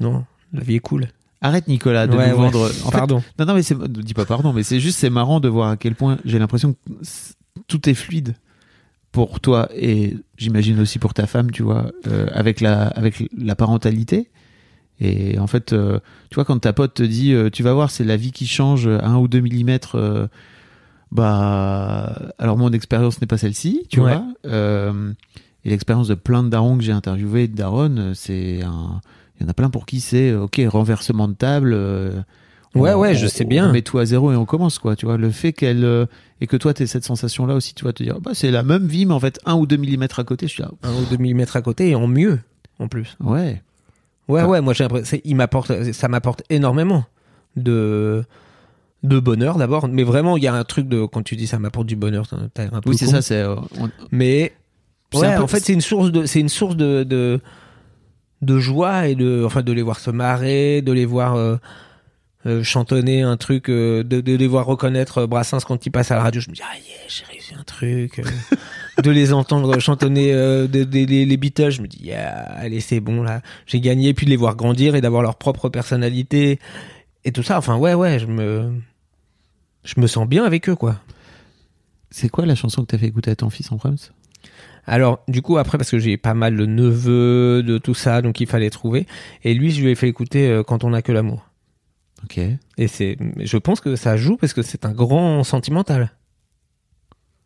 Non, 0.00 0.24
la 0.52 0.62
vie 0.62 0.76
est 0.76 0.80
cool. 0.80 1.08
Arrête 1.40 1.66
Nicolas 1.68 2.06
de 2.06 2.16
Ouais, 2.16 2.28
nous 2.30 2.36
ouais. 2.36 2.42
vendre. 2.50 2.64
En 2.84 2.90
fait, 2.90 2.96
Pardon. 2.98 3.22
non, 3.38 3.46
non, 3.46 3.54
mais 3.54 3.62
c'est, 3.62 3.76
dis 3.88 4.14
pas 4.14 4.24
pardon, 4.24 4.52
mais 4.52 4.62
c'est 4.62 4.78
juste, 4.80 4.98
c'est 4.98 5.10
marrant 5.10 5.40
de 5.40 5.48
voir 5.48 5.70
à 5.70 5.76
quel 5.76 5.94
point 5.96 6.18
j'ai 6.24 6.38
l'impression 6.38 6.72
que 6.74 6.78
tout 7.66 7.88
est 7.88 7.94
fluide 7.94 8.34
pour 9.12 9.40
toi 9.40 9.68
et 9.76 10.16
j'imagine 10.38 10.80
aussi 10.80 10.98
pour 10.98 11.12
ta 11.14 11.26
femme, 11.26 11.50
tu 11.50 11.62
vois, 11.62 11.92
euh, 12.06 12.26
avec 12.32 12.60
la, 12.60 12.88
avec 12.88 13.22
la 13.36 13.54
parentalité. 13.54 14.30
Et 15.00 15.38
en 15.38 15.46
fait, 15.46 15.72
euh, 15.72 15.98
tu 16.30 16.36
vois, 16.36 16.44
quand 16.44 16.58
ta 16.58 16.72
pote 16.72 16.94
te 16.94 17.02
dit, 17.02 17.32
euh, 17.34 17.50
tu 17.50 17.62
vas 17.62 17.74
voir, 17.74 17.90
c'est 17.90 18.04
la 18.04 18.16
vie 18.16 18.32
qui 18.32 18.46
change 18.46 18.86
à 18.86 19.04
un 19.06 19.16
ou 19.18 19.28
deux 19.28 19.40
millimètres, 19.40 19.96
euh, 19.96 20.26
bah, 21.10 22.32
alors 22.38 22.56
mon 22.56 22.70
expérience 22.72 23.20
n'est 23.20 23.26
pas 23.26 23.38
celle-ci, 23.38 23.82
tu 23.90 24.00
Ouais. 24.00 24.12
vois. 24.14 24.24
Euh, 24.46 25.12
et 25.64 25.70
l'expérience 25.70 26.08
de 26.08 26.14
plein 26.14 26.42
de 26.42 26.48
darons 26.48 26.76
que 26.78 26.82
j'ai 26.84 26.92
interviewés, 26.92 27.48
de 27.48 27.54
daronnes, 27.56 27.98
euh, 27.98 28.14
c'est 28.14 28.62
un, 28.62 29.00
il 29.38 29.42
y 29.42 29.46
en 29.46 29.48
a 29.50 29.54
plein 29.54 29.70
pour 29.70 29.86
qui 29.86 30.00
c'est, 30.00 30.30
euh, 30.30 30.42
ok, 30.44 30.60
renversement 30.68 31.28
de 31.28 31.34
table. 31.34 31.76
Euh, 32.76 32.80
Ouais, 32.80 32.92
on- 32.94 33.00
ouais, 33.00 33.10
on- 33.10 33.14
je 33.14 33.26
sais 33.26 33.44
bien. 33.44 33.68
On 33.68 33.72
met 33.72 33.82
tout 33.82 33.98
à 33.98 34.04
zéro 34.04 34.32
et 34.32 34.36
on 34.36 34.44
commence, 34.46 34.78
quoi. 34.78 34.96
Tu 34.96 35.06
vois, 35.06 35.16
le 35.16 35.30
fait 35.30 35.52
qu'elle 35.52 35.84
euh, 35.84 36.06
et 36.40 36.46
que 36.46 36.56
toi, 36.56 36.72
t'aies 36.74 36.86
cette 36.86 37.04
sensation-là 37.04 37.54
aussi, 37.54 37.74
tu 37.74 37.84
vas 37.84 37.92
te 37.92 38.02
dire, 38.02 38.20
bah, 38.20 38.32
c'est 38.34 38.50
la 38.50 38.62
même 38.62 38.86
vie, 38.86 39.06
mais 39.06 39.14
en 39.14 39.20
fait, 39.20 39.38
un 39.46 39.54
ou 39.54 39.66
deux 39.66 39.76
millimètres 39.76 40.18
à 40.18 40.24
côté, 40.24 40.46
je 40.48 40.52
suis 40.54 40.62
là. 40.62 40.70
Un 40.82 40.92
ou 40.92 41.04
deux 41.10 41.16
millimètres 41.18 41.56
à 41.56 41.62
côté 41.62 41.90
et 41.90 41.94
en 41.94 42.06
mieux, 42.06 42.38
en 42.78 42.88
plus. 42.88 43.16
Ouais. 43.20 43.62
Ouais, 44.28 44.40
Enfin- 44.40 44.48
ouais, 44.50 44.60
moi 44.60 44.72
j'ai 44.72 44.84
l'impression, 44.84 45.18
il 45.24 45.34
m'apporte, 45.36 45.92
ça 45.92 46.08
m'apporte 46.08 46.42
énormément 46.48 47.04
de, 47.56 48.24
de 49.02 49.18
bonheur 49.18 49.58
d'abord. 49.58 49.88
Mais 49.88 50.04
vraiment, 50.04 50.36
il 50.36 50.42
y 50.44 50.46
a 50.46 50.54
un 50.54 50.64
truc 50.64 50.88
de, 50.88 51.04
quand 51.04 51.22
tu 51.22 51.36
dis 51.36 51.46
ça 51.46 51.58
m'apporte 51.58 51.86
du 51.86 51.96
bonheur, 51.96 52.26
t'as 52.28 52.36
t'as 52.54 52.62
l'air 52.64 52.74
un 52.74 52.80
peu 52.80 52.90
Oui, 52.90 52.96
c'est 52.96 53.06
ça, 53.06 53.20
c'est. 53.20 53.40
euh, 53.42 53.56
on- 53.80 53.90
Mais, 54.12 54.52
ouais, 55.14 55.36
peu- 55.36 55.42
en 55.42 55.46
fait, 55.48 55.60
c'est 55.60 55.72
une 55.74 55.80
source 55.80 56.10
de, 56.12 56.24
c'est 56.24 56.40
une 56.40 56.48
source 56.48 56.76
de, 56.76 57.02
de, 57.02 57.40
de 58.42 58.58
joie 58.58 59.08
et 59.08 59.14
de, 59.16 59.42
enfin, 59.44 59.62
de 59.62 59.72
les 59.72 59.82
voir 59.82 59.98
se 60.00 60.10
marrer, 60.10 60.82
de 60.82 60.92
les 60.92 61.04
voir, 61.04 61.34
euh, 61.34 61.56
euh, 62.46 62.62
chantonner 62.64 63.22
un 63.22 63.36
truc, 63.36 63.68
euh, 63.68 64.02
de, 64.02 64.20
de 64.20 64.34
les 64.34 64.46
voir 64.48 64.66
reconnaître 64.66 65.18
euh, 65.18 65.26
Brassens 65.26 65.60
quand 65.66 65.86
il 65.86 65.90
passe 65.90 66.10
à 66.10 66.16
la 66.16 66.22
radio. 66.22 66.40
Je 66.40 66.50
me 66.50 66.54
dis, 66.54 66.62
ah, 66.64 66.74
yeah, 66.76 66.96
j'ai 67.08 67.24
réussi 67.30 67.54
un 67.54 67.62
truc. 67.62 68.20
de 69.02 69.10
les 69.10 69.32
entendre 69.32 69.78
chantonner 69.78 70.32
euh, 70.32 70.66
de- 70.66 70.84
de- 70.84 71.04
les, 71.06 71.24
les 71.24 71.36
Beatles, 71.36 71.70
je 71.70 71.82
me 71.82 71.86
dis, 71.86 71.98
yeah, 72.02 72.30
allez, 72.56 72.80
c'est 72.80 73.00
bon, 73.00 73.22
là, 73.22 73.42
j'ai 73.66 73.80
gagné. 73.80 74.12
Puis 74.14 74.26
de 74.26 74.30
les 74.30 74.36
voir 74.36 74.56
grandir 74.56 74.94
et 74.96 75.00
d'avoir 75.00 75.22
leur 75.22 75.36
propre 75.36 75.68
personnalité 75.68 76.58
et 77.24 77.30
tout 77.32 77.42
ça. 77.44 77.58
Enfin, 77.58 77.76
ouais, 77.76 77.94
ouais, 77.94 78.18
je 78.18 78.26
me, 78.26 78.72
je 79.84 80.00
me 80.00 80.06
sens 80.08 80.26
bien 80.28 80.44
avec 80.44 80.68
eux, 80.68 80.74
quoi. 80.76 80.96
C'est 82.10 82.28
quoi 82.28 82.44
la 82.44 82.54
chanson 82.56 82.82
que 82.82 82.86
t'as 82.88 82.98
fait 82.98 83.06
écouter 83.06 83.30
à 83.30 83.36
ton 83.36 83.50
fils 83.50 83.70
en 83.72 83.76
Prums 83.78 83.96
Alors, 84.84 85.22
du 85.28 85.40
coup, 85.42 85.56
après, 85.58 85.78
parce 85.78 85.90
que 85.90 85.98
j'ai 86.00 86.16
pas 86.16 86.34
mal 86.34 86.56
de 86.56 86.66
neveux, 86.66 87.62
de 87.62 87.78
tout 87.78 87.94
ça, 87.94 88.20
donc 88.20 88.40
il 88.40 88.46
fallait 88.48 88.68
trouver. 88.68 89.06
Et 89.44 89.54
lui, 89.54 89.70
je 89.70 89.80
lui 89.80 89.90
ai 89.90 89.94
fait 89.94 90.08
écouter 90.08 90.60
Quand 90.66 90.82
on 90.84 90.90
n'a 90.90 91.00
que 91.02 91.12
l'amour. 91.12 91.48
Ok. 92.24 92.38
Et 92.78 92.88
c'est, 92.88 93.16
je 93.38 93.56
pense 93.56 93.80
que 93.80 93.96
ça 93.96 94.16
joue 94.16 94.36
parce 94.36 94.52
que 94.52 94.62
c'est 94.62 94.84
un 94.84 94.92
grand 94.92 95.42
sentimental. 95.44 96.12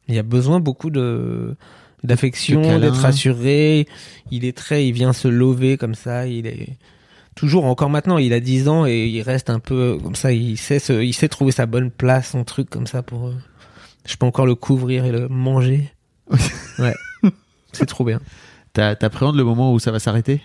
Il 0.08 0.14
y 0.14 0.18
a 0.18 0.22
besoin 0.22 0.60
beaucoup 0.60 0.90
de, 0.90 1.56
d'affection, 2.04 2.60
d'être 2.80 2.94
rassuré. 3.00 3.88
Il 4.30 4.44
est 4.44 4.56
très, 4.56 4.86
il 4.86 4.92
vient 4.92 5.12
se 5.12 5.28
lever 5.28 5.76
comme 5.76 5.94
ça. 5.94 6.26
Il 6.28 6.46
est 6.46 6.76
toujours, 7.34 7.64
encore 7.64 7.90
maintenant, 7.90 8.18
il 8.18 8.32
a 8.32 8.40
10 8.40 8.68
ans 8.68 8.86
et 8.86 9.06
il 9.06 9.22
reste 9.22 9.50
un 9.50 9.58
peu 9.58 9.98
comme 10.02 10.14
ça. 10.14 10.32
Il 10.32 10.56
sait 10.58 10.78
se, 10.78 10.92
il 11.02 11.12
sait 11.12 11.28
trouver 11.28 11.52
sa 11.52 11.66
bonne 11.66 11.90
place, 11.90 12.30
son 12.30 12.44
truc 12.44 12.70
comme 12.70 12.86
ça 12.86 13.02
pour, 13.02 13.32
je 14.06 14.16
peux 14.16 14.26
encore 14.26 14.46
le 14.46 14.54
couvrir 14.54 15.04
et 15.04 15.12
le 15.12 15.28
manger. 15.28 15.92
ouais. 16.78 16.94
C'est 17.72 17.86
trop 17.86 18.04
bien. 18.04 18.20
T'as- 18.72 18.94
T'appréhendes 18.94 19.36
le 19.36 19.44
moment 19.44 19.72
où 19.72 19.78
ça 19.78 19.90
va 19.90 19.98
s'arrêter? 19.98 20.40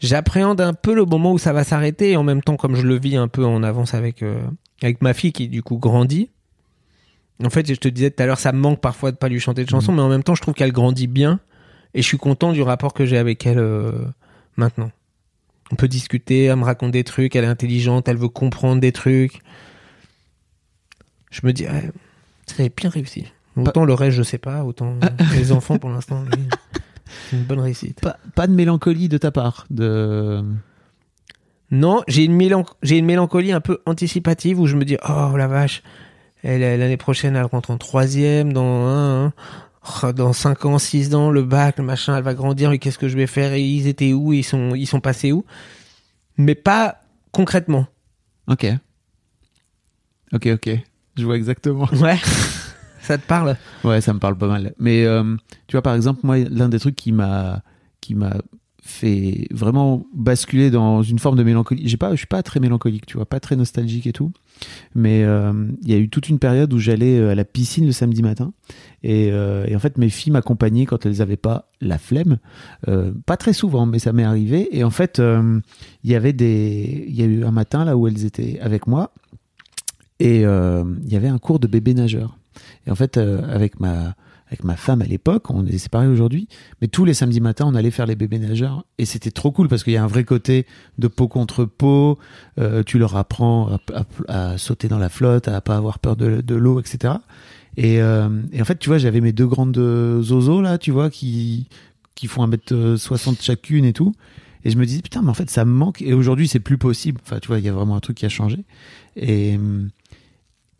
J'appréhende 0.00 0.60
un 0.62 0.72
peu 0.72 0.94
le 0.94 1.04
moment 1.04 1.32
où 1.32 1.38
ça 1.38 1.52
va 1.52 1.62
s'arrêter 1.62 2.12
et 2.12 2.16
en 2.16 2.22
même 2.22 2.42
temps, 2.42 2.56
comme 2.56 2.74
je 2.74 2.82
le 2.82 2.98
vis 2.98 3.16
un 3.16 3.28
peu 3.28 3.44
en 3.44 3.62
avance 3.62 3.92
avec, 3.92 4.22
euh, 4.22 4.40
avec 4.82 5.02
ma 5.02 5.12
fille 5.12 5.32
qui 5.32 5.48
du 5.48 5.62
coup 5.62 5.76
grandit. 5.76 6.30
En 7.44 7.50
fait, 7.50 7.68
je 7.68 7.78
te 7.78 7.88
disais 7.88 8.10
tout 8.10 8.22
à 8.22 8.26
l'heure, 8.26 8.38
ça 8.38 8.52
me 8.52 8.58
manque 8.58 8.80
parfois 8.80 9.12
de 9.12 9.16
pas 9.16 9.28
lui 9.28 9.40
chanter 9.40 9.64
de 9.64 9.70
chansons, 9.70 9.92
mais 9.92 10.02
en 10.02 10.08
même 10.08 10.22
temps, 10.22 10.34
je 10.34 10.42
trouve 10.42 10.54
qu'elle 10.54 10.72
grandit 10.72 11.06
bien 11.06 11.40
et 11.94 12.02
je 12.02 12.06
suis 12.06 12.18
content 12.18 12.52
du 12.52 12.62
rapport 12.62 12.94
que 12.94 13.04
j'ai 13.04 13.18
avec 13.18 13.46
elle 13.46 13.58
euh, 13.58 13.92
maintenant. 14.56 14.90
On 15.70 15.76
peut 15.76 15.88
discuter, 15.88 16.44
elle 16.44 16.56
me 16.56 16.64
raconte 16.64 16.90
des 16.90 17.04
trucs, 17.04 17.36
elle 17.36 17.44
est 17.44 17.48
intelligente, 17.48 18.08
elle 18.08 18.16
veut 18.16 18.28
comprendre 18.28 18.80
des 18.80 18.92
trucs. 18.92 19.40
Je 21.30 21.40
me 21.44 21.52
dis, 21.52 21.64
ouais, 21.64 21.90
c'est 22.46 22.74
bien 22.74 22.90
réussi. 22.90 23.26
Autant 23.56 23.84
le 23.84 23.94
reste, 23.94 24.16
je 24.16 24.22
sais 24.22 24.38
pas, 24.38 24.64
autant 24.64 24.94
les 25.32 25.52
enfants 25.52 25.78
pour 25.78 25.90
l'instant, 25.90 26.24
oui, 26.32 26.42
une 27.32 27.42
bonne 27.44 27.60
réussite. 27.60 28.00
pas, 28.00 28.16
pas 28.34 28.46
de 28.46 28.52
mélancolie 28.52 29.08
de 29.08 29.18
ta 29.18 29.30
part. 29.30 29.66
De... 29.70 30.42
Non, 31.70 32.02
j'ai 32.08 32.24
une, 32.24 32.36
mélan- 32.36 32.66
j'ai 32.82 32.98
une 32.98 33.06
mélancolie 33.06 33.52
un 33.52 33.60
peu 33.60 33.80
anticipative 33.86 34.58
où 34.58 34.66
je 34.66 34.76
me 34.76 34.84
dis 34.84 34.96
oh 35.08 35.36
la 35.36 35.46
vache, 35.46 35.82
l'année 36.42 36.96
prochaine 36.96 37.36
elle 37.36 37.44
rentre 37.44 37.70
en 37.70 37.78
troisième 37.78 38.52
dans 38.52 38.64
un, 38.86 39.26
un, 39.26 39.32
oh, 40.02 40.12
dans 40.12 40.32
cinq 40.32 40.64
ans, 40.64 40.78
six 40.78 41.14
ans 41.14 41.30
le 41.30 41.42
bac, 41.44 41.78
le 41.78 41.84
machin, 41.84 42.16
elle 42.16 42.24
va 42.24 42.34
grandir, 42.34 42.70
mais 42.70 42.78
qu'est-ce 42.78 42.98
que 42.98 43.08
je 43.08 43.16
vais 43.16 43.26
faire? 43.28 43.52
Et 43.52 43.62
ils 43.62 43.86
étaient 43.86 44.12
où, 44.12 44.32
ils 44.32 44.42
sont 44.42 44.74
ils 44.74 44.86
sont 44.86 45.00
passés 45.00 45.30
où, 45.32 45.44
mais 46.36 46.54
pas 46.56 47.00
concrètement. 47.32 47.86
Ok. 48.48 48.66
Ok, 50.32 50.46
ok. 50.46 50.70
Je 51.16 51.24
vois 51.24 51.36
exactement. 51.36 51.88
Ouais. 52.00 52.18
ça 53.10 53.18
te 53.18 53.26
parle? 53.26 53.56
Ouais, 53.82 54.00
ça 54.00 54.14
me 54.14 54.20
parle 54.20 54.38
pas 54.38 54.46
mal. 54.46 54.72
Mais 54.78 55.04
euh, 55.04 55.36
tu 55.66 55.72
vois, 55.72 55.82
par 55.82 55.96
exemple, 55.96 56.20
moi, 56.22 56.38
l'un 56.38 56.68
des 56.68 56.78
trucs 56.78 56.94
qui 56.94 57.10
m'a 57.10 57.62
qui 58.00 58.14
m'a 58.14 58.36
fait 58.82 59.48
vraiment 59.50 60.06
basculer 60.14 60.70
dans 60.70 61.02
une 61.02 61.18
forme 61.18 61.36
de 61.36 61.42
mélancolie. 61.42 61.82
J'ai 61.86 61.96
pas, 61.96 62.12
je 62.12 62.18
suis 62.18 62.26
pas 62.26 62.42
très 62.44 62.60
mélancolique, 62.60 63.06
tu 63.06 63.16
vois, 63.16 63.26
pas 63.26 63.40
très 63.40 63.56
nostalgique 63.56 64.06
et 64.06 64.12
tout. 64.12 64.32
Mais 64.94 65.24
euh, 65.24 65.52
il 65.82 65.90
y 65.90 65.92
a 65.92 65.98
eu 65.98 66.08
toute 66.08 66.28
une 66.28 66.38
période 66.38 66.72
où 66.72 66.78
j'allais 66.78 67.18
euh, 67.18 67.32
à 67.32 67.34
la 67.34 67.44
piscine 67.44 67.84
le 67.84 67.92
samedi 67.92 68.22
matin 68.22 68.52
et, 69.02 69.32
en 69.32 69.78
fait 69.78 69.98
mes 69.98 70.08
filles 70.08 70.32
m'accompagnaient 70.32 70.86
quand 70.86 71.04
elles 71.04 71.20
avaient 71.20 71.36
pas 71.36 71.70
la 71.80 71.98
flemme, 71.98 72.38
pas 73.26 73.36
très 73.36 73.52
souvent, 73.52 73.86
mais 73.86 73.98
ça 73.98 74.12
m'est 74.12 74.24
arrivé. 74.24 74.68
Et 74.76 74.84
en 74.84 74.90
fait, 74.90 75.20
il 75.20 76.10
y 76.10 76.14
avait 76.14 76.32
des, 76.32 77.06
il 77.08 77.14
y 77.14 77.22
a 77.22 77.26
eu 77.26 77.44
un 77.44 77.52
matin 77.52 77.84
là 77.84 77.96
où 77.96 78.06
elles 78.06 78.24
étaient 78.24 78.60
avec 78.60 78.86
moi 78.86 79.12
et 80.20 80.42
il 80.42 81.08
y 81.08 81.16
avait 81.16 81.28
un 81.28 81.38
cours 81.38 81.58
de 81.58 81.66
bébé 81.66 81.94
nageur. 81.94 82.39
Et 82.86 82.90
en 82.90 82.94
fait, 82.94 83.16
euh, 83.16 83.42
avec 83.52 83.80
ma 83.80 84.14
avec 84.48 84.64
ma 84.64 84.74
femme 84.74 85.00
à 85.00 85.04
l'époque, 85.04 85.48
on 85.50 85.64
est 85.64 85.78
séparés 85.78 86.08
aujourd'hui, 86.08 86.48
mais 86.80 86.88
tous 86.88 87.04
les 87.04 87.14
samedis 87.14 87.40
matins, 87.40 87.66
on 87.68 87.76
allait 87.76 87.92
faire 87.92 88.06
les 88.06 88.16
bébés 88.16 88.40
nageurs 88.40 88.84
et 88.98 89.04
c'était 89.04 89.30
trop 89.30 89.52
cool 89.52 89.68
parce 89.68 89.84
qu'il 89.84 89.92
y 89.92 89.96
a 89.96 90.02
un 90.02 90.08
vrai 90.08 90.24
côté 90.24 90.66
de 90.98 91.06
peau 91.06 91.28
contre 91.28 91.64
peau. 91.64 92.18
tu 92.84 92.98
leur 92.98 93.14
apprends 93.14 93.78
à, 94.26 94.58
sauter 94.58 94.88
dans 94.88 94.98
la 94.98 95.08
flotte, 95.08 95.46
à 95.46 95.60
pas 95.60 95.76
avoir 95.76 96.00
peur 96.00 96.16
de, 96.16 96.40
de 96.40 96.54
l'eau, 96.56 96.80
etc. 96.80 97.14
Et, 97.76 98.00
euh, 98.00 98.28
et 98.52 98.60
en 98.60 98.64
fait, 98.64 98.78
tu 98.78 98.88
vois, 98.88 98.98
j'avais 98.98 99.20
mes 99.20 99.32
deux 99.32 99.46
grandes 99.46 99.78
euh, 99.78 100.22
zozos 100.22 100.60
là, 100.60 100.78
tu 100.78 100.90
vois, 100.90 101.10
qui 101.10 101.68
qui 102.14 102.26
font 102.26 102.46
1m60 102.46 103.42
chacune 103.42 103.84
et 103.84 103.92
tout. 103.92 104.12
Et 104.64 104.70
je 104.70 104.76
me 104.76 104.84
disais, 104.84 105.00
putain, 105.00 105.22
mais 105.22 105.30
en 105.30 105.34
fait, 105.34 105.48
ça 105.48 105.64
me 105.64 105.72
manque. 105.72 106.02
Et 106.02 106.12
aujourd'hui, 106.12 106.46
c'est 106.46 106.60
plus 106.60 106.76
possible. 106.76 107.18
Enfin, 107.24 107.38
tu 107.38 107.48
vois, 107.48 107.58
il 107.58 107.64
y 107.64 107.68
a 107.70 107.72
vraiment 107.72 107.96
un 107.96 108.00
truc 108.00 108.18
qui 108.18 108.26
a 108.26 108.28
changé. 108.28 108.58
Et, 109.16 109.58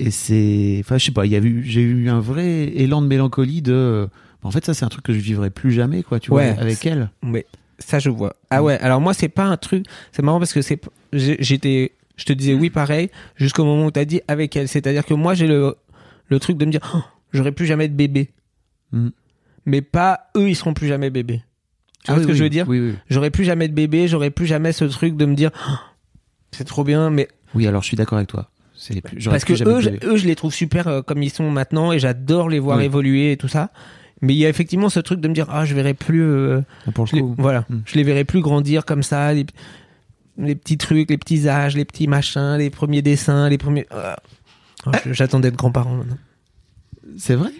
et 0.07 0.11
c'est. 0.11 0.79
Enfin, 0.81 0.99
je 0.99 1.05
sais 1.07 1.13
pas, 1.13 1.27
il 1.27 1.33
y 1.33 1.37
a 1.37 1.41
eu, 1.41 1.63
j'ai 1.65 1.83
eu 1.83 2.09
un 2.09 2.21
vrai 2.21 2.47
élan 2.77 3.03
de 3.03 3.07
mélancolie 3.07 3.63
de. 3.63 4.09
En 4.43 4.51
fait, 4.51 4.65
ça, 4.65 4.73
c'est 4.75 4.85
un 4.85 4.89
truc 4.89 5.05
que 5.05 5.13
je 5.13 5.19
vivrai 5.19 5.51
plus 5.51 5.71
jamais, 5.73 6.03
quoi, 6.03 6.19
tu 6.19 6.31
Ouais. 6.33 6.53
vois, 6.53 6.63
avec 6.63 6.85
elle. 6.87 7.11
Mais 7.23 7.45
ça, 7.79 7.99
je 7.99 8.09
vois. 8.11 8.37
Ah 8.51 8.63
ouais, 8.63 8.79
alors 8.79 9.01
moi, 9.01 9.13
c'est 9.15 9.29
pas 9.29 9.45
un 9.45 9.57
truc. 9.57 9.85
C'est 10.13 10.23
marrant 10.23 10.39
parce 10.39 10.53
que 10.53 10.63
c'est. 10.63 10.81
J'étais. 11.13 11.93
Je 12.17 12.25
te 12.25 12.33
disais 12.33 12.55
oui, 12.55 12.69
pareil, 12.71 13.11
jusqu'au 13.37 13.65
moment 13.65 13.87
où 13.87 13.91
t'as 13.91 14.05
dit 14.05 14.21
avec 14.29 14.55
elle. 14.57 14.69
C'est-à-dire 14.69 15.05
que 15.07 15.15
moi, 15.15 15.35
j'ai 15.35 15.47
le, 15.47 15.75
le 16.29 16.39
truc 16.41 16.57
de 16.59 16.65
me 16.67 16.71
dire, 16.71 16.81
Oh, 16.95 17.01
j'aurais 17.33 17.53
plus 17.53 17.67
jamais 17.67 17.89
de 17.89 17.95
bébé. 17.95 18.31
Mm. 18.93 19.09
Mais 19.67 19.81
pas 19.83 20.31
eux, 20.37 20.49
ils 20.49 20.55
seront 20.57 20.75
plus 20.75 20.87
jamais 20.89 21.11
bébés. 21.11 21.43
Tu 22.05 22.11
Ah 22.11 22.15
vois 22.15 22.17
oui, 22.17 22.23
ce 22.23 22.27
que 22.29 22.33
oui, 22.33 22.39
je 22.39 22.43
veux 22.45 22.51
dire 22.51 22.69
Oui, 22.69 22.81
oui. 22.81 22.95
J'aurais 23.09 23.31
plus 23.31 23.45
jamais 23.45 23.69
de 23.69 23.75
bébé, 23.75 24.09
j'aurais 24.09 24.31
plus 24.31 24.47
jamais 24.47 24.73
ce 24.73 24.85
truc 24.87 25.17
de 25.17 25.25
me 25.27 25.35
dire, 25.35 25.51
Oh, 25.69 25.73
c'est 26.53 26.65
trop 26.65 26.85
bien, 26.85 27.11
mais 27.11 27.29
Oui, 27.55 27.67
alors 27.67 27.83
je 27.83 27.89
suis 27.89 27.97
d'accord 27.97 28.17
avec 28.19 28.29
toi. 28.29 28.51
C'est 28.83 29.03
parce 29.03 29.45
que 29.45 29.53
eux, 29.53 29.57
de 29.77 29.81
je, 29.81 29.91
bébé. 29.91 30.07
eux, 30.07 30.17
je 30.17 30.27
les 30.27 30.35
trouve 30.35 30.55
super 30.55 30.89
euh, 30.89 31.03
comme 31.03 31.23
ils 31.23 31.29
sont 31.31 31.51
maintenant 31.51 31.93
et 31.93 31.99
j'adore 31.99 32.49
les 32.49 32.59
voir 32.59 32.79
Oui. 32.79 32.85
évoluer 32.85 33.33
et 33.33 33.37
tout 33.37 33.49
ça. 33.49 33.71
Mais 34.23 34.35
il 34.35 34.39
y 34.39 34.47
a 34.47 34.49
effectivement 34.49 34.89
ce 34.89 35.01
truc 35.01 35.21
de 35.21 35.29
me 35.29 35.35
dire, 35.35 35.47
ah, 35.51 35.65
je 35.67 35.75
verrai 35.75 35.93
plus. 35.95 36.23
euh, 36.23 36.61
Pour 36.95 37.07
je 37.07 37.17
le 37.17 37.21
les, 37.21 37.27
coup. 37.27 37.35
voilà, 37.39 37.67
Mm. 37.69 37.77
je 37.85 37.95
les 37.97 38.03
verrai 38.05 38.25
plus 38.25 38.41
grandir 38.41 38.85
comme 38.87 39.03
ça, 39.03 39.33
les, 39.35 39.45
les 40.39 40.55
petits 40.55 40.79
trucs, 40.79 41.11
les 41.11 41.19
petits 41.19 41.49
âges, 41.49 41.77
les 41.77 41.85
petits 41.85 42.07
machins, 42.07 42.57
les 42.57 42.71
premiers 42.71 43.03
dessins, 43.03 43.49
les 43.51 43.59
premiers. 43.59 43.87
Ah. 43.91 44.17
Oh, 44.87 44.91
je- 45.05 45.13
J'attends 45.13 45.41
d'être 45.41 45.57
grand-parent 45.57 45.95
maintenant. 45.95 46.19
C'est 47.19 47.35
vrai? 47.35 47.51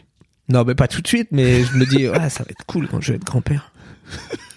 Non, 0.49 0.65
mais 0.65 0.75
pas 0.75 0.89
tout 0.89 1.01
de 1.03 1.07
suite, 1.07 1.29
mais 1.33 1.63
je 1.65 1.77
me 1.77 1.85
dis, 1.87 2.07
ah, 2.07 2.29
ça 2.31 2.45
va 2.45 2.51
être 2.51 2.65
cool 2.67 2.89
quand 2.89 3.01
je 3.01 3.13
vais 3.13 3.17
être 3.17 3.25
grand-père. 3.25 3.73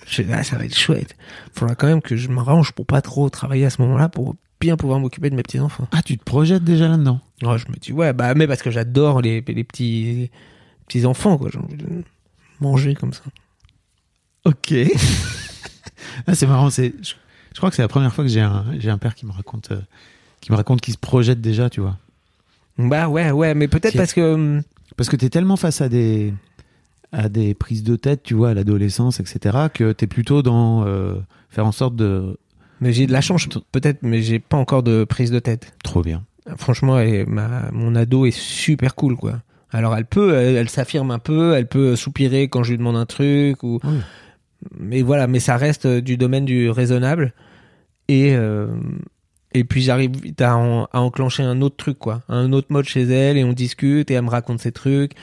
Je 0.08 0.23
ah, 0.32 0.43
ça 0.43 0.58
va 0.58 0.65
être 0.65 0.78
chouette. 0.78 1.15
Faudra 1.54 1.76
quand 1.76 1.88
même 1.88 2.02
que 2.02 2.15
je 2.15 2.28
m'arrange 2.30 2.71
pour 2.73 2.86
pas 2.86 3.02
trop 3.02 3.30
travailler 3.30 3.65
à 3.65 3.69
ce 3.69 3.82
moment-là 3.82 4.10
pour 4.10 4.36
bien 4.63 4.78
pouvoir 4.78 4.99
m'occuper 4.99 5.30
de 5.30 5.36
mes 5.36 5.43
petits-enfants. 5.43 5.88
Ah, 5.91 6.02
tu 6.02 6.17
te 6.17 6.23
projettes 6.23 6.63
déjà 6.63 6.88
là-dedans? 6.88 7.19
Oh, 7.43 7.58
je 7.58 7.65
me 7.67 7.76
dis, 7.76 7.91
ouais, 7.91 8.13
bah, 8.13 8.34
mais 8.34 8.47
parce 8.47 8.62
que 8.62 8.71
j'adore 8.71 9.21
les, 9.21 9.41
les 9.45 9.63
petits, 9.65 10.32
petits 10.88 11.06
enfants, 11.06 11.38
quoi. 11.38 11.49
J'ai 11.52 11.60
envie 11.60 11.76
de 11.76 11.86
manger 12.62 12.95
comme 12.95 13.12
ça. 13.12 13.23
Ok. 14.45 14.73
ah, 16.28 16.34
c'est 16.34 16.47
marrant. 16.47 16.69
C'est, 16.69 16.93
je, 17.02 17.15
je 17.54 17.58
crois 17.58 17.69
que 17.69 17.76
c'est 17.76 17.82
la 17.82 17.89
première 17.89 18.13
fois 18.13 18.23
que 18.23 18.30
j'ai 18.30 18.39
un, 18.39 18.63
j'ai 18.80 18.89
un 18.89 18.97
père 18.97 19.15
qui 19.15 19.26
me 19.26 19.34
raconte, 19.34 19.71
euh, 19.71 19.82
qui 20.39 20.54
me 20.54 20.56
raconte 20.56 20.80
qu'il 20.80 20.93
se 20.93 20.97
projette 20.99 21.41
déjà, 21.41 21.69
tu 21.69 21.82
vois. 21.82 21.97
Bah, 22.78 23.10
ouais, 23.10 23.32
ouais, 23.32 23.54
mais 23.56 23.67
peut-être 23.67 23.97
parce 23.97 24.13
que, 24.13 24.34
hum, 24.34 24.62
Parce 24.95 25.10
que 25.10 25.17
t'es 25.17 25.30
tellement 25.30 25.58
face 25.58 25.82
à 25.82 25.89
des, 25.89 26.34
à 27.12 27.28
des 27.28 27.54
prises 27.54 27.84
de 27.84 27.97
tête, 27.97 28.23
tu 28.23 28.34
vois, 28.34 28.52
à 28.52 28.54
l'adolescence, 28.54 29.19
etc., 29.19 29.67
que 29.73 29.91
t'es 29.91 30.08
plutôt 30.08 30.41
dans 30.41 30.86
euh, 30.86 31.15
faire 31.49 31.65
en 31.65 31.73
sorte 31.73 31.97
de. 31.97 32.38
Mais 32.81 32.93
j'ai 32.93 33.07
de 33.07 33.12
la 33.12 33.21
chance, 33.21 33.47
peut-être, 33.71 33.99
mais 34.03 34.21
j'ai 34.21 34.39
pas 34.39 34.57
encore 34.57 34.83
de 34.83 35.03
prise 35.03 35.31
de 35.31 35.39
tête. 35.39 35.73
Trop 35.83 36.01
bien. 36.01 36.23
Franchement, 36.57 36.99
elle 36.99 37.25
ma, 37.27 37.69
mon 37.71 37.95
ado 37.95 38.25
est 38.25 38.31
super 38.38 38.95
cool, 38.95 39.15
quoi. 39.15 39.41
Alors, 39.71 39.95
elle 39.95 40.05
peut, 40.05 40.36
elle, 40.36 40.55
elle 40.55 40.69
s'affirme 40.69 41.09
un 41.12 41.19
peu, 41.19 41.55
elle 41.55 41.67
peut 41.67 41.95
soupirer 41.95 42.47
quand 42.49 42.63
je 42.63 42.71
lui 42.71 42.77
demande 42.77 42.95
un 42.97 43.05
truc, 43.05 43.63
ou, 43.63 43.79
Oui. 43.83 43.97
mais 44.77 45.01
voilà, 45.01 45.27
mais 45.27 45.39
ça 45.39 45.57
reste 45.57 45.86
euh, 45.86 46.01
du 46.01 46.17
domaine 46.17 46.45
du 46.45 46.69
raisonnable. 46.69 47.33
Et, 48.09 48.36
euh, 48.36 48.67
et 49.53 49.63
puis 49.63 49.81
j'arrive 49.81 50.12
vite 50.21 50.41
à, 50.41 50.57
en- 50.57 50.86
à 50.91 50.99
enclencher 50.99 51.43
un 51.43 51.62
autre 51.62 51.77
truc, 51.77 51.97
quoi. 51.97 52.21
Un 52.27 52.51
autre 52.53 52.67
mode 52.71 52.86
chez 52.86 53.03
elle, 53.03 53.38
et 53.38 53.43
on 53.43 53.53
discute, 53.53 54.12
et 54.12 54.15
elle 54.15 54.23
me 54.25 54.29
raconte 54.29 54.59
ses 54.59 54.71
trucs, 54.73 55.13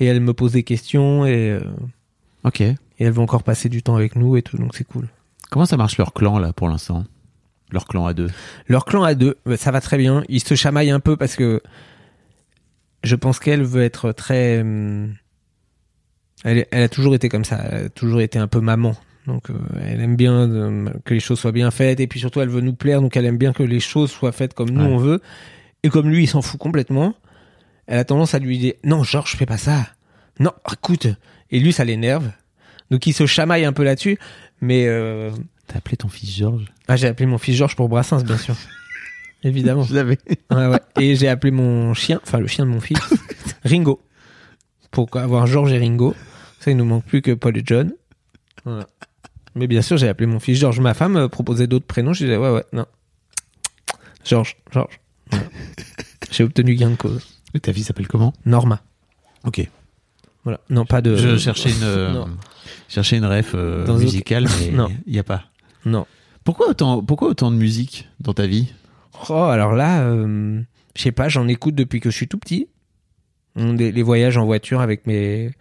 et 0.00 0.06
elle 0.06 0.20
me 0.20 0.34
pose 0.34 0.52
des 0.52 0.64
questions, 0.64 1.24
et, 1.24 1.50
euh, 1.52 1.60
Ok. 2.44 2.60
et 2.60 2.76
elle 2.98 3.12
veut 3.12 3.20
encore 3.22 3.42
passer 3.44 3.68
du 3.68 3.82
temps 3.82 3.94
avec 3.96 4.16
nous, 4.16 4.36
et 4.36 4.42
tout, 4.42 4.58
donc 4.58 4.74
c'est 4.74 4.84
cool. 4.84 5.08
Comment 5.54 5.66
ça 5.66 5.76
marche 5.76 5.98
leur 5.98 6.12
clan, 6.12 6.40
là, 6.40 6.52
pour 6.52 6.68
l'instant? 6.68 7.04
Leur 7.70 7.86
clan 7.86 8.06
à 8.06 8.12
deux. 8.12 8.28
Leur 8.66 8.84
clan 8.84 9.04
à 9.04 9.14
deux, 9.14 9.36
bah, 9.46 9.56
ça 9.56 9.70
va 9.70 9.80
très 9.80 9.96
bien. 9.98 10.24
Ils 10.28 10.42
se 10.42 10.56
chamaillent 10.56 10.90
un 10.90 10.98
peu 10.98 11.16
parce 11.16 11.36
que 11.36 11.62
je 13.04 13.14
pense 13.14 13.38
qu'elle 13.38 13.62
veut 13.62 13.84
être 13.84 14.10
très. 14.10 14.62
hum, 14.62 15.14
Elle, 16.42 16.66
a 16.72 16.88
toujours 16.88 17.14
été 17.14 17.28
comme 17.28 17.44
ça. 17.44 17.60
Elle 17.70 17.84
a 17.84 17.88
toujours 17.88 18.20
été 18.20 18.36
un 18.36 18.48
peu 18.48 18.58
maman. 18.58 18.96
Donc 19.28 19.48
euh, 19.48 19.54
elle 19.80 20.00
aime 20.00 20.16
bien 20.16 20.50
euh, 20.50 20.90
que 21.04 21.14
les 21.14 21.20
choses 21.20 21.38
soient 21.38 21.52
bien 21.52 21.70
faites 21.70 22.00
et 22.00 22.08
puis 22.08 22.18
surtout 22.18 22.40
elle 22.40 22.48
veut 22.48 22.60
nous 22.60 22.74
plaire 22.74 23.00
donc 23.00 23.16
elle 23.16 23.24
aime 23.24 23.38
bien 23.38 23.52
que 23.52 23.62
les 23.62 23.78
choses 23.80 24.10
soient 24.10 24.32
faites 24.32 24.54
comme 24.54 24.70
nous 24.70 24.84
Ouais. 24.84 24.90
on 24.92 24.98
veut 24.98 25.22
et 25.84 25.88
comme 25.88 26.10
lui 26.10 26.24
il 26.24 26.26
s'en 26.26 26.42
fout 26.42 26.60
complètement 26.60 27.14
elle 27.86 28.00
a 28.00 28.04
tendance 28.04 28.34
à 28.34 28.38
lui 28.38 28.58
dire 28.58 28.74
non 28.84 29.02
Georges 29.02 29.34
fais 29.36 29.46
pas 29.46 29.56
ça 29.56 29.86
non 30.40 30.52
écoute 30.70 31.06
et 31.50 31.58
lui 31.58 31.72
ça 31.72 31.84
l'énerve 31.84 32.32
donc 32.90 33.06
il 33.06 33.14
se 33.14 33.24
chamaille 33.24 33.64
un 33.64 33.72
peu 33.72 33.82
là-dessus 33.82 34.18
mais 34.64 34.86
euh, 34.86 35.30
T'as 35.66 35.78
appelé 35.78 35.96
ton 35.96 36.08
fils 36.08 36.34
Georges? 36.36 36.64
ah 36.88 36.96
j'ai 36.96 37.06
appelé 37.06 37.26
mon 37.26 37.38
fils 37.38 37.56
Georges 37.56 37.76
pour 37.76 37.88
Brassens 37.88 38.22
bien 38.24 38.36
sûr 38.38 38.54
évidemment 39.44 39.82
Je 39.84 39.94
l'avais. 39.94 40.18
Ouais, 40.50 40.66
ouais. 40.66 40.80
Et 41.00 41.16
j'ai 41.16 41.28
appelé 41.28 41.50
mon 41.50 41.94
chien, 41.94 42.20
enfin 42.22 42.38
le 42.40 42.46
chien 42.46 42.64
de 42.64 42.70
mon 42.70 42.80
fils, 42.80 42.98
Ringo. 43.64 44.00
Pour 44.90 45.08
avoir 45.16 45.46
Georges 45.46 45.72
et 45.72 45.78
Ringo. 45.78 46.14
Ça, 46.60 46.70
il 46.70 46.76
nous 46.78 46.84
manque 46.84 47.04
plus 47.04 47.20
que 47.20 47.32
Paul 47.32 47.56
et 47.58 47.62
John. 47.66 47.92
Voilà. 48.64 48.86
Mais 49.54 49.66
bien 49.66 49.82
sûr, 49.82 49.96
j'ai 49.98 50.08
appelé 50.08 50.26
mon 50.26 50.40
fils 50.40 50.58
Georges. 50.58 50.80
Ma 50.80 50.94
femme 50.94 51.16
euh, 51.16 51.28
proposait 51.28 51.66
d'autres 51.66 51.84
prénoms. 51.86 52.12
Je 52.14 52.24
disais, 52.24 52.36
ouais, 52.38 52.50
ouais, 52.50 52.64
non. 52.72 52.86
Georges, 54.24 54.56
Georges. 54.72 55.00
Voilà. 55.30 55.46
J'ai 56.30 56.44
obtenu 56.44 56.74
gain 56.74 56.90
de 56.90 56.94
cause. 56.96 57.22
Et 57.54 57.60
ta 57.60 57.72
fille 57.72 57.82
s'appelle 57.84 58.08
comment? 58.08 58.32
Norma. 58.46 58.80
Ok. 59.44 59.68
Voilà. 60.44 60.60
Non, 60.70 60.86
pas 60.86 61.02
de. 61.02 61.16
Je 61.16 61.36
cherchais 61.36 61.70
une, 61.70 61.82
euh, 61.82 62.12
Non. 62.12 62.28
Cherchais 62.88 63.16
une 63.16 63.26
ref 63.26 63.52
euh, 63.54 63.84
Dans 63.84 63.98
musicale, 63.98 64.46
mais 64.60 64.72
il 65.06 65.12
n'y 65.12 65.18
a 65.18 65.24
pas. 65.24 65.44
Non. 65.84 66.06
Pourquoi 66.44 66.68
autant, 66.68 67.02
pourquoi 67.02 67.28
autant 67.28 67.50
de 67.50 67.56
musique 67.56 68.08
dans 68.20 68.34
ta 68.34 68.46
vie? 68.46 68.72
Oh, 69.30 69.34
alors 69.34 69.72
là, 69.72 70.02
euh, 70.02 70.60
je 70.96 71.02
sais 71.02 71.12
pas, 71.12 71.28
j'en 71.28 71.48
écoute 71.48 71.74
depuis 71.74 72.00
que 72.00 72.10
je 72.10 72.16
suis 72.16 72.28
tout 72.28 72.38
petit. 72.38 72.68
Les 73.56 74.02
voyages 74.02 74.36
en 74.36 74.44
voiture 74.44 74.80
avec 74.80 75.06
mes, 75.06 75.52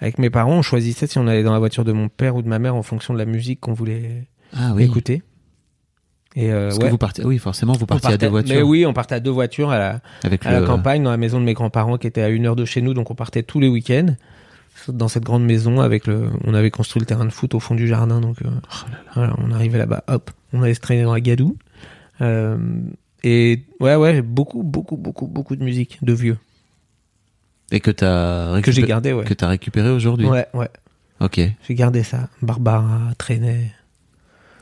avec 0.00 0.18
mes 0.18 0.30
parents, 0.30 0.54
on 0.56 0.62
choisissait 0.62 1.06
si 1.06 1.18
on 1.18 1.26
allait 1.26 1.42
dans 1.42 1.52
la 1.52 1.58
voiture 1.58 1.84
de 1.84 1.92
mon 1.92 2.08
père 2.08 2.34
ou 2.34 2.42
de 2.42 2.48
ma 2.48 2.58
mère 2.58 2.74
en 2.74 2.82
fonction 2.82 3.12
de 3.12 3.18
la 3.18 3.26
musique 3.26 3.60
qu'on 3.60 3.74
voulait 3.74 4.26
Ah 4.54 4.74
écouter. 4.78 5.22
Et 6.34 6.50
euh, 6.50 6.68
Parce 6.68 6.78
ouais, 6.78 6.84
que 6.86 6.90
vous 6.90 6.98
partez, 6.98 7.24
oui, 7.24 7.38
forcément, 7.38 7.74
vous 7.74 7.84
partiez 7.84 8.14
à 8.14 8.16
deux 8.16 8.28
voitures. 8.28 8.56
Mais 8.56 8.62
oui, 8.62 8.86
on 8.86 8.94
partait 8.94 9.16
à 9.16 9.20
deux 9.20 9.30
voitures 9.30 9.70
à 9.70 9.78
la, 9.78 10.00
avec 10.24 10.46
à 10.46 10.52
le, 10.52 10.60
la 10.60 10.66
campagne, 10.66 11.02
dans 11.02 11.10
la 11.10 11.18
maison 11.18 11.38
de 11.38 11.44
mes 11.44 11.52
grands-parents 11.52 11.98
qui 11.98 12.06
était 12.06 12.22
à 12.22 12.30
une 12.30 12.46
heure 12.46 12.56
de 12.56 12.64
chez 12.64 12.80
nous, 12.80 12.94
donc 12.94 13.10
on 13.10 13.14
partait 13.14 13.42
tous 13.42 13.60
les 13.60 13.68
week-ends 13.68 14.14
dans 14.88 15.08
cette 15.08 15.22
grande 15.24 15.44
maison 15.44 15.80
avec 15.80 16.06
le, 16.06 16.30
on 16.44 16.54
avait 16.54 16.70
construit 16.70 17.00
le 17.00 17.06
terrain 17.06 17.24
de 17.24 17.30
foot 17.30 17.54
au 17.54 17.60
fond 17.60 17.74
du 17.74 17.86
jardin, 17.86 18.20
donc 18.20 18.42
euh, 18.42 18.48
Oh 18.50 18.86
voilà, 19.14 19.34
on 19.38 19.50
arrivait 19.52 19.78
là-bas, 19.78 20.04
hop, 20.08 20.30
on 20.52 20.62
allait 20.62 20.74
se 20.74 20.80
traîner 20.80 21.02
dans 21.04 21.12
la 21.12 21.20
gadoue. 21.20 21.56
Euh, 22.20 22.58
et 23.24 23.62
ouais, 23.80 23.94
ouais, 23.96 24.22
beaucoup, 24.22 24.62
beaucoup, 24.62 24.96
beaucoup, 24.96 25.26
beaucoup 25.26 25.54
de 25.56 25.62
musique, 25.64 25.98
de 26.02 26.12
vieux, 26.12 26.38
Et 27.70 27.80
que 27.80 27.90
t'as 27.90 28.60
que 28.60 28.72
j'ai 28.72 28.80
récupéré, 28.82 28.86
gardé, 28.88 29.12
ouais. 29.12 29.24
que 29.24 29.34
t'as 29.34 29.48
récupéré 29.48 29.90
aujourd'hui? 29.90 30.26
Ouais, 30.26 30.46
ouais, 30.54 30.68
Ok. 31.20 31.40
j'ai 31.68 31.74
gardé 31.74 32.02
ça. 32.02 32.28
Barbara, 32.42 33.12
Traînait. 33.18 33.72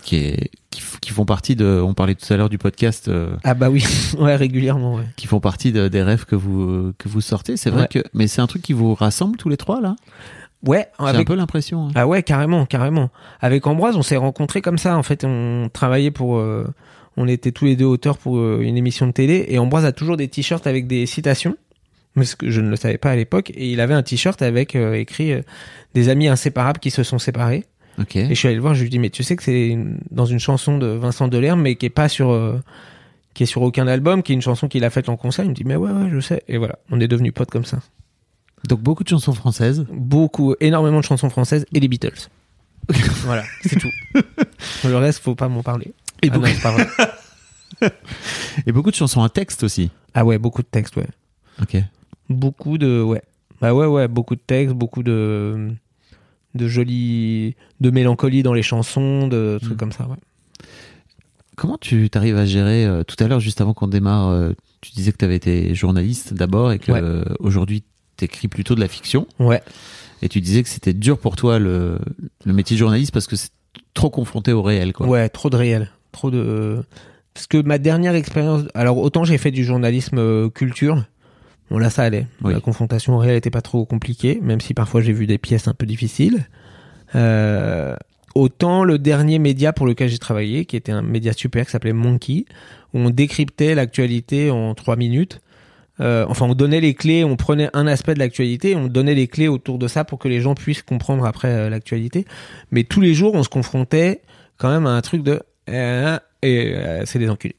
Qui 0.02 0.16
est, 0.16 0.50
qui, 1.10 1.14
font 1.14 1.24
partie 1.24 1.56
de, 1.56 1.82
on 1.84 1.94
parlait 1.94 2.14
tout 2.14 2.32
à 2.32 2.36
l'heure 2.36 2.48
du 2.48 2.58
podcast, 2.58 3.08
euh, 3.08 3.34
Ah 3.44 3.54
bah 3.54 3.68
oui, 3.70 3.84
ouais, 4.18 4.36
régulièrement, 4.36 4.94
ouais. 4.94 5.04
qui 5.16 5.26
font 5.26 5.40
partie 5.40 5.72
de- 5.72 5.88
des 5.88 6.02
rêves 6.02 6.24
que 6.24 6.36
vous, 6.36 6.92
que 6.98 7.08
vous 7.08 7.20
sortez. 7.20 7.56
C'est 7.56 7.70
vrai 7.70 7.82
Ouais. 7.82 7.88
que, 7.88 8.04
mais 8.14 8.26
c'est 8.28 8.40
un 8.40 8.46
truc 8.46 8.62
qui 8.62 8.72
vous 8.72 8.94
rassemble 8.94 9.36
tous 9.36 9.48
les 9.48 9.56
trois, 9.56 9.80
là? 9.80 9.96
Ouais, 10.66 10.88
J'ai 10.98 11.04
un 11.06 11.08
avec 11.08 11.26
peu 11.26 11.34
l'impression. 11.34 11.86
hein. 11.86 11.90
Ah 11.94 12.06
ouais, 12.06 12.22
carrément, 12.22 12.66
carrément. 12.66 13.10
Avec 13.40 13.66
Ambroise, 13.66 13.96
on 13.96 14.02
s'est 14.02 14.16
rencontrés 14.18 14.60
comme 14.60 14.76
ça. 14.78 14.96
En 14.98 15.02
fait, 15.02 15.24
on 15.24 15.70
travaillait 15.72 16.10
pour, 16.10 16.36
euh, 16.36 16.66
on 17.16 17.26
était 17.28 17.50
tous 17.50 17.64
les 17.64 17.76
deux 17.76 17.86
auteurs 17.86 18.18
pour 18.18 18.36
euh, 18.38 18.60
une 18.62 18.76
émission 18.76 19.06
de 19.06 19.12
télé 19.12 19.46
et 19.48 19.58
Ambroise 19.58 19.86
a 19.86 19.92
toujours 19.92 20.16
des 20.18 20.28
t-shirts 20.28 20.66
avec 20.66 20.86
des 20.86 21.06
citations 21.06 21.56
parce 22.14 22.34
que 22.34 22.50
je 22.50 22.60
ne 22.60 22.68
le 22.68 22.76
savais 22.76 22.98
pas 22.98 23.10
à 23.12 23.16
l'époque 23.16 23.50
et 23.54 23.70
il 23.72 23.80
avait 23.80 23.94
un 23.94 24.02
t-shirt 24.02 24.42
avec 24.42 24.76
euh, 24.76 24.94
écrit 24.94 25.32
euh, 25.32 25.40
des 25.94 26.08
amis 26.10 26.28
inséparables 26.28 26.78
qui 26.78 26.90
se 26.90 27.02
sont 27.04 27.18
séparés 27.18 27.64
Ok. 28.00 28.16
et 28.16 28.28
je 28.30 28.34
suis 28.34 28.48
allé 28.48 28.56
le 28.56 28.62
voir 28.62 28.74
je 28.74 28.82
lui 28.82 28.90
dis 28.90 28.98
mais 28.98 29.10
tu 29.10 29.22
sais 29.22 29.36
que 29.36 29.42
c'est 29.42 29.76
dans 30.10 30.24
une 30.26 30.38
chanson 30.40 30.78
de 30.78 30.86
Vincent 30.86 31.28
Delerme 31.28 31.60
mais 31.62 31.74
qui 31.76 31.86
est 31.86 31.90
pas 31.90 32.08
sur 32.08 32.30
euh, 32.30 32.58
qui 33.34 33.42
est 33.42 33.46
sur 33.46 33.62
aucun 33.62 33.86
album 33.86 34.22
qui 34.22 34.32
est 34.32 34.34
une 34.34 34.42
chanson 34.42 34.68
qu'il 34.68 34.84
a 34.84 34.90
faite 34.90 35.08
en 35.08 35.16
concert 35.16 35.44
il 35.44 35.48
me 35.50 35.54
dit 35.54 35.64
mais 35.64 35.76
ouais 35.76 35.90
ouais 35.90 36.08
je 36.10 36.20
sais 36.20 36.42
et 36.48 36.56
voilà 36.56 36.78
on 36.90 37.00
est 37.00 37.08
devenus 37.08 37.32
potes 37.34 37.50
comme 37.50 37.64
ça 37.64 37.80
Donc 38.68 38.80
beaucoup 38.80 39.04
de 39.04 39.08
chansons 39.08 39.34
françaises. 39.34 39.86
beaucoup 39.92 40.54
énormément 40.60 40.98
de 41.00 41.04
chansons 41.04 41.30
françaises 41.30 41.66
et 41.74 41.80
les 41.80 41.88
Beatles 41.88 42.28
voilà 43.24 43.44
c'est 43.62 43.78
tout 43.78 43.90
le 44.88 44.96
reste 44.96 45.22
faut 45.22 45.34
pas 45.34 45.48
m'en 45.48 45.62
parler 45.62 45.92
Et 46.22 46.28
Ah 46.30 46.34
beaucoup- 46.38 46.48
pas 46.62 46.70
vrai. 46.72 46.86
Et 48.66 48.72
beaucoup 48.72 48.90
de 48.90 48.96
chansons 48.96 49.22
à 49.22 49.28
texte 49.28 49.62
aussi. 49.62 49.90
ah 50.14 50.24
ouais 50.24 50.38
beaucoup 50.38 50.62
de 50.62 50.66
textes 50.66 50.96
ouais 50.96 51.06
Ok. 51.62 51.76
beaucoup 52.28 52.78
de 52.78 53.02
ouais 53.02 53.22
bah 53.60 53.74
ouais 53.74 53.86
ouais 53.86 54.08
beaucoup 54.08 54.34
de 54.34 54.40
textes 54.40 54.74
beaucoup 54.74 55.02
de 55.02 55.70
de 56.54 56.68
jolis 56.68 57.54
de 57.80 57.90
mélancolie 57.90 58.42
dans 58.42 58.52
les 58.54 58.62
chansons 58.62 59.28
de 59.28 59.58
trucs 59.60 59.74
Mm. 59.74 59.76
comme 59.76 59.92
ça 59.92 60.04
ouais 60.08 60.16
Comment 61.56 61.76
tu 61.78 62.08
t'arrives 62.08 62.36
à 62.38 62.46
gérer 62.46 62.86
euh, 62.86 63.02
tout 63.04 63.16
à 63.22 63.28
l'heure, 63.28 63.40
juste 63.40 63.60
avant 63.60 63.74
qu'on 63.74 63.86
démarre, 63.88 64.28
euh, 64.30 64.52
tu 64.80 64.92
disais 64.92 65.12
que 65.12 65.18
tu 65.18 65.24
avais 65.26 65.36
été 65.36 65.74
journaliste 65.74 66.32
d'abord 66.32 66.72
et 66.72 66.78
que 66.78 66.90
Ouais. 66.92 67.00
euh, 67.02 67.22
aujourd'hui 67.38 67.82
t'écris 68.16 68.48
plutôt 68.48 68.74
de 68.74 68.80
la 68.80 68.88
fiction. 68.88 69.26
ouais 69.38 69.62
Et 70.22 70.28
tu 70.30 70.40
disais 70.40 70.62
que 70.62 70.68
c'était 70.70 70.94
dur 70.94 71.18
pour 71.18 71.36
toi 71.36 71.58
le, 71.58 71.98
le 72.46 72.52
métier 72.54 72.76
de 72.76 72.78
journaliste 72.78 73.12
parce 73.12 73.26
que 73.26 73.36
c'est 73.36 73.50
trop 73.92 74.08
confronté 74.10 74.52
au 74.52 74.62
réel, 74.62 74.92
quoi. 74.94 75.06
ouais 75.06 75.28
trop 75.28 75.50
de 75.50 75.56
réel 75.56 75.90
trop 76.12 76.30
de 76.30 76.82
parce 77.34 77.46
que 77.46 77.58
ma 77.62 77.78
dernière 77.78 78.14
expérience 78.16 78.62
alors 78.74 78.98
autant 78.98 79.22
j'ai 79.24 79.38
fait 79.38 79.50
du 79.52 79.62
journalisme 79.64 80.18
euh, 80.18 80.48
culture 80.48 81.04
bon 81.70 81.78
là 81.78 81.90
ça 81.90 82.02
allait 82.02 82.26
Oui. 82.42 82.52
la 82.52 82.60
confrontation 82.60 83.14
au 83.14 83.18
réel 83.18 83.36
était 83.36 83.50
pas 83.50 83.62
trop 83.62 83.84
compliquée 83.84 84.38
même 84.42 84.60
si 84.60 84.74
parfois 84.74 85.00
j'ai 85.00 85.12
vu 85.12 85.26
des 85.26 85.38
pièces 85.38 85.68
un 85.68 85.74
peu 85.74 85.86
difficiles 85.86 86.46
euh, 87.14 87.94
autant 88.34 88.84
le 88.84 88.98
dernier 88.98 89.38
média 89.38 89.72
pour 89.72 89.86
lequel 89.86 90.08
j'ai 90.08 90.18
travaillé 90.18 90.64
qui 90.64 90.76
était 90.76 90.92
un 90.92 91.02
média 91.02 91.32
super 91.32 91.64
qui 91.66 91.72
s'appelait 91.72 91.92
Monkey 91.92 92.44
où 92.94 92.98
on 92.98 93.10
décryptait 93.10 93.74
l'actualité 93.74 94.50
en 94.50 94.74
trois 94.74 94.96
minutes 94.96 95.40
Euh, 96.00 96.24
enfin, 96.30 96.46
on 96.46 96.54
donnait 96.54 96.80
les 96.80 96.94
clés, 96.94 97.24
on 97.24 97.36
prenait 97.36 97.68
un 97.74 97.86
aspect 97.86 98.14
de 98.14 98.20
l'actualité, 98.20 98.74
on 98.74 98.86
donnait 98.88 99.14
les 99.14 99.28
clés 99.28 99.48
autour 99.48 99.78
de 99.78 99.86
ça 99.86 100.02
pour 100.02 100.18
que 100.18 100.28
les 100.28 100.40
gens 100.40 100.54
puissent 100.54 100.80
comprendre 100.82 101.26
après 101.26 101.48
euh, 101.48 101.68
l'actualité. 101.68 102.24
Mais 102.70 102.84
tous 102.84 103.02
les 103.02 103.12
jours, 103.12 103.34
on 103.34 103.42
se 103.42 103.50
confrontait 103.50 104.22
quand 104.56 104.70
même 104.70 104.86
à 104.86 104.92
un 104.96 105.02
truc 105.02 105.22
de 105.22 105.42
et 106.42 106.74
c'est 107.04 107.18
des 107.18 107.28
enculés. 107.28 107.54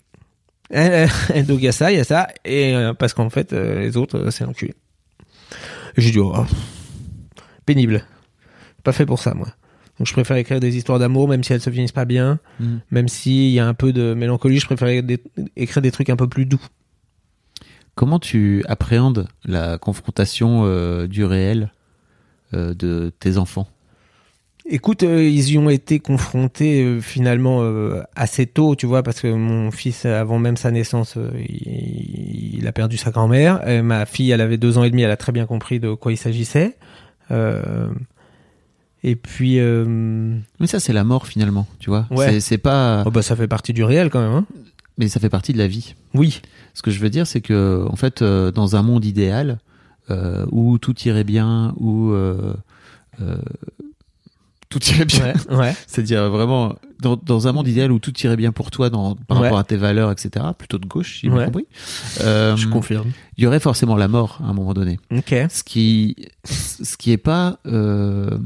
Donc 1.47 1.59
il 1.59 1.63
y 1.63 1.67
a 1.67 1.71
ça, 1.71 1.91
il 1.91 1.97
y 1.97 1.99
a 1.99 2.03
ça, 2.03 2.27
et 2.45 2.73
euh, 2.75 2.93
parce 2.93 3.13
qu'en 3.13 3.29
fait 3.29 3.51
euh, 3.53 3.79
les 3.81 3.97
autres 3.97 4.17
euh, 4.17 4.31
c'est 4.31 4.43
l'enculé. 4.45 4.73
J'ai 5.97 6.11
dit 6.11 6.19
oh, 6.19 6.45
pénible, 7.65 8.03
pas 8.83 8.91
fait 8.93 9.05
pour 9.05 9.19
ça 9.19 9.33
moi. 9.33 9.47
Donc 9.99 10.07
je 10.07 10.13
préfère 10.13 10.37
écrire 10.37 10.59
des 10.59 10.77
histoires 10.77 10.97
d'amour 10.99 11.27
même 11.27 11.43
si 11.43 11.51
elles 11.53 11.61
se 11.61 11.69
finissent 11.69 11.91
pas 11.91 12.05
bien, 12.05 12.39
Mm. 12.59 12.77
même 12.91 13.07
s'il 13.07 13.49
y 13.51 13.59
a 13.59 13.67
un 13.67 13.73
peu 13.73 13.91
de 13.93 14.13
mélancolie, 14.13 14.59
je 14.59 14.65
préfère 14.65 15.03
des- 15.03 15.21
écrire 15.55 15.81
des 15.81 15.91
trucs 15.91 16.09
un 16.09 16.15
peu 16.15 16.27
plus 16.29 16.45
doux. 16.45 16.61
Comment 17.95 18.19
tu 18.19 18.63
appréhendes 18.69 19.27
la 19.43 19.77
confrontation 19.77 20.61
euh, 20.65 21.07
du 21.07 21.25
réel 21.25 21.71
euh, 22.53 22.73
de 22.73 23.11
tes 23.19 23.37
enfants? 23.37 23.67
Écoute, 24.69 25.03
euh, 25.03 25.23
ils 25.23 25.51
y 25.51 25.57
ont 25.57 25.69
été 25.69 25.99
confrontés 25.99 26.83
euh, 26.83 27.01
finalement 27.01 27.61
euh, 27.63 28.01
assez 28.15 28.45
tôt, 28.45 28.75
tu 28.75 28.85
vois, 28.85 29.01
parce 29.01 29.19
que 29.19 29.27
mon 29.27 29.71
fils, 29.71 30.05
avant 30.05 30.37
même 30.39 30.55
sa 30.55 30.69
naissance, 30.71 31.17
il, 31.49 32.57
il 32.59 32.67
a 32.67 32.71
perdu 32.71 32.97
sa 32.97 33.11
grand-mère. 33.11 33.61
Ma 33.83 34.05
fille, 34.05 34.29
elle 34.31 34.41
avait 34.41 34.57
deux 34.57 34.77
ans 34.77 34.83
et 34.83 34.89
demi, 34.91 35.01
elle 35.01 35.11
a 35.11 35.17
très 35.17 35.31
bien 35.31 35.45
compris 35.45 35.79
de 35.79 35.93
quoi 35.93 36.11
il 36.11 36.17
s'agissait. 36.17 36.77
Et 39.03 39.15
puis, 39.15 39.57
Mais 39.59 40.67
ça, 40.67 40.79
c'est 40.79 40.93
la 40.93 41.03
mort 41.03 41.25
finalement, 41.25 41.65
tu 41.79 41.89
vois. 41.89 42.05
Ouais. 42.11 42.39
C'est- 42.39 42.57
pas. 42.59 43.03
oh 43.05 43.11
bah, 43.11 43.21
ça 43.23 43.35
fait 43.35 43.47
partie 43.47 43.73
du 43.73 43.83
réel 43.83 44.09
quand 44.09 44.21
même. 44.21 44.31
Hein 44.33 44.45
Mais 44.97 45.07
ça 45.07 45.19
fait 45.19 45.29
partie 45.29 45.53
de 45.53 45.57
la 45.57 45.67
vie. 45.67 45.95
oui, 46.13 46.41
Ce 46.75 46.81
que 46.83 46.91
je 46.91 46.99
veux 46.99 47.09
dire, 47.09 47.25
c'est 47.25 47.41
que, 47.41 47.85
en 47.89 47.95
fait, 47.95 48.21
dans 48.23 48.75
un 48.75 48.83
monde 48.83 49.05
idéal 49.05 49.57
où 50.51 50.77
tout 50.77 50.95
irait 51.05 51.23
bien, 51.23 51.73
où 51.79 52.13
tout 54.71 54.79
irait 54.89 55.05
bien, 55.05 55.33
ouais, 55.49 55.55
ouais. 55.55 55.75
c'est-à-dire 55.87 56.29
vraiment 56.31 56.75
dans, 56.99 57.15
dans 57.15 57.47
un 57.47 57.51
monde 57.51 57.67
idéal 57.67 57.91
où 57.91 57.99
tout 57.99 58.13
irait 58.21 58.37
bien 58.37 58.51
pour 58.51 58.71
toi 58.71 58.89
dans, 58.89 59.15
par 59.15 59.37
Ouais. 59.37 59.43
rapport 59.43 59.59
à 59.59 59.63
tes 59.63 59.77
valeurs, 59.77 60.11
etc., 60.11 60.45
plutôt 60.57 60.79
de 60.79 60.85
gauche, 60.87 61.15
si 61.19 61.27
j'ai 61.27 61.29
bien 61.29 61.45
compris, 61.45 61.67
euh, 62.21 62.55
je 62.57 62.67
confirme. 62.67 63.11
il 63.37 63.43
y 63.43 63.47
aurait 63.47 63.59
forcément 63.59 63.95
la 63.95 64.07
mort 64.07 64.39
à 64.43 64.47
un 64.49 64.53
moment 64.53 64.73
donné. 64.73 64.99
Ok. 65.15 65.35
Ce 65.49 65.63
qui, 65.63 66.15
ce 66.45 66.97
qui 66.97 67.11
est 67.11 67.17
pas, 67.17 67.59
euh, 67.67 68.37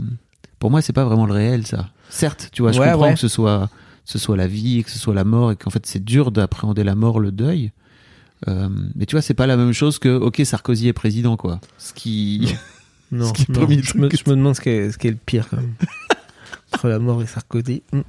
pour 0.59 0.71
moi, 0.71 0.81
c'est 0.81 0.93
pas 0.93 1.05
vraiment 1.05 1.25
le 1.25 1.33
réel, 1.33 1.65
ça. 1.65 1.89
Certes, 2.09 2.49
tu 2.51 2.61
vois, 2.61 2.71
je 2.71 2.79
comprends 2.79 3.13
que 3.13 3.19
ce 3.19 3.27
soit, 3.27 3.69
ce 4.05 4.17
soit 4.19 4.37
la 4.37 4.47
vie, 4.47 4.83
que 4.83 4.91
ce 4.91 4.99
soit 4.99 5.13
la 5.13 5.23
mort, 5.23 5.51
et 5.51 5.55
qu'en 5.55 5.69
fait 5.69 5.85
c'est 5.85 6.03
dur 6.03 6.31
d'appréhender 6.31 6.83
la 6.83 6.95
mort, 6.95 7.19
le 7.19 7.31
deuil. 7.31 7.71
Euh, 8.47 8.69
mais 8.95 9.05
tu 9.05 9.15
vois, 9.15 9.21
c'est 9.21 9.33
pas 9.33 9.47
la 9.47 9.57
même 9.57 9.73
chose 9.73 9.97
que, 9.97 10.09
ok, 10.15 10.41
Sarkozy 10.43 10.87
est 10.87 10.93
président, 10.93 11.35
quoi. 11.37 11.59
Ce 11.77 11.93
qui, 11.93 12.53
Non, 13.11 13.33
Ce 13.33 13.43
je, 13.47 13.51
me, 13.51 13.81
truc. 13.81 14.15
je 14.25 14.29
me 14.29 14.35
demande 14.35 14.55
ce 14.55 14.61
qui 14.61 14.69
est, 14.69 14.91
ce 14.91 14.97
qui 14.97 15.07
est 15.07 15.11
le 15.11 15.17
pire 15.23 15.47
quand 15.49 15.57
même. 15.57 15.73
Entre 16.73 16.87
la 16.89 16.99
mort 16.99 17.21
et 17.21 17.25
Sarkozy. 17.25 17.83
Hmm. 17.93 18.01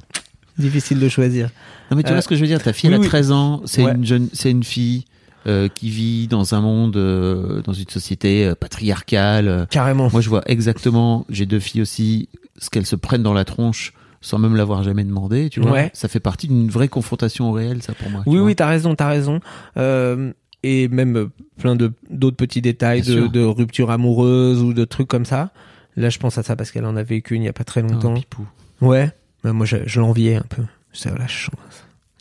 Difficile 0.59 0.99
de 0.99 1.09
choisir. 1.09 1.51
non 1.90 1.97
mais 1.99 2.03
tu 2.03 2.09
Euh, 2.11 2.12
vois 2.14 2.22
ce 2.22 2.28
que 2.28 2.34
je 2.34 2.40
veux 2.40 2.47
dire. 2.47 2.62
Ta 2.62 2.72
fille, 2.72 2.88
oui, 2.88 2.94
elle 2.94 3.01
a 3.01 3.03
oui. 3.03 3.09
13 3.09 3.30
ans, 3.32 3.62
c'est 3.66 3.84
Ouais. 3.84 3.92
une 3.92 4.07
jeune, 4.07 4.28
c'est 4.32 4.51
une 4.51 4.64
fille 4.64 5.05
euh, 5.47 5.68
qui 5.68 5.90
vit 5.90 6.26
dans 6.28 6.55
un 6.55 6.61
monde, 6.62 6.97
euh, 6.97 7.61
dans 7.62 7.74
une 7.74 7.88
société 7.88 8.47
euh, 8.47 8.55
patriarcale. 8.55 9.49
euh, 9.49 9.66
Carrément. 9.66 10.09
Moi, 10.11 10.20
je 10.22 10.28
vois 10.30 10.42
exactement, 10.47 11.26
j'ai 11.28 11.44
deux 11.47 11.61
filles 11.61 11.82
aussi, 11.82 12.28
ce 12.59 12.70
qu'elles 12.70 12.86
se 12.86 12.97
prennent 12.97 13.22
dans 13.22 13.34
la 13.34 13.44
tronche 13.44 13.92
sans 14.22 14.38
même 14.38 14.57
l'avoir 14.57 14.82
jamais 14.82 15.05
demandé, 15.05 15.51
tu 15.51 15.61
vois. 15.61 15.70
Ouais. 15.72 15.90
Ça 15.92 16.09
fait 16.09 16.18
partie 16.18 16.49
d'une 16.49 16.68
vraie 16.68 16.88
confrontation 16.88 17.51
au 17.51 17.53
réel, 17.53 17.80
ça, 17.82 17.92
pour 17.92 18.11
moi. 18.11 18.22
tu 18.24 18.30
Oui, 18.30 18.38
vois. 18.38 18.47
oui, 18.47 18.57
t'as 18.57 18.66
raison, 18.66 18.94
t'as 18.97 19.09
raison. 19.09 19.38
Euh, 19.76 20.32
et 20.66 20.88
même 20.88 21.16
euh, 21.16 21.30
plein 21.58 21.76
de 21.76 21.92
d'autres 22.10 22.36
petits 22.36 22.60
détails 22.62 23.02
de, 23.02 23.26
de 23.26 23.42
rupture 23.42 23.90
amoureuse 23.90 24.62
ou 24.62 24.72
de 24.72 24.84
trucs 24.84 25.08
comme 25.08 25.24
ça. 25.24 25.50
Là, 25.96 26.10
je 26.10 26.18
pense 26.18 26.36
à 26.38 26.42
ça 26.42 26.56
parce 26.56 26.70
qu'elle 26.70 26.84
en 26.84 26.96
a 26.96 27.02
vécu 27.02 27.36
il 27.36 27.40
n'y 27.40 27.48
a 27.48 27.52
pas 27.52 27.64
très 27.64 27.82
Oh, 27.82 27.88
longtemps. 27.92 28.14
pipou. 28.14 28.46
ouais. 28.80 29.10
Moi, 29.44 29.64
je, 29.64 29.76
je 29.86 30.00
l'enviais 30.00 30.34
un 30.34 30.42
peu. 30.48 30.62
C'est 30.92 31.16
la 31.16 31.26
chance. 31.28 31.54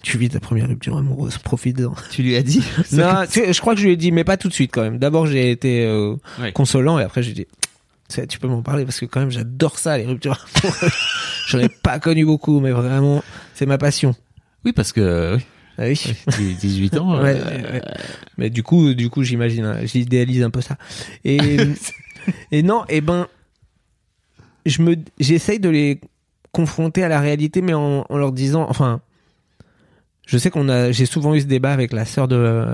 Tu 0.03 0.17
vis 0.19 0.29
ta 0.29 0.39
première 0.39 0.67
rupture 0.67 0.95
amoureuse, 0.95 1.39
profite-en. 1.39 1.95
Tu 2.11 2.21
lui 2.21 2.35
as 2.35 2.43
dit 2.43 2.59
non, 2.91 3.23
je 3.33 3.59
crois 3.59 3.73
que 3.73 3.81
je 3.81 3.85
lui 3.87 3.93
ai 3.93 3.97
dit, 3.97 4.11
mais 4.11 4.23
pas 4.23 4.37
tout 4.37 4.47
de 4.47 4.53
suite 4.53 4.71
quand 4.71 4.83
même. 4.83 4.99
D'abord, 4.99 5.25
j'ai 5.25 5.49
été 5.49 5.83
euh, 5.85 6.15
Ouais. 6.39 6.51
consolant 6.51 6.99
et 6.99 7.03
après, 7.03 7.23
j'ai 7.23 7.33
dit, 7.33 7.47
tu 8.29 8.37
peux 8.39 8.47
m'en 8.47 8.61
parler 8.61 8.85
parce 8.85 8.99
que 8.99 9.05
quand 9.07 9.19
même, 9.21 9.31
j'adore 9.31 9.79
ça, 9.79 9.97
les 9.97 10.05
ruptures 10.05 10.37
amoureuses. 10.63 10.91
J'en 11.47 11.59
ai 11.59 11.69
pas 11.69 11.99
connu 11.99 12.25
beaucoup, 12.25 12.59
mais 12.59 12.71
vraiment, 12.71 13.23
c'est 13.55 13.65
ma 13.65 13.77
passion. 13.79 14.15
Oui, 14.63 14.71
parce 14.71 14.93
que 14.93 15.37
Ah 15.77 15.83
oui. 15.83 16.01
oui, 16.39 16.55
18 16.59 16.97
ans. 16.97 17.21
Ouais, 17.21 17.35
euh, 17.35 17.73
ouais. 17.73 17.81
Mais 18.37 18.49
du 18.49 18.63
coup, 18.63 18.93
du 18.93 19.09
coup, 19.09 19.23
j'imagine, 19.23 19.65
hein, 19.65 19.79
j'idéalise 19.83 20.43
un 20.43 20.49
peu 20.49 20.61
ça. 20.61 20.77
Et, 21.23 21.57
et 22.51 22.63
non, 22.63 22.85
et 22.87 23.01
ben, 23.01 23.27
je 24.65 24.81
me, 24.81 24.95
j'essaye 25.19 25.59
de 25.59 25.69
les 25.69 25.99
confronter 26.51 27.03
à 27.03 27.09
la 27.09 27.19
réalité, 27.19 27.61
mais 27.61 27.73
en, 27.73 28.05
en 28.07 28.17
leur 28.17 28.31
disant, 28.31 28.65
enfin, 28.69 29.01
je 30.25 30.37
sais 30.37 30.49
qu'on 30.49 30.69
a, 30.69 30.91
j'ai 30.91 31.05
souvent 31.05 31.35
eu 31.35 31.41
ce 31.41 31.45
débat 31.45 31.73
avec 31.73 31.91
la 31.91 32.05
sœur 32.05 32.27
de, 32.27 32.65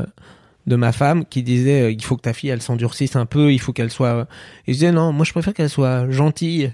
de 0.67 0.75
ma 0.75 0.91
femme 0.91 1.25
qui 1.25 1.43
disait, 1.43 1.81
euh, 1.81 1.91
il 1.91 2.03
faut 2.03 2.15
que 2.15 2.21
ta 2.21 2.33
fille, 2.33 2.49
elle 2.49 2.61
s'endurcisse 2.61 3.15
un 3.15 3.25
peu, 3.25 3.51
il 3.51 3.59
faut 3.59 3.73
qu'elle 3.73 3.89
soit, 3.91 4.27
et 4.67 4.73
je 4.73 4.77
disais, 4.77 4.91
non, 4.91 5.11
moi, 5.11 5.25
je 5.25 5.31
préfère 5.31 5.53
qu'elle 5.53 5.69
soit 5.69 6.09
gentille 6.09 6.73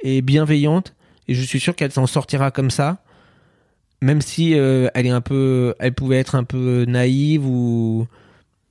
et 0.00 0.22
bienveillante, 0.22 0.94
et 1.28 1.34
je 1.34 1.42
suis 1.42 1.60
sûr 1.60 1.76
qu'elle 1.76 1.92
s'en 1.92 2.06
sortira 2.06 2.50
comme 2.50 2.70
ça 2.70 3.02
même 4.00 4.20
si 4.20 4.54
euh, 4.54 4.88
elle 4.94 5.06
est 5.06 5.10
un 5.10 5.20
peu 5.20 5.74
elle 5.78 5.94
pouvait 5.94 6.18
être 6.18 6.34
un 6.34 6.44
peu 6.44 6.84
naïve 6.86 7.46
ou 7.46 8.06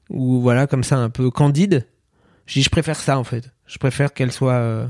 ou 0.10 0.42
voilà 0.42 0.68
comme 0.68 0.84
ça 0.84 0.98
un 0.98 1.10
peu 1.10 1.30
candide 1.30 1.86
je 2.50 2.56
dis 2.56 2.64
je 2.64 2.70
préfère 2.70 3.00
ça 3.00 3.18
en 3.20 3.24
fait. 3.24 3.52
Je 3.68 3.78
préfère 3.78 4.12
qu'elle 4.12 4.32
soit 4.32 4.54
euh, 4.54 4.88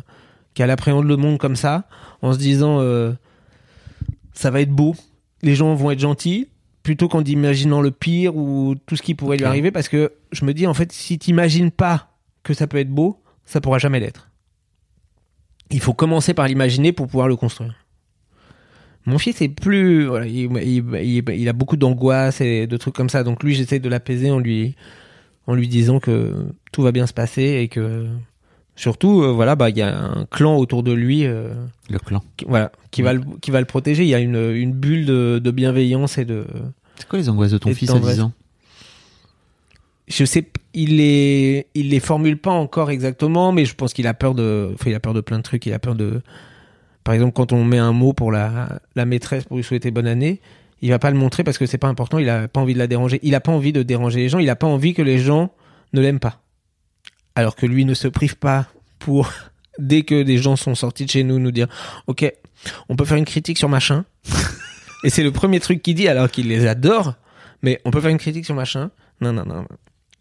qu'elle 0.54 0.72
appréhende 0.72 1.06
le 1.06 1.18
monde 1.18 1.38
comme 1.38 1.58
ça 1.58 1.84
en 2.22 2.32
se 2.32 2.40
disant 2.40 2.80
euh, 2.80 3.12
ça 4.34 4.50
va 4.50 4.62
être 4.62 4.72
beau. 4.72 4.96
Les 5.42 5.56
gens 5.56 5.76
vont 5.76 5.92
être 5.92 6.00
gentils 6.00 6.48
plutôt 6.84 7.10
qu'en 7.10 7.22
imaginant 7.22 7.82
le 7.82 7.92
pire 7.92 8.38
ou 8.38 8.76
tout 8.86 8.96
ce 8.96 9.02
qui 9.02 9.14
pourrait 9.14 9.36
lui 9.36 9.44
arriver 9.44 9.72
parce 9.72 9.90
que 9.90 10.14
je 10.32 10.46
me 10.46 10.54
dis 10.54 10.68
en 10.68 10.74
fait 10.74 10.94
si 10.94 11.20
t'imagines 11.20 11.70
pas 11.70 12.14
que 12.44 12.54
ça 12.54 12.66
peut 12.66 12.78
être 12.78 12.90
beau 12.90 13.22
ça 13.46 13.60
pourra 13.60 13.78
jamais 13.78 14.00
l'être. 14.00 14.30
Il 15.70 15.82
faut 15.82 15.94
commencer 15.94 16.34
par 16.34 16.48
l'imaginer 16.48 16.94
pour 16.94 17.08
pouvoir 17.08 17.28
le 17.28 17.36
construire 17.36 17.76
mon 19.10 19.18
fils 19.18 19.42
est 19.42 19.50
plus, 19.50 20.06
voilà, 20.06 20.26
il, 20.28 20.50
il- 20.64 20.84
il- 21.04 21.30
il 21.42 21.50
a 21.50 21.54
beaucoup 21.54 21.76
d'angoisse 21.78 22.40
et 22.42 22.68
de 22.68 22.78
trucs 22.78 22.96
comme 22.96 23.10
ça. 23.10 23.24
Donc 23.24 23.44
lui, 23.44 23.56
j'essaie 23.56 23.80
de 23.80 23.90
l'apaiser 23.90 24.32
en 24.32 24.40
lui, 24.40 24.76
en 25.48 25.56
lui 25.56 25.68
disant 25.68 26.00
que 26.00 26.34
tout 26.72 26.82
va 26.82 26.92
bien 26.92 27.08
se 27.08 27.14
passer 27.14 27.60
et 27.62 27.68
que 27.68 28.08
surtout, 28.76 29.22
euh, 29.24 29.32
voilà, 29.32 29.56
bah 29.56 29.70
il 29.70 29.78
y 29.78 29.82
a 29.82 29.98
un 29.98 30.26
clan 30.26 30.56
autour 30.58 30.84
de 30.84 30.92
lui, 30.94 31.26
euh, 31.26 31.54
Le 31.90 32.00
clan. 32.00 32.24
qui, 32.38 32.46
voilà, 32.48 32.72
qui 32.92 33.02
va 33.02 33.14
le, 33.14 33.22
qui 33.42 33.52
va 33.52 33.60
le 33.60 33.66
protéger. 33.66 34.04
Il 34.04 34.10
y 34.10 34.16
a 34.16 34.20
une, 34.20 34.36
une 34.56 34.72
bulle 34.74 35.06
de, 35.06 35.40
de 35.44 35.52
bienveillance 35.52 36.18
et 36.18 36.26
de, 36.26 36.46
C'est 36.98 37.08
quoi 37.08 37.20
les 37.20 37.28
angoisses 37.30 37.52
de 37.52 37.58
ton 37.58 37.74
fils 37.74 37.90
à 37.90 38.00
vas- 38.00 38.14
10 38.14 38.22
ans? 38.22 38.32
Je 40.08 40.26
sais, 40.26 40.48
il 40.74 40.98
les, 40.98 41.68
il 41.76 41.90
les 41.90 42.00
formule 42.00 42.38
pas 42.38 42.52
encore 42.52 42.90
exactement, 42.90 43.52
mais 43.52 43.66
je 43.66 43.76
pense 43.76 43.94
qu'il 43.94 44.08
a 44.08 44.14
peur 44.16 44.34
de, 44.34 44.72
enfin, 44.74 44.90
il 44.90 44.96
a 44.96 45.00
peur 45.00 45.14
de 45.14 45.22
plein 45.22 45.38
de 45.38 45.44
trucs. 45.44 45.66
Il 45.68 45.74
a 45.74 45.78
peur 45.80 45.94
de, 45.96 46.22
par 47.10 47.16
exemple, 47.16 47.34
quand 47.34 47.54
on 47.54 47.66
met 47.66 47.80
un 47.80 47.92
mot 47.92 48.14
pour 48.14 48.32
la, 48.32 48.82
la 48.94 49.04
maîtresse 49.04 49.46
pour 49.46 49.58
lui 49.58 49.64
souhaiter 49.64 49.90
bonne 49.90 50.06
année, 50.06 50.42
il 50.84 50.92
va 50.92 51.00
pas 51.00 51.10
le 51.10 51.18
montrer 51.18 51.44
parce 51.44 51.58
que 51.58 51.66
c'est 51.66 51.80
pas 51.80 51.88
important. 51.88 52.20
Il 52.20 52.30
a 52.30 52.48
pas 52.48 52.60
envie 52.60 52.76
de 52.76 52.78
la 52.78 52.86
déranger. 52.86 53.20
Il 53.24 53.34
a 53.34 53.40
pas 53.40 53.52
envie 53.52 53.74
de 53.74 53.82
déranger 53.82 54.20
les 54.20 54.30
gens. 54.30 54.38
Il 54.38 54.48
a 54.48 54.56
pas 54.56 54.68
envie 54.68 54.94
que 54.94 55.02
les 55.02 55.18
gens 55.18 55.52
ne 55.94 56.02
l'aiment 56.02 56.20
pas. 56.20 56.40
Alors 57.34 57.56
que 57.56 57.66
lui 57.66 57.84
ne 57.84 57.96
se 57.96 58.08
prive 58.08 58.38
pas 58.38 58.68
pour, 59.00 59.32
dès 59.80 60.04
que 60.04 60.22
des 60.22 60.38
gens 60.38 60.56
sont 60.56 60.76
sortis 60.76 61.04
de 61.06 61.10
chez 61.10 61.24
nous, 61.24 61.40
nous 61.40 61.50
dire, 61.50 61.66
ok, 62.06 62.32
on 62.90 62.96
peut 62.96 63.06
faire 63.06 63.18
une 63.18 63.26
critique 63.26 63.58
sur 63.58 63.70
machin. 63.70 64.06
Et 65.04 65.10
c'est 65.10 65.24
le 65.24 65.32
premier 65.32 65.60
truc 65.60 65.82
qu'il 65.82 65.96
dit 65.96 66.08
alors 66.08 66.30
qu'il 66.30 66.48
les 66.48 66.68
adore. 66.68 67.16
Mais 67.64 67.82
on 67.86 67.90
peut 67.90 68.02
faire 68.02 68.12
une 68.12 68.20
critique 68.20 68.46
sur 68.46 68.54
machin. 68.54 68.92
Non, 69.20 69.34
non, 69.34 69.46
non. 69.48 69.66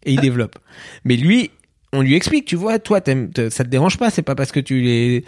Et 0.05 0.13
il 0.13 0.21
développe. 0.21 0.57
Mais 1.05 1.17
lui, 1.17 1.51
on 1.93 2.01
lui 2.01 2.15
explique, 2.15 2.45
tu 2.45 2.55
vois, 2.55 2.79
toi, 2.79 2.97
ça 2.97 3.63
te 3.63 3.69
dérange 3.69 3.99
pas. 3.99 4.09
C'est 4.09 4.23
pas 4.23 4.33
parce 4.33 4.51
que 4.51 4.59
tu 4.59 4.81
les, 4.81 5.23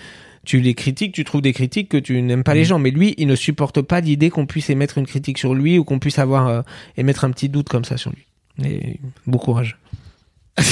tu 0.46 0.60
les 0.60 0.74
critiques, 0.74 1.14
tu 1.14 1.24
trouves 1.24 1.42
des 1.42 1.54
critiques 1.54 1.89
que 1.89 1.98
tu 1.98 2.22
n'aimes 2.22 2.44
pas 2.44 2.54
les 2.56 2.66
gens. 2.66 2.80
Mais 2.80 2.92
lui, 2.92 3.14
il 3.18 3.28
ne 3.28 3.36
supporte 3.36 3.82
pas 3.82 4.02
l'idée 4.02 4.30
qu'on 4.30 4.46
puisse 4.46 4.70
émettre 4.70 4.98
une 4.98 5.06
critique 5.06 5.38
sur 5.38 5.54
lui 5.54 5.78
ou 5.78 5.84
qu'on 5.84 6.00
puisse 6.00 6.18
avoir, 6.20 6.48
euh, 6.48 6.62
émettre 6.98 7.26
un 7.26 7.32
petit 7.32 7.50
doute 7.50 7.70
comme 7.70 7.86
ça 7.86 7.98
sur 7.98 8.12
lui. 8.12 8.26
Et 8.66 9.00
bon 9.28 9.38
courage. 9.38 9.78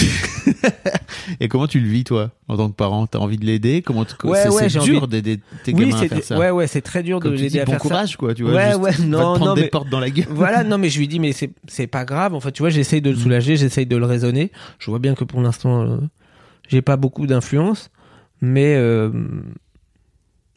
Et 1.40 1.48
comment 1.48 1.68
tu 1.68 1.80
le 1.80 1.88
vis, 1.88 2.04
toi, 2.04 2.32
en 2.48 2.58
tant 2.58 2.70
que 2.70 2.76
parent? 2.76 3.08
T'as 3.08 3.20
envie 3.20 3.38
de 3.38 3.46
l'aider? 3.46 3.82
Comment 3.82 4.06
tu... 4.06 4.14
Ouais, 4.26 4.44
c'est, 4.44 4.50
ouais, 4.50 4.70
c'est 4.70 4.80
dur 4.80 5.04
envie- 5.04 5.08
d'aider 5.12 5.40
tes 5.64 5.74
oui, 5.74 5.90
gamins 5.90 6.02
à 6.02 6.08
faire 6.08 6.24
ça. 6.24 6.38
ouais, 6.38 6.50
ouais, 6.50 6.68
c'est 6.68 6.82
très 6.82 7.04
dur 7.04 7.20
Comme 7.20 7.32
de 7.32 7.38
l'aider 7.38 7.50
dis, 7.50 7.60
à 7.60 7.66
bon 7.66 7.72
faire 7.74 7.82
ça. 7.82 7.88
courage, 7.88 8.18
quoi. 8.18 8.34
Tu 8.34 8.44
vois, 8.44 8.54
Ouais, 8.54 8.66
juste, 8.72 8.80
ouais, 8.80 8.94
te 8.94 9.02
non, 9.04 9.18
prendre 9.20 9.46
non, 9.48 9.54
des 9.54 9.62
mais- 9.64 9.68
portes 9.70 9.90
dans 9.90 10.00
la 10.00 10.10
gueule. 10.10 10.26
voilà, 10.30 10.64
non, 10.64 10.78
mais 10.78 10.90
je 10.90 11.00
lui 11.00 11.08
dis, 11.08 11.20
mais 11.20 11.32
c'est, 11.32 11.52
c'est 11.68 11.88
pas 11.88 12.06
grave. 12.06 12.34
En 12.34 12.40
fait, 12.40 12.52
tu 12.52 12.62
vois, 12.62 12.70
j'essaye 12.70 13.02
de 13.02 13.10
le 13.10 13.16
soulager, 13.16 13.56
j'essaye 13.58 13.86
de 13.86 13.96
le 13.96 14.06
raisonner. 14.06 14.52
Je 14.80 14.90
vois 14.90 15.00
bien 15.00 15.16
que 15.16 15.24
pour 15.24 15.42
l'instant, 15.42 15.82
euh, 15.84 15.98
j'ai 16.68 16.82
pas 16.82 16.98
beaucoup 16.98 17.26
d'influence, 17.28 17.90
mais 18.42 18.76
euh, 18.76 19.12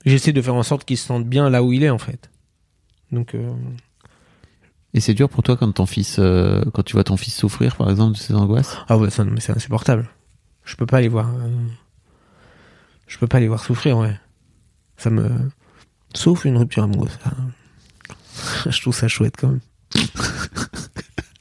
j'essaie 0.04 0.32
de 0.32 0.42
faire 0.42 0.54
en 0.54 0.62
sorte 0.62 0.84
qu'il 0.84 0.96
se 0.98 1.06
sente 1.06 1.26
bien 1.26 1.50
là 1.50 1.62
où 1.62 1.72
il 1.72 1.82
est, 1.82 1.90
en 1.90 1.98
fait. 1.98 2.30
Donc, 3.10 3.34
euh, 3.34 3.52
Et 4.94 5.00
c'est 5.00 5.14
dur 5.14 5.28
pour 5.28 5.42
toi 5.42 5.56
quand 5.56 5.70
ton 5.72 5.86
fils, 5.86 6.16
euh, 6.18 6.62
quand 6.72 6.82
tu 6.82 6.94
vois 6.94 7.04
ton 7.04 7.16
fils 7.16 7.34
souffrir, 7.36 7.76
par 7.76 7.90
exemple, 7.90 8.14
de 8.16 8.18
ses 8.22 8.34
angoisses? 8.34 8.76
Ah 8.88 8.96
ouais, 8.98 9.10
ça, 9.10 9.24
non, 9.24 9.32
mais 9.32 9.40
c'est 9.40 9.52
insupportable. 9.54 10.08
Je 10.64 10.76
peux 10.76 10.86
pas 10.86 11.00
les 11.00 11.08
voir. 11.08 11.28
euh, 11.34 11.48
Je 13.06 13.18
peux 13.18 13.26
pas 13.26 13.40
les 13.40 13.48
voir 13.48 13.62
souffrir, 13.64 13.98
ouais. 13.98 14.14
Ça 14.96 15.10
me. 15.10 15.28
Sauf 16.14 16.44
une 16.44 16.56
rupture 16.56 16.84
amoureuse. 16.84 17.18
Je 18.66 18.80
trouve 18.80 18.94
ça 18.94 19.08
chouette 19.08 19.34
quand 19.38 19.48
même. 19.48 19.60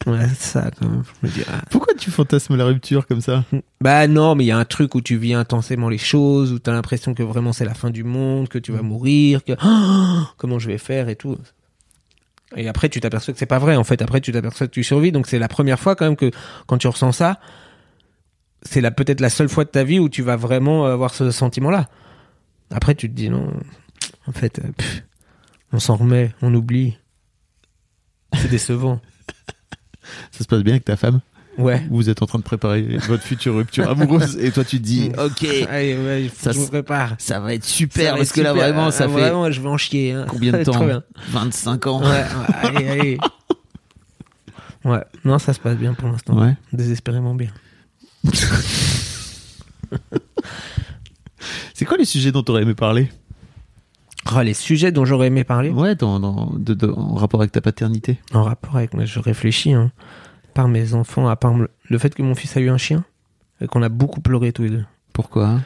Ouais, 0.08 0.28
ça 0.36 0.72
quand 0.80 0.90
même. 0.90 1.04
Je 1.22 1.28
me 1.28 1.34
dis, 1.34 1.44
ah. 1.48 1.62
Pourquoi 1.70 1.94
tu 1.94 2.10
fantasmes 2.10 2.56
la 2.56 2.66
rupture 2.66 3.06
comme 3.06 3.22
ça? 3.22 3.44
Bah 3.82 4.08
non, 4.08 4.36
mais 4.36 4.46
il 4.46 4.48
y 4.48 4.52
a 4.52 4.58
un 4.58 4.66
truc 4.66 4.96
où 4.96 5.02
tu 5.02 5.18
vis 5.18 5.34
intensément 5.34 5.90
les 5.90 5.98
choses, 5.98 6.52
où 6.52 6.60
t'as 6.60 6.72
l'impression 6.72 7.14
que 7.14 7.24
vraiment 7.24 7.54
c'est 7.54 7.66
la 7.66 7.74
fin 7.74 7.90
du 7.92 8.04
monde, 8.04 8.50
que 8.50 8.58
tu 8.58 8.72
vas 8.72 8.82
mourir, 8.82 9.44
que 9.44 9.54
Oh, 9.64 10.24
comment 10.38 10.60
je 10.60 10.68
vais 10.68 10.78
faire 10.78 11.10
et 11.10 11.16
tout. 11.16 11.38
Et 12.56 12.68
après 12.68 12.90
tu 12.90 13.00
t'aperçois 13.00 13.34
que 13.34 13.40
c'est 13.40 13.46
pas 13.46 13.60
vrai 13.60 13.76
en 13.76 13.84
fait. 13.84 14.02
Après 14.02 14.22
tu 14.22 14.32
t'aperçois 14.32 14.68
que 14.68 14.72
tu 14.74 14.84
survis. 14.84 15.12
Donc 15.12 15.28
c'est 15.28 15.40
la 15.40 15.48
première 15.48 15.80
fois 15.80 15.96
quand 15.96 16.06
même 16.06 16.18
que 16.18 16.32
quand 16.68 16.78
tu 16.78 16.88
ressens 16.88 17.14
ça, 17.14 17.40
c'est 18.64 18.82
la 18.82 18.92
peut-être 18.92 19.22
la 19.22 19.30
seule 19.30 19.50
fois 19.50 19.64
de 19.64 19.70
ta 19.70 19.84
vie 19.84 20.00
où 20.00 20.10
tu 20.10 20.22
vas 20.22 20.36
vraiment 20.36 20.86
avoir 20.86 21.14
ce 21.14 21.32
sentiment-là. 21.32 21.90
Après 22.72 22.96
tu 22.96 23.10
te 23.10 23.14
dis 23.14 23.30
non, 23.30 23.54
en 24.28 24.32
fait, 24.32 24.60
euh, 24.60 24.72
pff, 24.76 25.04
on 25.72 25.80
s'en 25.80 25.96
remet, 25.96 26.34
on 26.42 26.54
oublie. 26.54 26.98
C'est 28.34 28.50
décevant. 28.50 29.00
Ça 30.32 30.40
se 30.44 30.48
passe 30.48 30.62
bien 30.64 30.74
avec 30.74 30.86
ta 30.86 30.96
femme 30.98 31.22
Ouais. 31.58 31.84
Vous 31.90 32.10
êtes 32.10 32.22
en 32.22 32.26
train 32.28 32.40
de 32.40 32.44
préparer 32.46 32.82
votre 33.10 33.24
future 33.24 33.56
rupture 33.56 33.90
amoureuse 33.90 34.38
et 34.38 34.52
toi 34.52 34.64
tu 34.64 34.78
te 34.80 34.84
dis, 34.86 35.12
ok, 35.18 35.46
Allez, 35.70 35.98
ouais, 35.98 36.32
Ça 36.34 36.54
je 36.54 36.60
me 36.60 36.66
prépare. 36.68 37.16
ça 37.18 37.42
va 37.42 37.54
être 37.54 37.66
super 37.66 38.12
va 38.14 38.18
parce 38.20 38.30
être 38.30 38.36
que 38.36 38.42
là 38.42 38.54
vraiment 38.54 38.90
ça 38.90 39.04
Ah, 39.04 39.08
fait 39.10 39.14
Vraiment, 39.20 39.52
je 39.52 39.60
vais 39.62 39.68
en 39.68 39.78
chier. 39.78 40.14
hein. 40.14 40.26
combien 40.30 40.54
de 40.54 40.64
temps 40.64 40.86
bien. 40.86 41.04
25 41.32 41.88
ans 41.88 42.02
Ouais, 42.02 42.08
ouais, 42.08 42.26
allez, 42.64 42.88
allez. 42.88 43.18
Ouais, 44.86 45.04
non, 45.26 45.40
ça 45.40 45.54
se 45.54 45.60
passe 45.60 45.76
bien 45.78 45.94
pour 45.94 46.08
l'instant. 46.08 46.40
Ouais. 46.42 46.56
Désespérément 46.72 47.36
bien. 47.36 47.50
C'est 51.74 51.86
quoi 51.86 51.98
les 51.98 52.06
sujets 52.06 52.32
dont 52.32 52.44
t'aurais 52.44 52.62
aimé 52.64 52.76
parler? 52.76 53.12
Oh, 54.36 54.42
les 54.42 54.54
sujets 54.54 54.92
dont 54.92 55.06
j'aurais 55.06 55.28
aimé 55.28 55.44
parler 55.44 55.70
Ouais, 55.70 55.96
dans, 55.96 56.20
dans- 56.20 56.52
de- 56.58 56.74
de- 56.74 56.88
en 56.90 57.16
rapport 57.16 57.42
avec 57.42 57.52
ta 57.52 57.62
paternité. 57.62 58.20
en 58.34 58.44
rapport 58.44 58.76
avec 58.78 58.94
moi, 58.94 59.06
je 59.06 59.20
réfléchis. 59.20 59.74
Hein, 59.74 59.92
par 60.54 60.68
mes 60.68 60.94
enfants, 60.94 61.28
à 61.30 61.36
part 61.36 61.54
le- 61.90 61.98
fait 61.98 62.14
que 62.14 62.22
mon 62.22 62.36
fils 62.36 62.56
a 62.58 62.60
eu 62.60 62.70
un 62.70 62.78
chien 62.78 63.04
et 63.62 63.68
qu'on 63.68 63.82
a 63.84 63.90
beaucoup 63.90 64.22
pleuré 64.22 64.52
tous 64.52 64.64
les 64.64 64.70
deux. 64.70 64.86
Pourquoi 65.14 65.48
hein? 65.48 65.62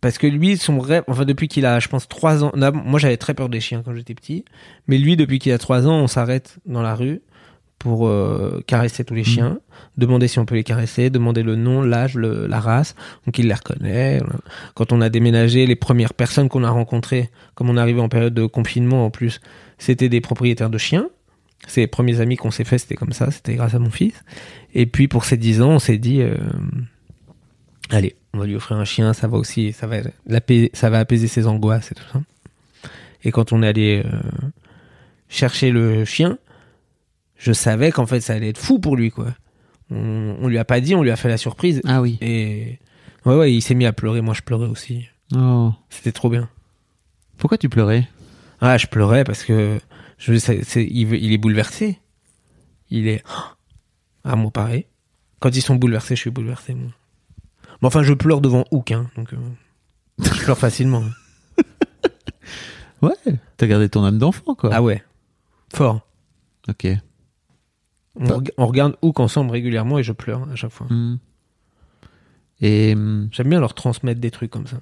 Parce 0.00 0.16
que 0.18 0.26
lui, 0.26 0.56
son 0.56 0.78
rêve, 0.80 1.04
enfin 1.08 1.24
depuis 1.26 1.46
qu'il 1.48 1.66
a, 1.66 1.78
je 1.78 1.88
pense, 1.88 2.08
3 2.08 2.42
ans, 2.42 2.52
moi 2.72 2.98
j'avais 2.98 3.16
très 3.18 3.34
peur 3.34 3.48
des 3.50 3.60
chiens 3.60 3.82
quand 3.84 3.94
j'étais 3.94 4.14
petit, 4.14 4.44
mais 4.86 4.96
lui, 4.98 5.16
depuis 5.16 5.38
qu'il 5.38 5.52
a 5.52 5.58
3 5.58 5.86
ans, 5.86 5.94
on 5.96 6.06
s'arrête 6.06 6.58
dans 6.64 6.80
la 6.80 6.94
rue 6.94 7.20
pour 7.80 8.06
euh, 8.06 8.62
caresser 8.66 9.04
tous 9.04 9.14
les 9.14 9.24
chiens, 9.24 9.58
demander 9.96 10.28
si 10.28 10.38
on 10.38 10.44
peut 10.44 10.54
les 10.54 10.64
caresser, 10.64 11.08
demander 11.08 11.42
le 11.42 11.56
nom, 11.56 11.80
l'âge, 11.80 12.14
le- 12.14 12.46
la 12.46 12.60
race, 12.60 12.94
donc 13.26 13.38
il 13.38 13.48
les 13.48 13.54
reconnaît. 13.54 14.20
Quand 14.74 14.92
on 14.92 15.00
a 15.00 15.08
déménagé, 15.08 15.66
les 15.66 15.76
premières 15.76 16.12
personnes 16.12 16.50
qu'on 16.50 16.62
a 16.62 16.68
rencontrées, 16.70 17.30
comme 17.54 17.70
on 17.70 17.76
est 17.78 17.80
arrivé 17.80 18.00
en 18.02 18.10
période 18.10 18.34
de 18.34 18.44
confinement 18.44 19.06
en 19.06 19.10
plus, 19.10 19.40
c'était 19.78 20.10
des 20.10 20.20
propriétaires 20.20 20.68
de 20.68 20.76
chiens. 20.76 21.08
C'est 21.66 21.80
les 21.80 21.86
premiers 21.86 22.20
amis 22.20 22.36
qu'on 22.36 22.50
s'est 22.50 22.64
fait, 22.64 22.76
c'était 22.76 22.96
comme 22.96 23.12
ça, 23.12 23.30
c'était 23.30 23.54
grâce 23.54 23.74
à 23.74 23.78
mon 23.78 23.90
fils. 23.90 24.14
Et 24.74 24.84
puis 24.84 25.08
pour 25.08 25.24
ses 25.24 25.38
10 25.38 25.62
ans, 25.62 25.70
on 25.70 25.78
s'est 25.78 25.96
dit, 25.98 26.20
euh, 26.20 26.36
allez, 27.88 28.14
on 28.34 28.38
va 28.38 28.46
lui 28.46 28.56
offrir 28.56 28.76
un 28.76 28.84
chien, 28.84 29.14
ça 29.14 29.26
va 29.26 29.38
aussi, 29.38 29.72
ça 29.72 29.86
va, 29.86 29.96
ça 30.74 30.90
va 30.90 30.98
apaiser 30.98 31.28
ses 31.28 31.46
angoisses 31.46 31.92
et 31.92 31.94
tout 31.94 32.04
ça. 32.12 32.20
Et 33.24 33.30
quand 33.32 33.52
on 33.52 33.62
est 33.62 33.68
allé 33.68 34.02
euh, 34.04 34.10
chercher 35.28 35.70
le 35.70 36.04
chien, 36.04 36.38
je 37.40 37.52
savais 37.52 37.90
qu'en 37.90 38.04
fait 38.06 38.20
ça 38.20 38.34
allait 38.34 38.50
être 38.50 38.58
fou 38.58 38.78
pour 38.78 38.96
lui, 38.96 39.10
quoi. 39.10 39.34
On, 39.90 40.36
on 40.40 40.46
lui 40.46 40.58
a 40.58 40.64
pas 40.64 40.80
dit, 40.80 40.94
on 40.94 41.02
lui 41.02 41.10
a 41.10 41.16
fait 41.16 41.28
la 41.28 41.38
surprise. 41.38 41.80
Ah 41.86 42.00
oui. 42.00 42.18
Et 42.20 42.78
ouais, 43.24 43.34
ouais, 43.36 43.52
il 43.52 43.62
s'est 43.62 43.74
mis 43.74 43.86
à 43.86 43.92
pleurer. 43.92 44.20
Moi, 44.20 44.34
je 44.34 44.42
pleurais 44.42 44.68
aussi. 44.68 45.06
Oh. 45.34 45.72
C'était 45.88 46.12
trop 46.12 46.28
bien. 46.28 46.48
Pourquoi 47.38 47.58
tu 47.58 47.68
pleurais? 47.68 48.06
Ah, 48.60 48.76
je 48.76 48.86
pleurais 48.86 49.24
parce 49.24 49.42
que 49.42 49.80
je, 50.18 50.34
c'est- 50.36 50.84
il, 50.84 51.32
est 51.32 51.38
bouleversé. 51.38 51.98
Il 52.90 53.08
est. 53.08 53.24
Ah, 54.22 54.36
moi, 54.36 54.50
pareil. 54.50 54.86
Quand 55.40 55.56
ils 55.56 55.62
sont 55.62 55.76
bouleversés, 55.76 56.14
je 56.14 56.20
suis 56.20 56.30
bouleversé, 56.30 56.74
moi. 56.74 56.90
Bon, 57.80 57.88
enfin, 57.88 58.02
je 58.02 58.12
pleure 58.12 58.42
devant 58.42 58.64
Hook, 58.70 58.92
hein, 58.92 59.10
donc 59.16 59.32
euh, 59.32 59.38
je 60.22 60.44
pleure 60.44 60.58
facilement. 60.58 61.02
Ouais. 63.02 63.14
T'as 63.56 63.66
gardé 63.66 63.88
ton 63.88 64.04
âme 64.04 64.18
d'enfant, 64.18 64.54
quoi. 64.54 64.68
Ah 64.74 64.82
ouais, 64.82 65.02
fort. 65.74 66.06
Ok. 66.68 66.86
On, 68.20 68.26
Bah. 68.26 68.38
on 68.58 68.66
regarde 68.66 68.96
Hook 69.02 69.18
ensemble 69.18 69.50
régulièrement 69.50 69.98
et 69.98 70.02
je 70.02 70.12
pleure 70.12 70.46
à 70.52 70.54
chaque 70.54 70.70
fois. 70.70 70.86
Hmm. 70.90 71.18
Et 72.60 72.94
hmm, 72.94 73.28
J'aime 73.32 73.48
bien 73.48 73.60
leur 73.60 73.74
transmettre 73.74 74.20
des 74.20 74.30
trucs 74.30 74.50
comme 74.50 74.66
ça. 74.66 74.78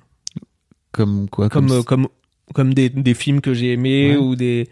comme 0.92 1.28
quoi 1.28 1.48
comme 1.48 1.70
euh, 1.70 1.82
comme 1.82 2.08
comme 2.54 2.74
des, 2.74 2.88
des 2.88 3.14
films 3.14 3.40
que 3.40 3.54
j'ai 3.54 3.72
aimés 3.72 4.12
Ouais. 4.12 4.16
ou 4.16 4.34
des 4.36 4.68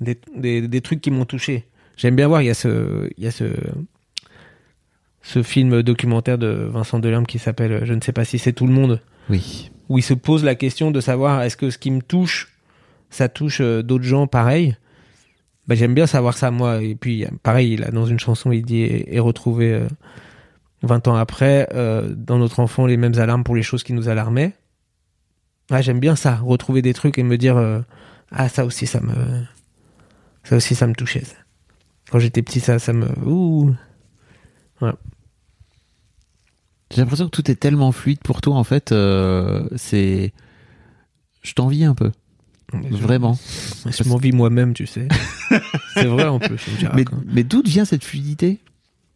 des, 0.00 0.18
des 0.36 0.68
des 0.68 0.80
trucs 0.80 1.00
qui 1.00 1.10
m'ont 1.10 1.24
touché. 1.24 1.66
J'aime 1.96 2.14
bien 2.16 2.28
voir 2.28 2.40
il 2.42 2.46
y 2.46 2.50
a 2.50 2.54
ce 2.54 3.10
il 3.16 3.24
y 3.24 3.26
a 3.26 3.30
ce 3.30 3.44
ce 5.22 5.42
film 5.42 5.82
documentaire 5.82 6.38
de 6.38 6.48
Vincent 6.48 6.98
Delerme 6.98 7.26
qui 7.26 7.38
s'appelle 7.38 7.72
euh, 7.72 7.84
je 7.84 7.92
ne 7.94 8.00
sais 8.00 8.12
pas 8.12 8.24
si 8.24 8.38
c'est 8.38 8.52
tout 8.52 8.66
le 8.66 8.72
monde 8.72 9.00
Oui. 9.28 9.70
où 9.88 9.98
il 9.98 10.02
se 10.02 10.14
pose 10.14 10.44
la 10.44 10.54
question 10.54 10.90
de 10.90 11.00
savoir 11.00 11.42
est-ce 11.42 11.56
que 11.56 11.70
ce 11.70 11.78
qui 11.78 11.90
me 11.90 12.00
touche 12.00 12.52
ça 13.10 13.28
touche 13.28 13.60
euh, 13.60 13.82
d'autres 13.82 14.04
gens 14.04 14.26
pareil. 14.28 14.76
Bah, 15.70 15.76
j'aime 15.76 15.94
bien 15.94 16.08
savoir 16.08 16.36
ça 16.36 16.50
moi 16.50 16.82
et 16.82 16.96
puis 16.96 17.24
pareil 17.44 17.76
là 17.76 17.92
dans 17.92 18.04
une 18.04 18.18
chanson 18.18 18.50
il 18.50 18.64
dit 18.64 18.80
et, 18.80 19.14
et 19.14 19.20
retrouver 19.20 19.72
euh, 19.72 19.86
20 20.82 21.06
ans 21.06 21.14
après 21.14 21.68
euh, 21.74 22.12
dans 22.12 22.38
notre 22.38 22.58
enfant 22.58 22.86
les 22.86 22.96
mêmes 22.96 23.16
alarmes 23.20 23.44
pour 23.44 23.54
les 23.54 23.62
choses 23.62 23.84
qui 23.84 23.92
nous 23.92 24.08
alarmaient. 24.08 24.52
J'aime 25.78 26.00
bien 26.00 26.16
ça, 26.16 26.34
retrouver 26.34 26.82
des 26.82 26.92
trucs 26.92 27.18
et 27.18 27.22
me 27.22 27.38
dire 27.38 27.56
euh, 27.56 27.78
ah 28.32 28.48
ça 28.48 28.64
aussi 28.64 28.88
ça 28.88 29.00
me 29.00 29.14
ça 30.42 30.56
aussi 30.56 30.74
ça 30.74 30.88
me 30.88 30.94
touchait. 30.94 31.22
Quand 32.10 32.18
j'étais 32.18 32.42
petit 32.42 32.58
ça 32.58 32.80
ça 32.80 32.92
me 32.92 33.06
ouh. 33.24 33.72
J'ai 36.90 36.96
l'impression 36.96 37.26
que 37.26 37.30
tout 37.30 37.48
est 37.48 37.54
tellement 37.54 37.92
fluide 37.92 38.18
pour 38.24 38.40
toi, 38.40 38.56
en 38.56 38.64
fait. 38.64 38.92
c'est. 39.76 40.32
Je 41.42 41.52
t'envie 41.52 41.84
un 41.84 41.94
peu. 41.94 42.10
Vraiment. 42.90 43.38
Je 43.86 44.08
m'envie 44.08 44.32
moi-même, 44.32 44.74
tu 44.74 44.86
sais. 44.86 45.08
c'est 45.94 46.04
vrai 46.06 46.24
en 46.26 46.38
plus. 46.38 46.60
mais 46.94 47.04
mais 47.26 47.44
d'où 47.44 47.62
vient 47.64 47.84
cette 47.84 48.04
fluidité 48.04 48.60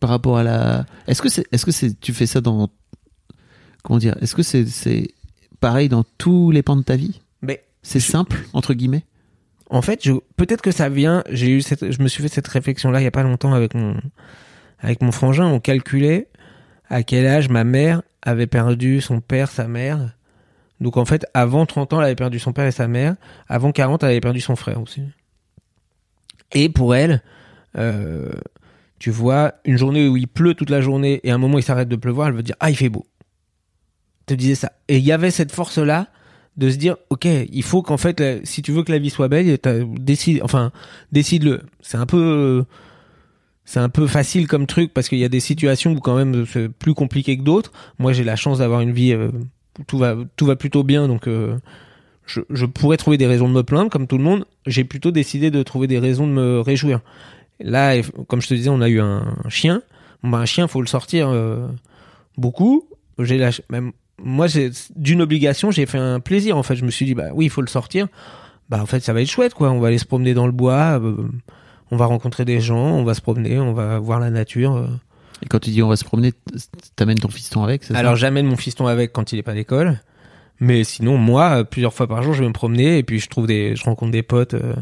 par 0.00 0.10
rapport 0.10 0.38
à 0.38 0.42
la. 0.42 0.86
Est-ce 1.06 1.22
que 1.22 1.28
c'est, 1.28 1.44
est-ce 1.52 1.64
que 1.64 1.70
c'est, 1.72 1.98
tu 2.00 2.12
fais 2.12 2.26
ça 2.26 2.40
dans. 2.40 2.68
Comment 3.82 3.98
dire 3.98 4.16
Est-ce 4.20 4.34
que 4.34 4.42
c'est, 4.42 4.66
c'est 4.66 5.08
pareil 5.60 5.88
dans 5.88 6.04
tous 6.18 6.50
les 6.50 6.62
pans 6.62 6.76
de 6.76 6.82
ta 6.82 6.96
vie? 6.96 7.20
Mais 7.42 7.62
C'est 7.82 8.00
Je- 8.00 8.10
simple 8.10 8.44
entre 8.52 8.74
guillemets? 8.74 9.04
en 9.70 9.82
fait, 9.82 10.00
je, 10.04 10.12
peut-être 10.36 10.62
que 10.62 10.70
ça 10.70 10.88
vient. 10.88 11.22
J'ai 11.30 11.48
eu 11.50 11.60
cette, 11.62 11.90
je 11.90 12.02
me 12.02 12.08
suis 12.08 12.22
fait 12.22 12.28
cette 12.28 12.46
réflexion-là 12.48 13.00
il 13.00 13.04
y 13.04 13.08
a 13.08 13.10
pas 13.10 13.22
longtemps 13.22 13.52
avec 13.54 13.74
mon, 13.74 13.96
avec 14.78 15.02
mon 15.02 15.10
frangin. 15.12 15.46
On 15.46 15.58
calculait 15.60 16.28
à 16.88 17.02
quel 17.02 17.26
âge 17.26 17.48
ma 17.48 17.64
mère 17.64 18.02
avait 18.22 18.46
perdu 18.46 19.00
son 19.00 19.20
père, 19.20 19.50
sa 19.50 19.66
mère. 19.68 20.14
Donc 20.84 20.98
en 20.98 21.06
fait, 21.06 21.24
avant 21.32 21.64
30 21.64 21.94
ans, 21.94 22.00
elle 22.00 22.04
avait 22.04 22.14
perdu 22.14 22.38
son 22.38 22.52
père 22.52 22.66
et 22.66 22.70
sa 22.70 22.88
mère. 22.88 23.16
Avant 23.48 23.72
40, 23.72 24.02
elle 24.02 24.10
avait 24.10 24.20
perdu 24.20 24.42
son 24.42 24.54
frère 24.54 24.82
aussi. 24.82 25.00
Et 26.52 26.68
pour 26.68 26.94
elle, 26.94 27.22
euh, 27.78 28.30
tu 28.98 29.10
vois, 29.10 29.54
une 29.64 29.78
journée 29.78 30.06
où 30.06 30.18
il 30.18 30.28
pleut 30.28 30.52
toute 30.52 30.68
la 30.68 30.82
journée 30.82 31.20
et 31.24 31.30
un 31.30 31.38
moment 31.38 31.56
il 31.56 31.62
s'arrête 31.62 31.88
de 31.88 31.96
pleuvoir, 31.96 32.28
elle 32.28 32.34
veut 32.34 32.42
dire 32.42 32.56
ah 32.60 32.68
il 32.68 32.76
fait 32.76 32.90
beau. 32.90 33.06
te 34.26 34.34
disais 34.34 34.56
ça. 34.56 34.72
Et 34.88 34.98
il 34.98 35.04
y 35.04 35.10
avait 35.10 35.30
cette 35.30 35.52
force 35.52 35.78
là 35.78 36.08
de 36.58 36.68
se 36.68 36.76
dire 36.76 36.96
ok 37.08 37.26
il 37.50 37.62
faut 37.62 37.80
qu'en 37.80 37.96
fait 37.96 38.46
si 38.46 38.60
tu 38.60 38.70
veux 38.70 38.84
que 38.84 38.92
la 38.92 38.98
vie 38.98 39.10
soit 39.10 39.28
belle 39.28 39.58
décide 39.98 40.42
enfin 40.42 40.70
décide 41.12 41.44
le. 41.44 41.62
C'est 41.80 41.96
un 41.96 42.06
peu 42.06 42.66
c'est 43.64 43.80
un 43.80 43.88
peu 43.88 44.06
facile 44.06 44.48
comme 44.48 44.66
truc 44.66 44.92
parce 44.92 45.08
qu'il 45.08 45.18
y 45.18 45.24
a 45.24 45.30
des 45.30 45.40
situations 45.40 45.92
où 45.92 46.00
quand 46.00 46.14
même 46.14 46.44
c'est 46.44 46.68
plus 46.68 46.92
compliqué 46.92 47.38
que 47.38 47.42
d'autres. 47.42 47.72
Moi 47.98 48.12
j'ai 48.12 48.22
la 48.22 48.36
chance 48.36 48.58
d'avoir 48.58 48.82
une 48.82 48.92
vie 48.92 49.14
euh, 49.14 49.30
tout 49.86 49.98
va 49.98 50.16
tout 50.36 50.46
va 50.46 50.56
plutôt 50.56 50.82
bien 50.82 51.08
donc 51.08 51.26
euh, 51.26 51.56
je, 52.26 52.40
je 52.50 52.66
pourrais 52.66 52.96
trouver 52.96 53.18
des 53.18 53.26
raisons 53.26 53.48
de 53.48 53.54
me 53.54 53.62
plaindre 53.62 53.90
comme 53.90 54.06
tout 54.06 54.18
le 54.18 54.24
monde. 54.24 54.46
J'ai 54.66 54.84
plutôt 54.84 55.10
décidé 55.10 55.50
de 55.50 55.62
trouver 55.62 55.86
des 55.86 55.98
raisons 55.98 56.26
de 56.26 56.32
me 56.32 56.60
réjouir. 56.60 57.00
Là, 57.60 58.00
comme 58.28 58.40
je 58.40 58.48
te 58.48 58.54
disais, 58.54 58.70
on 58.70 58.80
a 58.80 58.88
eu 58.88 59.00
un 59.00 59.34
chien. 59.48 59.82
Bah, 60.22 60.38
un 60.38 60.46
chien, 60.46 60.66
faut 60.66 60.80
le 60.80 60.86
sortir 60.86 61.28
euh, 61.28 61.68
beaucoup. 62.36 62.88
J'ai 63.18 63.38
la, 63.38 63.50
même 63.68 63.92
moi, 64.22 64.46
d'une 64.96 65.22
obligation, 65.22 65.70
j'ai 65.70 65.86
fait 65.86 65.98
un 65.98 66.20
plaisir. 66.20 66.56
En 66.56 66.62
fait, 66.62 66.76
je 66.76 66.84
me 66.84 66.90
suis 66.90 67.04
dit, 67.04 67.14
bah 67.14 67.30
oui, 67.34 67.46
il 67.46 67.50
faut 67.50 67.60
le 67.60 67.66
sortir. 67.66 68.08
Bah 68.70 68.80
en 68.80 68.86
fait, 68.86 69.00
ça 69.00 69.12
va 69.12 69.20
être 69.20 69.30
chouette, 69.30 69.52
quoi. 69.52 69.70
On 69.70 69.80
va 69.80 69.88
aller 69.88 69.98
se 69.98 70.06
promener 70.06 70.32
dans 70.34 70.46
le 70.46 70.52
bois. 70.52 70.98
euh, 71.00 71.28
on 71.90 71.96
va 71.96 72.06
rencontrer 72.06 72.44
des 72.44 72.60
gens. 72.60 72.92
On 72.92 73.04
va 73.04 73.14
se 73.14 73.20
promener. 73.20 73.58
On 73.58 73.74
va 73.74 73.98
voir 73.98 74.20
la 74.20 74.30
nature. 74.30 74.88
Et 75.44 75.48
quand 75.48 75.58
tu 75.58 75.70
dis 75.70 75.82
on 75.82 75.88
va 75.88 75.96
se 75.96 76.04
promener, 76.04 76.32
t'amènes 76.96 77.18
ton 77.18 77.28
fiston 77.28 77.62
avec, 77.62 77.84
ça? 77.84 77.96
Alors 77.98 78.16
j'amène 78.16 78.46
mon 78.46 78.56
fiston 78.56 78.86
avec 78.86 79.12
quand 79.12 79.32
il 79.32 79.38
est 79.38 79.42
pas 79.42 79.52
à 79.52 79.54
l'école. 79.54 80.00
Mais 80.60 80.84
sinon, 80.84 81.18
moi, 81.18 81.58
euh, 81.60 81.64
plusieurs 81.64 81.92
fois 81.92 82.06
par 82.06 82.22
jour, 82.22 82.32
je 82.32 82.42
vais 82.42 82.48
me 82.48 82.52
promener 82.54 82.98
et 82.98 83.02
puis 83.02 83.18
je 83.18 83.28
trouve 83.28 83.46
des, 83.46 83.74
je 83.76 83.84
rencontre 83.84 84.12
des 84.12 84.22
potes. 84.22 84.54
euh, 84.54 84.74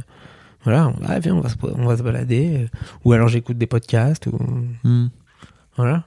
voilà, 0.64 0.92
viens, 1.18 1.34
on 1.34 1.40
va 1.40 1.48
se, 1.48 1.56
on 1.62 1.86
va 1.86 1.96
se 1.96 2.02
balader. 2.02 2.64
euh, 2.64 2.66
ou 3.04 3.12
alors 3.12 3.28
j'écoute 3.28 3.58
des 3.58 3.66
podcasts. 3.66 4.26
Ou, 4.28 4.38
Hmm. 4.84 5.08
voilà. 5.76 6.04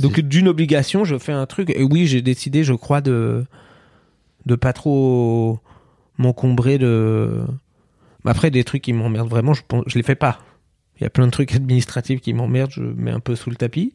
Donc 0.00 0.20
d'une 0.20 0.48
obligation, 0.48 1.04
je 1.04 1.18
fais 1.18 1.32
un 1.32 1.46
truc. 1.46 1.70
Et 1.70 1.82
oui, 1.82 2.06
j'ai 2.06 2.20
décidé, 2.22 2.64
je 2.64 2.74
crois, 2.74 3.00
de 3.00 3.44
de 4.46 4.54
pas 4.56 4.72
trop 4.72 5.60
m'encombrer 6.18 6.78
de. 6.78 7.42
Après, 8.24 8.50
des 8.50 8.64
trucs 8.64 8.82
qui 8.82 8.92
m'emmerdent 8.92 9.30
vraiment, 9.30 9.54
je 9.54 9.62
je 9.86 9.96
les 9.96 10.02
fais 10.02 10.14
pas. 10.14 10.40
Il 11.00 11.04
y 11.04 11.06
a 11.06 11.10
plein 11.10 11.26
de 11.26 11.30
trucs 11.32 11.54
administratifs 11.54 12.20
qui 12.20 12.32
m'emmerdent, 12.34 12.72
je 12.72 12.82
mets 12.82 13.10
un 13.10 13.20
peu 13.20 13.34
sous 13.36 13.50
le 13.50 13.56
tapis. 13.56 13.94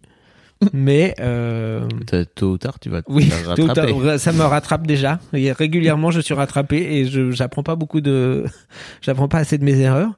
Mais 0.73 1.13
euh, 1.19 1.85
Tôt 2.33 2.53
ou 2.53 2.57
tard, 2.57 2.79
tu 2.79 2.89
vas 2.89 3.01
te 3.01 3.11
oui, 3.11 3.25
faire 3.25 3.53
tôt 3.55 3.63
ou 3.63 3.67
rattraper. 3.67 3.93
tard, 4.03 4.19
ça 4.19 4.31
me 4.31 4.41
rattrape 4.41 4.87
déjà. 4.87 5.19
Et 5.33 5.51
régulièrement, 5.51 6.11
je 6.11 6.21
suis 6.21 6.33
rattrapé 6.33 6.77
et 6.77 7.05
je 7.05 7.31
j'apprends 7.31 7.61
pas 7.63 7.75
beaucoup 7.75 7.99
de, 8.01 8.45
j'apprends 9.01 9.27
pas 9.27 9.39
assez 9.39 9.57
de 9.57 9.63
mes 9.65 9.77
erreurs. 9.79 10.17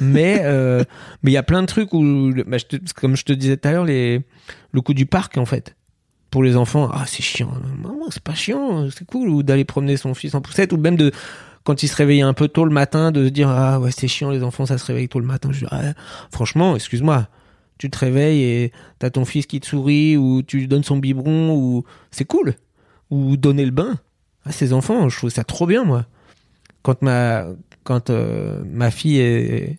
mais 0.00 0.40
euh, 0.44 0.82
mais 1.22 1.30
il 1.32 1.34
y 1.34 1.38
a 1.38 1.42
plein 1.42 1.60
de 1.60 1.66
trucs 1.66 1.92
où, 1.92 2.32
bah, 2.46 2.58
je 2.58 2.64
te- 2.64 2.92
comme 2.94 3.14
je 3.16 3.24
te 3.24 3.32
disais 3.32 3.56
tout 3.56 3.68
à 3.68 3.72
l'heure, 3.72 3.84
les 3.84 4.22
le 4.72 4.80
coup 4.80 4.94
du 4.94 5.04
parc 5.06 5.36
en 5.36 5.44
fait 5.44 5.76
pour 6.30 6.42
les 6.42 6.56
enfants, 6.56 6.88
ah 6.92 7.04
c'est 7.06 7.22
chiant. 7.22 7.52
C'est 8.10 8.22
pas 8.22 8.34
chiant, 8.34 8.88
c'est 8.90 9.04
cool. 9.06 9.28
Ou 9.28 9.42
d'aller 9.44 9.64
promener 9.64 9.96
son 9.96 10.14
fils 10.14 10.34
en 10.34 10.40
poussette, 10.40 10.72
ou 10.72 10.78
même 10.78 10.96
de 10.96 11.12
quand 11.64 11.82
il 11.82 11.88
se 11.88 11.96
réveillait 11.96 12.22
un 12.22 12.34
peu 12.34 12.48
tôt 12.48 12.64
le 12.64 12.70
matin, 12.70 13.10
de 13.10 13.24
se 13.24 13.30
dire 13.30 13.48
ah 13.48 13.80
ouais 13.80 13.90
c'est 13.90 14.08
chiant 14.08 14.30
les 14.30 14.42
enfants, 14.42 14.66
ça 14.66 14.78
se 14.78 14.84
réveille 14.84 15.08
tôt 15.08 15.20
le 15.20 15.26
matin. 15.26 15.50
Je 15.52 15.60
dis, 15.60 15.66
ah, 15.70 15.94
franchement, 16.30 16.76
excuse-moi, 16.76 17.28
tu 17.78 17.90
te 17.90 17.98
réveilles 17.98 18.42
et 18.42 18.72
t'as 18.98 19.10
ton 19.10 19.24
fils 19.24 19.46
qui 19.46 19.60
te 19.60 19.66
sourit, 19.66 20.16
ou 20.16 20.42
tu 20.42 20.58
lui 20.58 20.68
donnes 20.68 20.84
son 20.84 20.98
biberon, 20.98 21.54
ou 21.54 21.84
c'est 22.10 22.26
cool. 22.26 22.54
Ou 23.10 23.36
donner 23.36 23.64
le 23.64 23.70
bain 23.70 23.98
à 24.44 24.52
ses 24.52 24.72
enfants, 24.72 25.08
je 25.08 25.16
trouve 25.16 25.30
ça 25.30 25.44
trop 25.44 25.66
bien 25.66 25.84
moi. 25.84 26.06
Quand 26.82 27.02
ma 27.02 27.46
quand 27.82 28.10
euh, 28.10 28.62
ma 28.66 28.90
fille 28.90 29.18
est, 29.18 29.78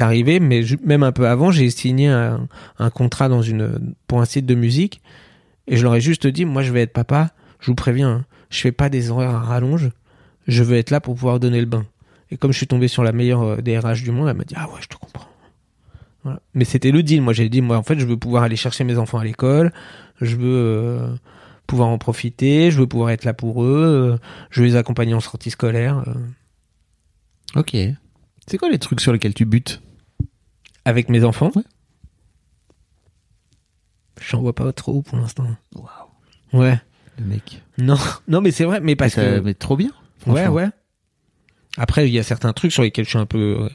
arrivée, 0.00 0.40
même 0.40 1.02
un 1.02 1.12
peu 1.12 1.28
avant, 1.28 1.50
j'ai 1.50 1.68
signé 1.70 2.08
un, 2.08 2.48
un 2.78 2.90
contrat 2.90 3.28
dans 3.28 3.42
une 3.42 3.94
pour 4.06 4.20
un 4.20 4.24
site 4.24 4.46
de 4.46 4.54
musique 4.54 5.02
et 5.66 5.76
je 5.76 5.82
leur 5.82 5.94
ai 5.94 6.00
juste 6.00 6.26
dit 6.26 6.44
moi 6.44 6.62
je 6.62 6.72
vais 6.72 6.82
être 6.82 6.92
papa, 6.92 7.30
je 7.60 7.66
vous 7.66 7.74
préviens, 7.74 8.10
hein, 8.10 8.24
je 8.50 8.60
fais 8.60 8.72
pas 8.72 8.88
des 8.88 9.10
horaires 9.10 9.30
à 9.30 9.40
rallonge, 9.40 9.90
je 10.46 10.62
veux 10.62 10.76
être 10.76 10.90
là 10.90 11.00
pour 11.00 11.14
pouvoir 11.14 11.40
donner 11.40 11.60
le 11.60 11.66
bain. 11.66 11.84
Et 12.30 12.36
comme 12.36 12.52
je 12.52 12.56
suis 12.58 12.66
tombé 12.66 12.88
sur 12.88 13.02
la 13.04 13.12
meilleure 13.12 13.42
euh, 13.42 13.56
DRH 13.60 14.02
du 14.02 14.10
monde, 14.10 14.28
elle 14.28 14.36
m'a 14.36 14.44
dit 14.44 14.54
ah 14.56 14.68
ouais 14.68 14.80
je 14.80 14.88
te 14.88 14.96
comprends. 14.96 15.28
Voilà. 16.22 16.40
Mais 16.54 16.64
c'était 16.64 16.90
le 16.90 17.02
deal. 17.02 17.20
Moi 17.22 17.32
j'ai 17.32 17.48
dit 17.48 17.60
moi 17.60 17.76
en 17.76 17.82
fait 17.82 17.98
je 17.98 18.06
veux 18.06 18.16
pouvoir 18.16 18.42
aller 18.44 18.56
chercher 18.56 18.84
mes 18.84 18.96
enfants 18.98 19.18
à 19.18 19.24
l'école, 19.24 19.72
je 20.20 20.36
veux 20.36 20.56
euh, 20.56 21.14
pouvoir 21.66 21.88
en 21.88 21.98
profiter, 21.98 22.70
je 22.70 22.78
veux 22.78 22.86
pouvoir 22.86 23.10
être 23.10 23.24
là 23.24 23.34
pour 23.34 23.62
eux, 23.64 24.14
euh, 24.14 24.26
je 24.50 24.60
veux 24.60 24.66
les 24.66 24.76
accompagner 24.76 25.14
en 25.14 25.20
sortie 25.20 25.50
scolaire. 25.50 26.02
euh, 26.08 27.60
Ok. 27.60 27.76
C'est 28.46 28.58
quoi 28.58 28.68
les 28.70 28.78
trucs 28.78 29.00
sur 29.00 29.12
lesquels 29.12 29.34
tu 29.34 29.44
butes? 29.44 29.80
Avec 30.84 31.08
mes 31.08 31.24
enfants? 31.24 31.50
Ouais. 31.54 31.62
J'en 34.20 34.40
vois 34.40 34.54
pas 34.54 34.72
trop 34.72 35.02
pour 35.02 35.18
l'instant. 35.18 35.46
Waouh, 35.74 35.88
Ouais. 36.52 36.80
le 37.18 37.24
mec. 37.26 37.62
Non, 37.78 37.96
non, 38.28 38.40
mais 38.40 38.50
c'est 38.50 38.64
vrai, 38.64 38.80
mais 38.80 38.96
parce 38.96 39.14
que 39.14 39.40
mais 39.40 39.54
trop 39.54 39.76
bien. 39.76 39.90
Ouais, 40.26 40.48
ouais. 40.48 40.68
Après, 41.76 42.06
il 42.08 42.12
y 42.14 42.18
a 42.18 42.22
certains 42.22 42.52
trucs 42.52 42.72
sur 42.72 42.82
lesquels 42.82 43.04
je 43.04 43.10
suis 43.10 43.18
un 43.18 43.26
peu, 43.26 43.56
euh, 43.62 43.68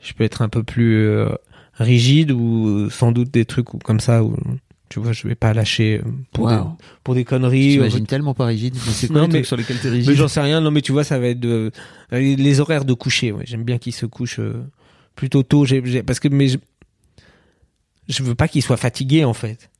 je 0.00 0.12
peux 0.12 0.24
être 0.24 0.42
un 0.42 0.48
peu 0.48 0.62
plus 0.62 1.06
euh, 1.06 1.28
rigide 1.74 2.30
ou 2.30 2.88
sans 2.90 3.10
doute 3.12 3.30
des 3.32 3.44
trucs 3.44 3.74
ou 3.74 3.78
comme 3.78 4.00
ça 4.00 4.22
où 4.22 4.36
tu 4.90 5.00
vois, 5.00 5.12
je 5.12 5.26
vais 5.26 5.34
pas 5.34 5.52
lâcher 5.54 6.00
euh, 6.04 6.10
pour, 6.32 6.48
des, 6.48 6.58
pour 7.02 7.14
des 7.14 7.24
conneries. 7.24 7.72
J'imagine 7.72 8.06
tellement 8.06 8.34
pas 8.34 8.46
rigide. 8.46 8.74
Mais 8.86 8.92
c'est 8.92 9.08
quoi 9.08 9.16
Non, 9.16 9.22
les 9.22 9.26
mais- 9.28 9.32
trucs 9.40 9.46
sur 9.46 9.56
lesquels 9.56 9.78
t'es 9.80 9.88
rigide 9.88 10.08
Mais 10.10 10.14
j'en 10.16 10.28
sais 10.28 10.40
rien. 10.40 10.60
Non, 10.60 10.70
mais 10.70 10.82
tu 10.82 10.92
vois, 10.92 11.02
ça 11.02 11.18
va 11.18 11.26
être 11.28 11.40
de, 11.40 11.72
les 12.12 12.60
horaires 12.60 12.84
de 12.84 12.92
coucher. 12.94 13.32
Ouais. 13.32 13.42
J'aime 13.46 13.64
bien 13.64 13.78
qu'ils 13.78 13.94
se 13.94 14.06
couchent 14.06 14.40
plutôt 15.16 15.42
tôt. 15.42 15.64
J'ai- 15.64 16.02
parce 16.04 16.20
que 16.20 16.28
mais 16.28 16.46
je, 16.48 16.58
je 18.08 18.22
veux 18.22 18.34
pas 18.36 18.46
qu'ils 18.46 18.62
soient 18.62 18.76
fatigués 18.76 19.24
en 19.24 19.34
fait. 19.34 19.70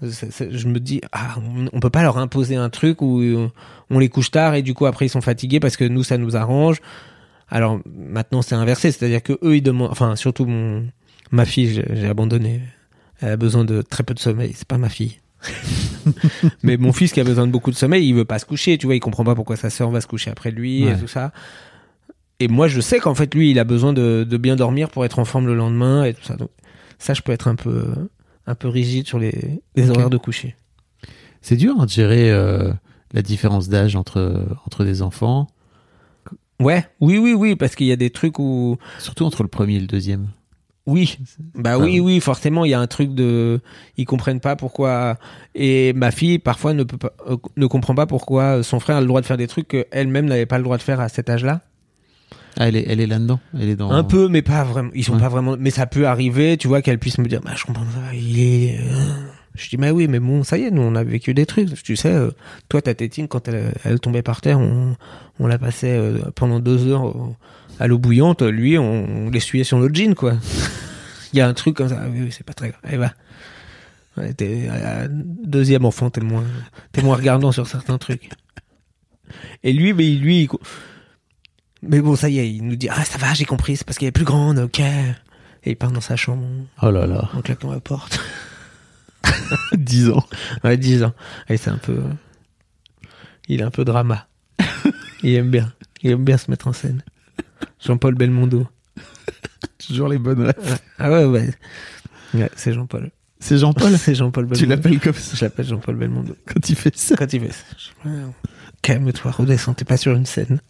Je 0.00 0.68
me 0.68 0.78
dis, 0.78 1.00
ah, 1.12 1.36
on, 1.72 1.80
peut 1.80 1.90
pas 1.90 2.02
leur 2.02 2.18
imposer 2.18 2.56
un 2.56 2.70
truc 2.70 3.02
où 3.02 3.20
on 3.90 3.98
les 3.98 4.08
couche 4.08 4.30
tard 4.30 4.54
et 4.54 4.62
du 4.62 4.74
coup 4.74 4.86
après 4.86 5.06
ils 5.06 5.10
sont 5.10 5.20
fatigués 5.20 5.60
parce 5.60 5.76
que 5.76 5.84
nous 5.84 6.04
ça 6.04 6.18
nous 6.18 6.36
arrange. 6.36 6.80
Alors 7.48 7.80
maintenant 7.86 8.42
c'est 8.42 8.54
inversé, 8.54 8.92
c'est-à-dire 8.92 9.22
que 9.22 9.38
eux 9.42 9.56
ils 9.56 9.62
demandent, 9.62 9.90
enfin 9.90 10.14
surtout 10.14 10.46
mon 10.46 10.84
ma 11.32 11.44
fille, 11.44 11.82
j'ai, 11.94 12.06
abandonné. 12.06 12.60
Elle 13.20 13.32
a 13.32 13.36
besoin 13.36 13.64
de 13.64 13.82
très 13.82 14.04
peu 14.04 14.14
de 14.14 14.20
sommeil. 14.20 14.52
C'est 14.54 14.68
pas 14.68 14.78
ma 14.78 14.88
fille. 14.88 15.18
Mais 16.62 16.76
mon 16.76 16.92
fils 16.92 17.12
qui 17.12 17.20
a 17.20 17.24
besoin 17.24 17.46
de 17.46 17.52
beaucoup 17.52 17.70
de 17.70 17.76
sommeil, 17.76 18.06
il 18.06 18.14
veut 18.14 18.24
pas 18.24 18.38
se 18.38 18.46
coucher, 18.46 18.78
tu 18.78 18.86
vois, 18.86 18.94
il 18.94 19.00
comprend 19.00 19.24
pas 19.24 19.34
pourquoi 19.34 19.56
sa 19.56 19.70
sœur 19.70 19.90
va 19.90 20.00
se 20.00 20.06
coucher 20.06 20.30
après 20.30 20.50
lui 20.50 20.84
et 20.84 20.96
tout 20.96 21.08
ça. 21.08 21.32
Et 22.40 22.46
moi, 22.46 22.68
je 22.68 22.80
sais 22.80 23.00
qu'en 23.00 23.16
fait, 23.16 23.34
lui, 23.34 23.50
il 23.50 23.58
a 23.58 23.64
besoin 23.64 23.92
de, 23.92 24.24
de 24.28 24.36
bien 24.36 24.54
dormir 24.54 24.90
pour 24.90 25.04
être 25.04 25.18
en 25.18 25.24
forme 25.24 25.48
le 25.48 25.56
lendemain 25.56 26.04
et 26.04 26.14
tout 26.14 26.22
ça. 26.22 26.36
Donc, 26.36 26.50
ça, 26.98 27.12
je 27.12 27.22
peux 27.22 27.32
être 27.32 27.48
un 27.48 27.56
peu, 27.56 27.86
un 28.48 28.54
peu 28.54 28.68
rigide 28.68 29.06
sur 29.06 29.18
les, 29.18 29.62
les 29.76 29.90
horaires 29.90 30.10
de 30.10 30.16
coucher. 30.16 30.56
C'est 31.42 31.56
dur 31.56 31.74
hein, 31.78 31.84
de 31.84 31.90
gérer 31.90 32.30
euh, 32.30 32.72
la 33.12 33.22
différence 33.22 33.68
d'âge 33.68 33.94
entre, 33.94 34.46
entre 34.66 34.84
des 34.84 35.02
enfants, 35.02 35.46
Ouais, 36.60 36.84
oui, 37.00 37.18
oui, 37.18 37.34
oui, 37.34 37.54
parce 37.54 37.76
qu'il 37.76 37.86
y 37.86 37.92
a 37.92 37.96
des 37.96 38.10
trucs 38.10 38.40
où, 38.40 38.78
surtout 38.98 39.24
entre 39.24 39.44
le 39.44 39.48
premier 39.48 39.76
et 39.76 39.80
le 39.80 39.86
deuxième. 39.86 40.26
oui, 40.86 41.16
bah 41.54 41.76
Enfin, 41.76 41.84
oui, 41.84 42.00
oui, 42.00 42.18
forcément, 42.18 42.64
il 42.64 42.72
y 42.72 42.74
a 42.74 42.80
un 42.80 42.88
truc 42.88 43.14
de, 43.14 43.60
ils 43.96 44.06
comprennent 44.06 44.40
pas 44.40 44.56
pourquoi. 44.56 45.18
Et 45.54 45.92
ma 45.92 46.10
fille, 46.10 46.40
parfois, 46.40 46.74
ne 46.74 46.82
peut 46.82 46.98
pas, 46.98 47.12
euh, 47.28 47.36
ne 47.56 47.66
comprend 47.66 47.94
pas 47.94 48.06
pourquoi 48.06 48.64
son 48.64 48.80
frère 48.80 48.96
a 48.96 49.00
le 49.00 49.06
droit 49.06 49.20
de 49.20 49.26
faire 49.26 49.36
des 49.36 49.46
trucs 49.46 49.68
qu'elle-même 49.68 50.26
n'avait 50.26 50.46
pas 50.46 50.58
le 50.58 50.64
droit 50.64 50.78
de 50.78 50.82
faire 50.82 50.98
à 50.98 51.08
cet 51.08 51.30
âge-là. 51.30 51.60
Ah, 52.56 52.68
elle 52.68 52.76
est, 52.76 52.84
elle 52.88 53.00
est 53.00 53.06
là-dedans. 53.06 53.38
Elle 53.58 53.68
est 53.68 53.76
dans. 53.76 53.90
Un 53.90 54.02
peu, 54.04 54.28
mais 54.28 54.42
pas 54.42 54.64
vraiment. 54.64 54.90
Ils 54.94 55.04
sont 55.04 55.14
Ouais. 55.14 55.20
pas 55.20 55.28
vraiment. 55.28 55.56
Mais 55.58 55.70
ça 55.70 55.86
peut 55.86 56.06
arriver, 56.06 56.56
tu 56.56 56.66
vois, 56.68 56.82
qu'elle 56.82 56.98
puisse 56.98 57.18
me 57.18 57.26
dire, 57.26 57.40
bah, 57.40 57.52
je 57.56 57.64
comprends 57.64 57.84
pas. 57.84 58.14
Il 58.14 58.40
est. 58.40 58.78
euh. 58.80 59.14
Je 59.54 59.68
dis, 59.70 59.76
bah 59.76 59.90
oui, 59.92 60.06
mais 60.08 60.20
bon, 60.20 60.44
ça 60.44 60.56
y 60.56 60.62
est, 60.64 60.70
nous, 60.70 60.82
on 60.82 60.94
a 60.94 61.02
vécu 61.02 61.34
des 61.34 61.44
trucs. 61.46 61.82
Tu 61.82 61.96
sais, 61.96 62.12
euh, 62.12 62.30
toi, 62.68 62.80
ta 62.80 62.94
tétine, 62.94 63.26
quand 63.28 63.48
elle, 63.48 63.72
elle 63.84 63.98
tombait 63.98 64.22
par 64.22 64.40
terre, 64.40 64.58
on, 64.60 64.94
on 65.40 65.46
la 65.48 65.58
passait 65.58 65.96
euh, 65.98 66.18
pendant 66.36 66.60
deux 66.60 66.86
heures 66.86 67.08
euh, 67.08 67.34
à 67.80 67.86
l'eau 67.88 67.98
bouillante. 67.98 68.42
Lui, 68.42 68.78
on, 68.78 69.26
on 69.26 69.30
l'essuyait 69.30 69.64
sur 69.64 69.80
le 69.80 69.92
jean, 69.92 70.14
quoi. 70.14 70.34
Il 71.32 71.38
y 71.38 71.42
a 71.42 71.48
un 71.48 71.54
truc 71.54 71.76
comme 71.76 71.88
ça. 71.88 71.98
Ah 72.02 72.06
Oui, 72.08 72.20
oui, 72.22 72.28
c'est 72.30 72.46
pas 72.46 72.54
très 72.54 72.68
grave. 72.70 72.80
Allez, 72.84 72.96
va. 72.98 73.12
Ouais, 74.16 74.32
t'es, 74.32 74.68
deuxième 75.10 75.84
enfant, 75.84 76.10
t'es 76.10 76.20
le 76.20 76.26
moins, 76.26 76.42
t'es 76.92 77.02
moins 77.02 77.14
regardant 77.16 77.52
sur 77.52 77.66
certains 77.68 77.98
trucs. 77.98 78.30
Et 79.62 79.72
lui, 79.72 79.92
mais 79.92 80.08
lui, 80.10 80.42
il 80.42 80.48
mais 81.82 82.00
bon, 82.00 82.16
ça 82.16 82.28
y 82.28 82.38
est, 82.38 82.50
il 82.52 82.64
nous 82.64 82.76
dit, 82.76 82.88
ah, 82.90 83.04
ça 83.04 83.18
va, 83.18 83.34
j'ai 83.34 83.44
compris, 83.44 83.76
c'est 83.76 83.84
parce 83.84 83.98
qu'elle 83.98 84.08
est 84.08 84.12
plus 84.12 84.24
grande, 84.24 84.58
ok. 84.58 84.80
Et 84.80 85.70
il 85.72 85.76
part 85.76 85.90
dans 85.90 86.00
sa 86.00 86.16
chambre 86.16 86.46
Oh 86.82 86.90
là 86.90 87.06
là. 87.06 87.28
en 87.34 87.40
claquant 87.42 87.70
la 87.72 87.80
porte. 87.80 88.20
10 89.76 90.10
ans. 90.10 90.24
Ouais, 90.64 90.76
10 90.76 91.02
ans. 91.04 91.14
Et 91.48 91.56
c'est 91.56 91.70
un 91.70 91.78
peu. 91.78 92.00
Il 93.48 93.60
est 93.60 93.64
un 93.64 93.70
peu 93.70 93.84
drama. 93.84 94.28
il 95.22 95.34
aime 95.34 95.50
bien. 95.50 95.72
Il 96.02 96.10
aime 96.12 96.24
bien 96.24 96.36
se 96.36 96.50
mettre 96.50 96.68
en 96.68 96.72
scène. 96.72 97.02
Jean-Paul 97.84 98.14
Belmondo. 98.14 98.66
Toujours 99.78 100.08
les 100.08 100.18
bonnes. 100.18 100.52
Ah 100.98 101.10
ouais, 101.10 101.24
ouais. 101.24 101.50
Ouais, 102.34 102.50
c'est 102.56 102.72
Jean-Paul. 102.72 103.10
C'est 103.40 103.58
Jean-Paul 103.58 103.96
C'est 103.98 104.14
Jean-Paul 104.14 104.44
Belmondo. 104.44 104.60
Tu 104.60 104.66
l'appelles 104.66 105.00
comme 105.00 105.14
ça 105.14 105.36
Je 105.36 105.44
l'appelle 105.44 105.66
Jean-Paul 105.66 105.96
Belmondo. 105.96 106.36
quand 106.46 106.68
il 106.68 106.76
fait 106.76 106.96
ça 106.96 107.16
Quand 107.16 107.32
il 107.32 107.40
fait 107.40 107.52
ça. 107.52 108.08
Calme-toi, 108.82 109.30
redescends, 109.32 109.74
t'es 109.74 109.84
pas 109.84 109.96
sur 109.96 110.14
une 110.14 110.26
scène. 110.26 110.60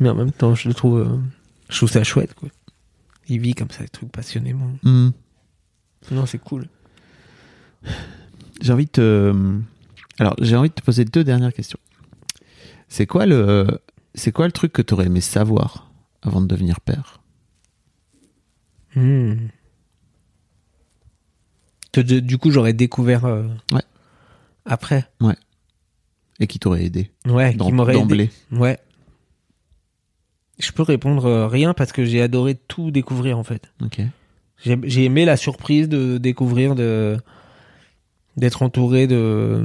Mais 0.00 0.08
en 0.08 0.14
même 0.14 0.32
temps, 0.32 0.54
je 0.54 0.68
le 0.68 0.74
trouve, 0.74 0.98
euh, 1.00 1.16
je 1.70 1.76
trouve 1.76 1.90
ça 1.90 2.04
chouette, 2.04 2.34
quoi. 2.34 2.48
Il 3.28 3.40
vit 3.40 3.54
comme 3.54 3.70
ça, 3.70 3.82
des 3.82 3.88
trucs 3.88 4.10
passionnément. 4.12 4.70
Hmm. 4.82 5.10
Non, 6.10 6.24
c'est 6.26 6.38
cool. 6.38 6.68
J'ai 8.60 8.72
envie 8.72 8.86
de 8.86 8.90
te... 8.90 9.58
Alors, 10.18 10.34
j'ai 10.40 10.56
envie 10.56 10.68
de 10.70 10.74
te 10.74 10.82
poser 10.82 11.04
deux 11.04 11.24
dernières 11.24 11.52
questions. 11.52 11.78
C'est 12.88 13.06
quoi 13.06 13.26
le... 13.26 13.66
C'est 14.14 14.32
quoi 14.32 14.46
le 14.46 14.52
truc 14.52 14.72
que 14.72 14.82
tu 14.82 14.94
aurais 14.94 15.06
aimé 15.06 15.20
savoir 15.20 15.90
avant 16.22 16.40
de 16.40 16.46
devenir 16.46 16.80
père? 16.80 17.20
Hmm. 18.96 19.34
De- 21.94 22.20
du 22.20 22.38
coup, 22.38 22.50
j'aurais 22.50 22.72
découvert 22.72 23.24
euh, 23.24 23.44
Ouais. 23.72 23.82
après. 24.64 25.08
et 26.40 26.46
qui 26.46 26.58
t'aurait 26.60 26.84
aidé 26.84 27.10
Ouais, 27.26 27.56
qui 27.56 27.72
m'aurait 27.72 27.92
aidé. 27.94 28.00
d'emblée 28.00 28.30
Ouais. 28.52 28.78
Je 30.58 30.72
peux 30.72 30.82
répondre 30.82 31.26
euh, 31.26 31.46
rien 31.46 31.74
parce 31.74 31.92
que 31.92 32.04
j'ai 32.04 32.20
adoré 32.20 32.54
tout 32.54 32.90
découvrir 32.90 33.38
en 33.38 33.44
fait. 33.44 33.70
Ok. 33.82 34.00
J'ai 34.64 35.04
aimé 35.04 35.24
la 35.24 35.36
surprise 35.36 35.88
de 35.88 36.18
découvrir, 36.18 36.74
de 36.74 37.16
d'être 38.36 38.62
entouré 38.62 39.06
de 39.06 39.64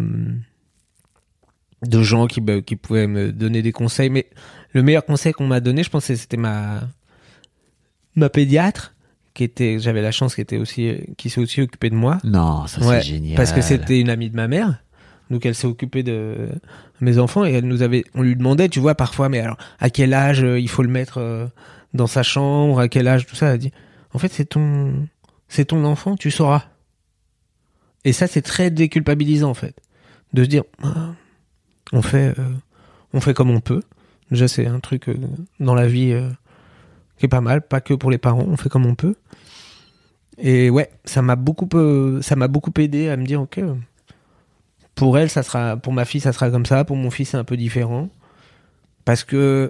de 1.81 2.01
gens 2.01 2.27
qui 2.27 2.41
bah, 2.41 2.61
qui 2.61 2.75
pouvaient 2.75 3.07
me 3.07 3.31
donner 3.31 3.63
des 3.63 3.71
conseils. 3.71 4.11
Mais 4.11 4.27
le 4.71 4.83
meilleur 4.83 5.03
conseil 5.05 5.33
qu'on 5.33 5.47
m'a 5.47 5.61
donné, 5.61 5.83
je 5.83 5.89
pense, 5.89 6.07
que 6.07 6.15
c'était 6.15 6.37
ma 6.37 6.81
ma 8.15 8.29
pédiatre 8.29 8.93
qui 9.33 9.43
était, 9.43 9.79
j'avais 9.79 10.03
la 10.03 10.11
chance, 10.11 10.35
qui 10.35 10.41
était 10.41 10.57
aussi 10.57 10.95
qui 11.17 11.31
s'est 11.31 11.41
aussi 11.41 11.61
occupée 11.61 11.89
de 11.89 11.95
moi. 11.95 12.19
Non, 12.23 12.67
ça 12.67 12.85
Ouais, 12.85 13.01
c'est 13.01 13.07
génial. 13.07 13.35
Parce 13.35 13.51
que 13.51 13.61
c'était 13.61 13.99
une 13.99 14.09
amie 14.09 14.29
de 14.29 14.35
ma 14.35 14.47
mère. 14.47 14.77
Donc 15.34 15.47
elle 15.47 15.55
s'est 15.55 15.65
occupée 15.65 16.03
de 16.03 16.49
mes 17.01 17.17
enfants 17.17 17.43
et 17.43 17.53
elle 17.53 17.65
nous 17.65 17.81
avait, 17.81 18.03
on 18.13 18.21
lui 18.21 18.36
demandait, 18.36 18.69
tu 18.69 18.79
vois, 18.79 18.93
parfois, 18.93 19.29
mais 19.29 19.39
alors 19.39 19.57
à 19.79 19.89
quel 19.89 20.13
âge 20.13 20.43
euh, 20.43 20.59
il 20.59 20.69
faut 20.69 20.84
le 20.84 20.89
mettre 20.89 21.17
euh, 21.17 21.47
dans 21.95 22.05
sa 22.05 22.21
chambre, 22.21 22.79
à 22.79 22.88
quel 22.88 23.07
âge, 23.07 23.25
tout 23.25 23.36
ça. 23.36 23.47
Elle 23.47 23.53
a 23.53 23.57
dit, 23.57 23.71
en 24.13 24.19
fait, 24.19 24.31
c'est 24.31 24.45
ton, 24.45 25.07
c'est 25.47 25.65
ton 25.65 25.86
enfant, 25.86 26.15
tu 26.15 26.29
sauras. 26.29 26.65
Et 28.05 28.13
ça, 28.13 28.27
c'est 28.27 28.43
très 28.43 28.69
déculpabilisant 28.69 29.49
en 29.49 29.55
fait, 29.55 29.75
de 30.34 30.43
se 30.43 30.49
dire, 30.49 30.65
Ah, 30.84 31.15
on 31.93 32.03
fait, 32.03 32.38
euh, 32.38 32.53
on 33.11 33.19
fait 33.19 33.34
comme 33.34 33.49
on 33.49 33.59
peut. 33.59 33.81
Déjà, 34.29 34.47
c'est 34.47 34.67
un 34.67 34.79
truc 34.79 35.09
dans 35.59 35.73
la 35.73 35.88
vie 35.88 36.15
qui 37.17 37.25
est 37.25 37.29
pas 37.29 37.41
mal, 37.41 37.63
pas 37.63 37.81
que 37.81 37.95
pour 37.95 38.11
les 38.11 38.19
parents, 38.19 38.45
on 38.47 38.55
fait 38.55 38.69
comme 38.69 38.86
on 38.86 38.93
peut. 38.93 39.15
Et 40.38 40.69
ouais, 40.69 40.91
ça 41.05 41.23
m'a 41.23 41.36
beaucoup, 41.36 41.67
ça 42.21 42.36
m'a 42.36 42.47
beaucoup 42.47 42.71
aidé 42.77 43.09
à 43.09 43.17
me 43.17 43.25
dire, 43.25 43.41
ok, 43.41 43.59
pour 44.95 45.17
elle, 45.17 45.29
ça 45.29 45.43
sera, 45.43 45.77
pour 45.77 45.93
ma 45.93 46.05
fille, 46.05 46.21
ça 46.21 46.33
sera 46.33 46.49
comme 46.49 46.65
ça, 46.65 46.83
pour 46.83 46.95
mon 46.95 47.09
fils, 47.09 47.29
c'est 47.29 47.37
un 47.37 47.43
peu 47.43 47.57
différent, 47.57 48.09
parce 49.05 49.23
que 49.23 49.69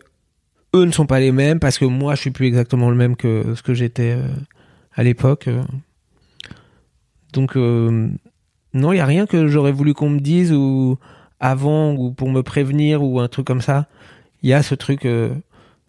eux 0.75 0.85
ne 0.85 0.91
sont 0.91 1.05
pas 1.05 1.19
les 1.19 1.31
mêmes, 1.31 1.59
parce 1.59 1.77
que 1.77 1.85
moi, 1.85 2.15
je 2.15 2.21
suis 2.21 2.31
plus 2.31 2.47
exactement 2.47 2.89
le 2.89 2.95
même 2.95 3.15
que 3.15 3.53
ce 3.55 3.61
que 3.61 3.73
j'étais 3.73 4.15
euh, 4.17 4.27
à 4.95 5.03
l'époque. 5.03 5.47
euh. 5.47 5.63
Donc, 7.31 7.55
euh, 7.55 8.09
non, 8.73 8.91
il 8.91 8.97
y 8.97 8.99
a 8.99 9.05
rien 9.05 9.25
que 9.25 9.47
j'aurais 9.47 9.71
voulu 9.71 9.93
qu'on 9.93 10.09
me 10.09 10.19
dise 10.19 10.51
ou 10.51 10.97
avant 11.39 11.93
ou 11.93 12.11
pour 12.11 12.29
me 12.29 12.41
prévenir 12.41 13.03
ou 13.03 13.19
un 13.19 13.27
truc 13.27 13.45
comme 13.45 13.61
ça. 13.61 13.87
Il 14.41 14.49
y 14.49 14.53
a 14.53 14.63
ce 14.63 14.75
truc 14.75 15.07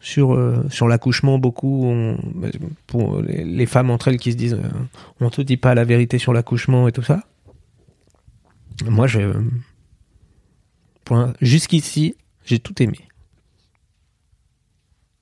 sur 0.01 0.39
sur 0.71 0.89
l'accouchement 0.89 1.39
beaucoup 1.39 1.93
pour 2.87 3.23
les, 3.23 3.45
les 3.45 3.67
femmes 3.67 3.91
entre 3.91 4.09
elles 4.09 4.19
qui 4.19 4.33
se 4.33 4.37
disent 4.37 4.59
on 5.21 5.31
te 5.31 5.41
dit 5.43 5.57
pas 5.57 5.75
la 5.75 5.85
vérité 5.85 6.19
sur 6.19 6.33
l'accouchement 6.33 6.89
et 6.89 6.93
tout 6.93 7.03
ça. 7.03 7.25
Moi, 8.85 9.07
je 9.07 9.21
jusqu'ici, 11.41 12.17
j'ai 12.45 12.59
tout 12.59 12.83
aimé. 12.83 12.99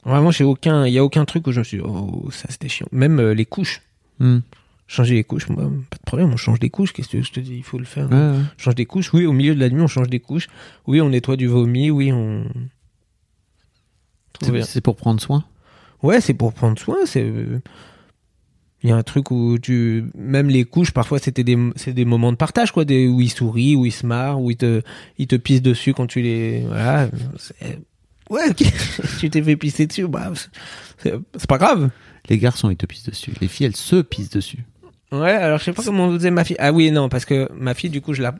Vraiment, 0.04 0.30
j'ai 0.30 0.44
aucun, 0.44 0.86
il 0.86 0.92
y 0.92 0.98
a 0.98 1.04
aucun 1.04 1.24
truc 1.24 1.46
où 1.46 1.52
je 1.52 1.60
me 1.60 1.64
suis 1.64 1.78
dit, 1.78 1.84
oh 1.86 2.28
ça 2.30 2.48
c'était 2.50 2.68
chiant. 2.68 2.88
Même 2.92 3.20
euh, 3.20 3.34
les 3.34 3.46
couches, 3.46 3.82
Hmm. 4.18 4.40
changer 4.86 5.14
les 5.14 5.24
couches, 5.24 5.48
moi, 5.48 5.64
pas 5.90 5.96
de 5.96 6.02
problème, 6.04 6.30
on 6.32 6.36
change 6.36 6.60
des 6.60 6.70
couches. 6.70 6.92
Qu'est-ce 6.92 7.08
que 7.08 7.22
je 7.22 7.32
te 7.32 7.40
dis, 7.40 7.56
il 7.56 7.62
faut 7.62 7.78
le 7.78 7.84
faire. 7.84 8.08
Ouais, 8.10 8.16
ouais. 8.16 8.36
On 8.36 8.58
change 8.58 8.74
des 8.74 8.86
couches. 8.86 9.12
Oui, 9.14 9.26
au 9.26 9.32
milieu 9.32 9.54
de 9.54 9.60
la 9.60 9.68
nuit, 9.70 9.80
on 9.80 9.86
change 9.88 10.08
des 10.08 10.20
couches. 10.20 10.48
Oui, 10.86 11.00
on 11.00 11.08
nettoie 11.08 11.36
du 11.36 11.46
vomi. 11.46 11.90
Oui, 11.90 12.12
on. 12.12 12.44
C'est- 14.64 14.80
pour 14.80 14.96
prendre 14.96 15.20
soin? 15.20 15.44
Ouais, 16.02 16.20
c'est 16.20 16.34
pour 16.34 16.52
prendre 16.52 16.78
soin. 16.78 16.98
C'est. 17.06 17.32
Il 18.82 18.88
y 18.90 18.92
a 18.92 18.96
un 18.96 19.02
truc 19.02 19.30
où 19.30 19.58
tu. 19.60 20.04
Même 20.16 20.48
les 20.48 20.64
couches, 20.64 20.90
parfois, 20.90 21.18
c'était 21.18 21.44
des, 21.44 21.56
c'est 21.76 21.92
des 21.92 22.04
moments 22.04 22.32
de 22.32 22.36
partage, 22.36 22.72
quoi. 22.72 22.84
Des... 22.84 23.06
Où 23.06 23.20
ils 23.20 23.30
sourient, 23.30 23.76
où 23.76 23.84
ils 23.86 23.92
se 23.92 24.04
marrent, 24.06 24.40
où 24.40 24.50
ils 24.50 24.56
te, 24.56 24.82
ils 25.18 25.26
te 25.28 25.36
pissent 25.36 25.62
dessus 25.62 25.94
quand 25.94 26.06
tu 26.06 26.20
les. 26.20 26.64
Voilà. 26.66 27.08
Ouais, 28.30 28.52
tu 29.20 29.30
t'es 29.30 29.42
fait 29.42 29.56
pisser 29.56 29.86
dessus, 29.86 30.06
bah, 30.08 30.32
c'est 31.02 31.46
pas 31.48 31.58
grave. 31.58 31.90
Les 32.28 32.38
garçons, 32.38 32.70
ils 32.70 32.76
te 32.76 32.86
pissent 32.86 33.04
dessus. 33.04 33.32
Les 33.40 33.48
filles, 33.48 33.66
elles 33.66 33.76
se 33.76 33.96
pissent 33.96 34.30
dessus. 34.30 34.64
Ouais, 35.10 35.32
alors 35.32 35.58
je 35.58 35.64
sais 35.64 35.72
pas 35.72 35.82
comment 35.82 36.06
on 36.06 36.14
faisait 36.14 36.30
ma 36.30 36.42
fille. 36.44 36.56
Ah 36.58 36.72
oui, 36.72 36.90
non, 36.90 37.08
parce 37.08 37.24
que 37.26 37.48
ma 37.52 37.74
fille, 37.74 37.90
du 37.90 38.00
coup, 38.00 38.14
je 38.14 38.22
la, 38.22 38.32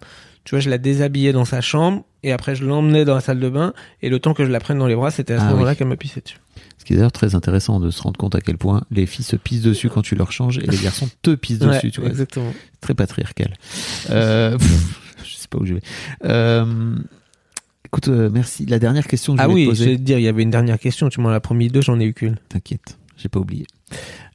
tu 0.45 0.55
vois, 0.55 0.61
je 0.61 0.70
la 0.70 0.78
déshabillais 0.78 1.32
dans 1.32 1.45
sa 1.45 1.61
chambre 1.61 2.05
et 2.22 2.32
après 2.32 2.55
je 2.55 2.64
l'emmenais 2.64 3.05
dans 3.05 3.14
la 3.14 3.20
salle 3.20 3.40
de 3.40 3.49
bain 3.51 3.74
et 4.01 4.09
le 4.09 4.18
temps 4.18 4.32
que 4.32 4.45
je 4.47 4.51
la 4.51 4.59
prenne 4.61 4.78
dans 4.78 4.86
les 4.86 4.95
bras, 4.97 5.11
c'était 5.11 5.34
à 5.34 5.38
ce 5.38 5.45
Ah 5.45 5.51
moment-là 5.51 5.72
oui. 5.72 5.76
qu'elle 5.76 5.88
me 5.88 5.97
pissait 5.97 6.22
dessus. 6.22 6.38
Ce 6.82 6.84
qui 6.84 6.94
est 6.94 6.96
d'ailleurs 6.96 7.12
très 7.12 7.36
intéressant 7.36 7.78
de 7.78 7.90
se 7.92 8.02
rendre 8.02 8.18
compte 8.18 8.34
à 8.34 8.40
quel 8.40 8.58
point 8.58 8.82
les 8.90 9.06
filles 9.06 9.24
se 9.24 9.36
pissent 9.36 9.62
dessus 9.62 9.88
quand 9.88 10.02
tu 10.02 10.16
leur 10.16 10.32
changes 10.32 10.58
et 10.58 10.66
les 10.66 10.78
garçons 10.78 11.08
te 11.22 11.32
pissent 11.36 11.60
dessus. 11.60 11.86
Ouais, 11.86 11.90
tu 11.92 12.00
vois. 12.00 12.10
exactement. 12.10 12.52
Très 12.80 12.92
patriarcal. 12.94 13.54
Euh, 14.10 14.58
pff, 14.58 15.00
je 15.24 15.34
sais 15.36 15.46
pas 15.48 15.58
où 15.58 15.64
je 15.64 15.74
vais. 15.74 15.82
Euh, 16.24 16.96
écoute, 17.86 18.08
euh, 18.08 18.28
merci. 18.32 18.66
La 18.66 18.80
dernière 18.80 19.06
question 19.06 19.34
que 19.34 19.38
je 19.38 19.44
Ah 19.44 19.46
voulais 19.46 19.66
oui, 19.66 19.68
te 19.68 19.74
je 19.74 19.78
poser. 19.78 19.90
vais 19.92 19.96
te 19.98 20.02
dire, 20.02 20.18
il 20.18 20.24
y 20.24 20.28
avait 20.28 20.42
une 20.42 20.50
dernière 20.50 20.80
question. 20.80 21.08
Tu 21.08 21.20
m'en 21.20 21.28
as 21.28 21.38
promis 21.38 21.68
deux, 21.68 21.82
j'en 21.82 22.00
ai 22.00 22.04
eu 22.04 22.14
qu'une. 22.14 22.36
T'inquiète, 22.48 22.98
j'ai 23.16 23.28
pas 23.28 23.38
oublié. 23.38 23.64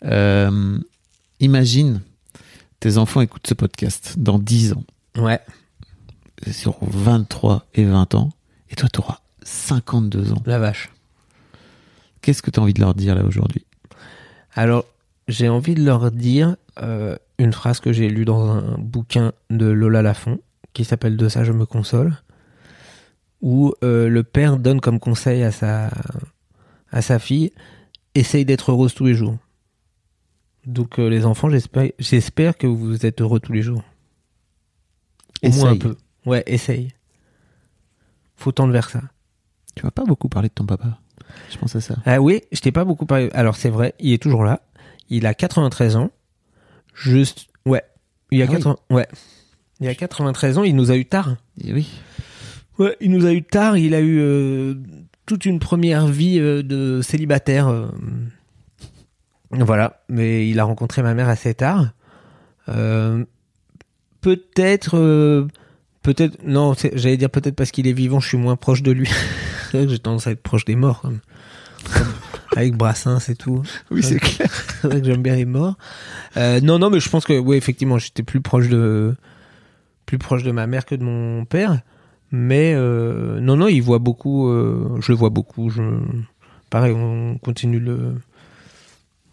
Euh, 0.06 0.80
imagine, 1.42 2.00
tes 2.80 2.98
enfants 2.98 3.20
écoutent 3.20 3.48
ce 3.48 3.56
podcast 3.56 4.14
dans 4.18 4.40
10 4.40 4.72
ans, 4.72 4.86
Ouais. 5.18 5.42
sur 6.52 6.78
23 6.82 7.66
et 7.76 7.84
20 7.84 8.16
ans, 8.16 8.30
et 8.70 8.76
toi, 8.76 8.88
tu 8.88 9.00
auras 9.02 9.20
52 9.44 10.32
ans. 10.32 10.42
La 10.46 10.60
vache. 10.60 10.90
Qu'est-ce 12.22 12.42
que 12.42 12.52
tu 12.52 12.60
as 12.60 12.64
envie 12.64 12.74
de 12.74 12.82
leur 12.82 12.94
dire 12.94 13.16
là 13.16 13.24
aujourd'hui? 13.24 13.66
Alors, 14.54 14.86
j'ai 15.28 15.50
envie 15.50 15.76
de 15.76 15.84
leur 15.84 16.12
dire 16.12 16.56
euh, 16.82 17.16
une 17.38 17.54
phrase 17.54 17.80
que 17.80 17.94
j'ai 17.94 18.10
lue 18.10 18.26
dans 18.26 18.50
un 18.50 18.78
bouquin 18.78 19.34
de 19.50 19.66
Lola 19.66 20.02
Lafont 20.02 20.40
qui 20.74 20.84
s'appelle 20.84 21.18
De 21.18 21.30
ça 21.30 21.44
je 21.44 21.52
me 21.52 21.66
console, 21.66 22.16
où 23.42 23.74
euh, 23.84 24.10
le 24.10 24.24
père 24.24 24.58
donne 24.58 24.80
comme 24.80 25.00
conseil 25.00 25.44
à 25.44 25.52
sa, 25.52 25.90
à 26.92 27.02
sa 27.02 27.20
fille 27.20 27.52
essaye 28.16 28.46
d'être 28.46 28.72
heureuse 28.72 28.94
tous 28.94 29.06
les 29.06 29.14
jours. 29.14 29.38
Donc, 30.66 31.00
euh, 31.00 31.08
les 31.10 31.26
enfants, 31.26 31.50
j'espère, 31.50 31.90
j'espère 31.98 32.58
que 32.58 32.68
vous 32.68 33.06
êtes 33.06 33.22
heureux 33.22 33.40
tous 33.40 33.54
les 33.54 33.62
jours. 33.62 33.84
Au 35.44 35.50
moins 35.50 35.72
un 35.72 35.78
peu. 35.78 35.96
Ouais, 36.26 36.44
essaye. 36.46 36.94
Faut 38.36 38.52
tendre 38.52 38.74
vers 38.74 38.90
ça. 38.90 39.02
Tu 39.76 39.86
m'as 39.86 39.92
pas 39.92 40.04
beaucoup 40.04 40.30
parlé 40.30 40.50
de 40.50 40.54
ton 40.54 40.66
papa. 40.66 41.00
Je 41.52 41.58
pense 41.58 41.76
à 41.76 41.82
ça. 41.82 41.96
Ah 42.06 42.20
oui, 42.22 42.42
je 42.52 42.60
t'ai 42.62 42.72
pas 42.72 42.86
beaucoup 42.86 43.06
parlé. 43.06 43.30
Alors 43.34 43.56
c'est 43.56 43.70
vrai, 43.70 43.94
il 44.00 44.14
est 44.14 44.22
toujours 44.22 44.44
là. 44.44 44.62
Il 45.10 45.26
a 45.26 45.34
93 45.34 45.96
ans. 45.96 46.12
Juste, 46.94 47.48
ouais. 47.66 47.84
Il 48.32 48.42
a 48.42 48.46
Ah 48.46 48.50
oui. 48.52 48.56
80, 48.58 48.78
ouais. 48.92 49.08
Il 49.80 49.88
a 49.88 49.96
93 49.96 50.58
ans. 50.58 50.64
Il 50.64 50.76
nous 50.76 50.92
a 50.92 50.96
eu 50.98 51.06
tard. 51.06 51.36
Et 51.64 51.72
oui. 51.74 51.88
Ouais, 52.80 52.96
il 53.00 53.12
nous 53.12 53.26
a 53.26 53.32
eu 53.34 53.44
tard. 53.44 53.78
Il 53.78 53.94
a 53.96 54.00
eu 54.02 54.20
euh, 54.20 54.74
toute 55.26 55.46
une 55.46 55.60
première 55.60 56.08
vie 56.08 56.40
euh, 56.40 56.62
de 56.64 57.02
célibataire. 57.02 57.68
euh. 57.68 57.88
Voilà, 59.52 60.02
mais 60.10 60.50
il 60.50 60.60
a 60.60 60.64
rencontré 60.66 61.02
ma 61.02 61.14
mère 61.14 61.30
assez 61.30 61.54
tard. 61.54 61.92
Peut-être, 64.20 65.48
peut-être, 66.04 66.38
non, 66.44 66.74
j'allais 66.94 67.16
dire 67.18 67.30
peut-être 67.30 67.56
parce 67.56 67.72
qu'il 67.72 67.88
est 67.88 67.94
vivant, 67.94 68.20
je 68.20 68.28
suis 68.28 68.38
moins 68.38 68.58
proche 68.58 68.84
de 68.84 68.92
lui. 68.92 69.10
c'est 69.70 69.78
vrai 69.78 69.86
que 69.86 69.92
j'ai 69.92 70.00
tendance 70.00 70.28
à 70.28 70.32
être 70.32 70.42
proche 70.42 70.66
des 70.66 70.76
morts, 70.76 71.02
même. 71.04 71.20
Comme 71.94 72.08
avec 72.56 72.76
Brassens 72.76 73.30
et 73.30 73.36
tout. 73.36 73.62
Oui, 73.92 74.02
c'est 74.02 74.20
clair. 74.20 74.50
C'est 74.82 74.88
vrai 74.88 75.00
que 75.00 75.06
j'aime 75.06 75.22
bien 75.22 75.36
les 75.36 75.46
morts. 75.46 75.78
Euh, 76.38 76.60
non, 76.62 76.80
non, 76.80 76.90
mais 76.90 77.00
je 77.00 77.10
pense 77.10 77.26
que, 77.26 77.38
oui, 77.38 77.56
effectivement, 77.56 77.98
j'étais 77.98 78.24
plus 78.24 78.42
proche 78.42 78.68
de, 78.68 79.16
plus 80.06 80.18
proche 80.18 80.44
de 80.44 80.52
ma 80.52 80.66
mère 80.66 80.86
que 80.86 80.96
de 80.96 81.04
mon 81.04 81.46
père. 81.46 81.82
Mais 82.32 82.74
euh, 82.76 83.40
non, 83.40 83.56
non, 83.56 83.68
il 83.68 83.82
voit 83.82 84.00
beaucoup. 84.00 84.50
euh, 84.50 84.98
je 85.02 85.12
le 85.12 85.18
vois 85.18 85.30
beaucoup. 85.30 85.70
Je, 85.70 85.82
pareil, 86.70 86.94
on 86.94 87.38
continue 87.38 87.80
de 87.80 87.86
le, 87.86 88.16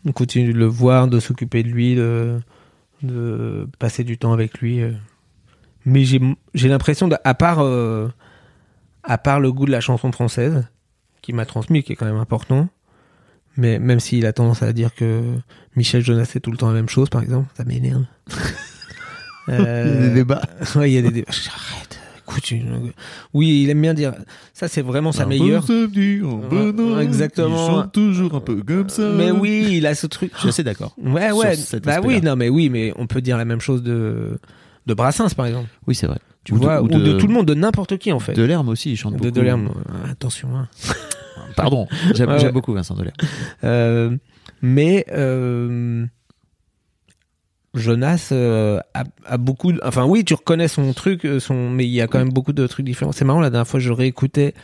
on 0.07 0.13
continue 0.13 0.53
de 0.53 0.59
le 0.59 0.67
voir, 0.67 1.09
de 1.09 1.19
s'occuper 1.19 1.63
de 1.63 1.69
lui, 1.69 1.95
de, 1.95 2.39
de 3.03 3.67
passer 3.79 4.05
du 4.05 4.19
temps 4.19 4.33
avec 4.33 4.59
lui. 4.59 4.83
Mais 5.87 6.05
j'ai, 6.05 6.21
j'ai 6.55 6.69
l'impression, 6.69 7.09
à 7.25 7.35
part, 7.35 7.61
euh, 7.61 8.09
à 9.05 9.19
part 9.19 9.41
le 9.41 9.53
goût 9.53 9.67
de 9.67 9.71
la 9.71 9.81
chanson 9.81 10.11
française, 10.13 10.67
qui 11.23 11.33
m'a 11.33 11.47
transmis, 11.47 11.83
qui 11.83 11.93
est 11.93 11.97
quand 11.97 12.07
même 12.07 12.17
important. 12.17 12.69
Mais 13.57 13.79
même 13.79 14.01
s'il 14.01 14.27
a 14.27 14.33
tendance 14.33 14.63
à 14.63 14.73
dire 14.73 14.95
que 14.95 15.23
Michel 15.77 16.03
Jonas 16.05 16.25
fait 16.25 16.41
tout 16.41 16.51
le 16.51 16.57
temps 16.57 16.67
la 16.69 16.75
même 16.75 16.89
chose, 16.89 17.09
par 17.09 17.23
exemple, 17.23 17.49
ça 17.57 17.65
m'énerve. 17.65 18.05
Euh, 19.49 19.85
Il 19.87 19.95
y 19.95 19.97
a 20.05 20.09
des 20.09 20.15
débats. 20.15 20.43
Ouais, 20.77 20.91
il 20.91 20.95
y 20.95 20.99
a 20.99 21.03
des 21.03 21.11
débats. 21.11 21.31
Je 21.31 21.41
dis, 21.43 21.49
Arrête, 21.55 21.99
écoute, 22.27 22.51
une- 22.51 22.93
oui, 23.33 23.63
il 23.63 23.71
aime 23.71 23.81
bien 23.83 23.95
dire. 23.95 24.13
Ça, 24.55 24.67
c'est 24.69 24.83
vraiment 24.83 25.13
sa 25.13 25.25
meilleure. 25.29 25.63
Ouais, 26.51 27.05
exactement. 27.05 27.69
Ils 27.79 27.83
sont 27.83 27.89
toujours 27.89 28.35
un 28.35 28.41
peu 28.41 28.57
comme 28.63 28.89
ça. 28.89 29.09
Mais 29.11 29.31
oui, 29.31 29.69
il 29.73 29.87
a 29.87 29.95
ce 29.95 30.07
truc. 30.07 30.33
Je 30.43 30.51
suis 30.51 30.65
d'accord. 30.65 30.95
Ouais, 30.99 31.31
ouais. 31.31 31.55
Bah 31.85 32.01
oui, 32.09 32.21
non, 32.23 32.35
mais 32.37 32.49
oui, 32.49 32.71
mais 32.71 32.93
on 32.97 33.07
peut 33.07 33.21
dire 33.21 33.37
la 33.37 33.45
même 33.45 33.61
chose 33.61 33.83
de 33.83 34.39
de 34.87 34.95
Brassens, 34.95 35.35
par 35.35 35.47
exemple. 35.47 35.69
Oui, 35.87 35.95
c'est 35.95 36.07
vrai. 36.07 36.19
Tu 36.45 36.53
Ou 36.53 36.57
de- 36.59 36.63
vois, 36.63 36.83
ou 36.83 36.85
ou 36.85 36.89
de, 36.89 36.99
de- 36.99 37.13
tout 37.19 37.27
le 37.27 37.33
monde, 37.33 37.47
de 37.47 37.55
n'importe 37.55 37.97
qui 37.99 38.13
en 38.13 38.19
fait. 38.21 38.35
Delerme 38.35 38.69
aussi, 38.69 38.93
il 38.93 38.97
chante 38.97 39.15
De 39.15 39.19
beaucoup. 39.19 39.31
Delerme, 39.33 39.71
euh, 39.89 40.11
attention. 40.13 40.49
hein. 40.57 40.69
Pardon, 41.57 41.87
j'aime 42.15 42.29
Ouais, 42.31 42.39
j'aime 42.39 42.49
ouais. 42.49 42.53
beaucoup 42.53 42.73
Vincent 42.75 42.95
Delerme. 42.95 43.15
Euh, 43.65 44.17
mais 44.61 45.07
euh, 45.13 46.05
Jonas 47.75 48.29
euh, 48.33 48.79
a, 48.95 49.05
a 49.27 49.37
beaucoup. 49.37 49.73
de- 49.73 49.81
Enfin, 49.85 50.05
oui, 50.05 50.25
tu 50.25 50.35
reconnais 50.35 50.69
son 50.69 50.93
truc, 50.93 51.25
euh, 51.25 51.41
son, 51.41 51.71
mais 51.71 51.85
il 51.85 51.91
y 51.91 52.01
a 52.01 52.07
quand 52.07 52.19
même 52.19 52.33
beaucoup 52.33 52.53
de 52.53 52.67
trucs 52.67 52.87
différents. 52.87 53.13
C'est 53.13 53.25
marrant, 53.25 53.41
la 53.41 53.51
dernière 53.51 53.67
fois, 53.67 53.81
je 53.81 53.91
réécoutais. 53.91 54.55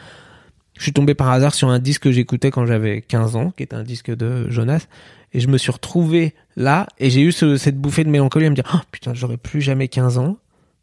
Je 0.76 0.82
suis 0.84 0.92
tombé 0.92 1.14
par 1.14 1.28
hasard 1.30 1.54
sur 1.54 1.68
un 1.68 1.78
disque 1.78 2.02
que 2.04 2.12
j'écoutais 2.12 2.50
quand 2.50 2.64
j'avais 2.66 3.02
15 3.02 3.36
ans, 3.36 3.50
qui 3.56 3.62
était 3.64 3.74
un 3.76 3.82
disque 3.82 4.14
de 4.14 4.48
Jonas. 4.48 4.86
Et 5.32 5.40
je 5.40 5.48
me 5.48 5.58
suis 5.58 5.70
retrouvé 5.72 6.34
là, 6.56 6.86
et 6.98 7.10
j'ai 7.10 7.20
eu 7.22 7.32
ce- 7.32 7.56
cette 7.56 7.76
bouffée 7.78 8.04
de 8.04 8.10
mélancolie 8.10 8.46
à 8.46 8.50
me 8.50 8.54
dire 8.54 8.64
Oh 8.74 8.78
putain, 8.90 9.12
j'aurais 9.14 9.36
plus 9.36 9.60
jamais 9.60 9.88
15 9.88 10.18
ans. 10.18 10.36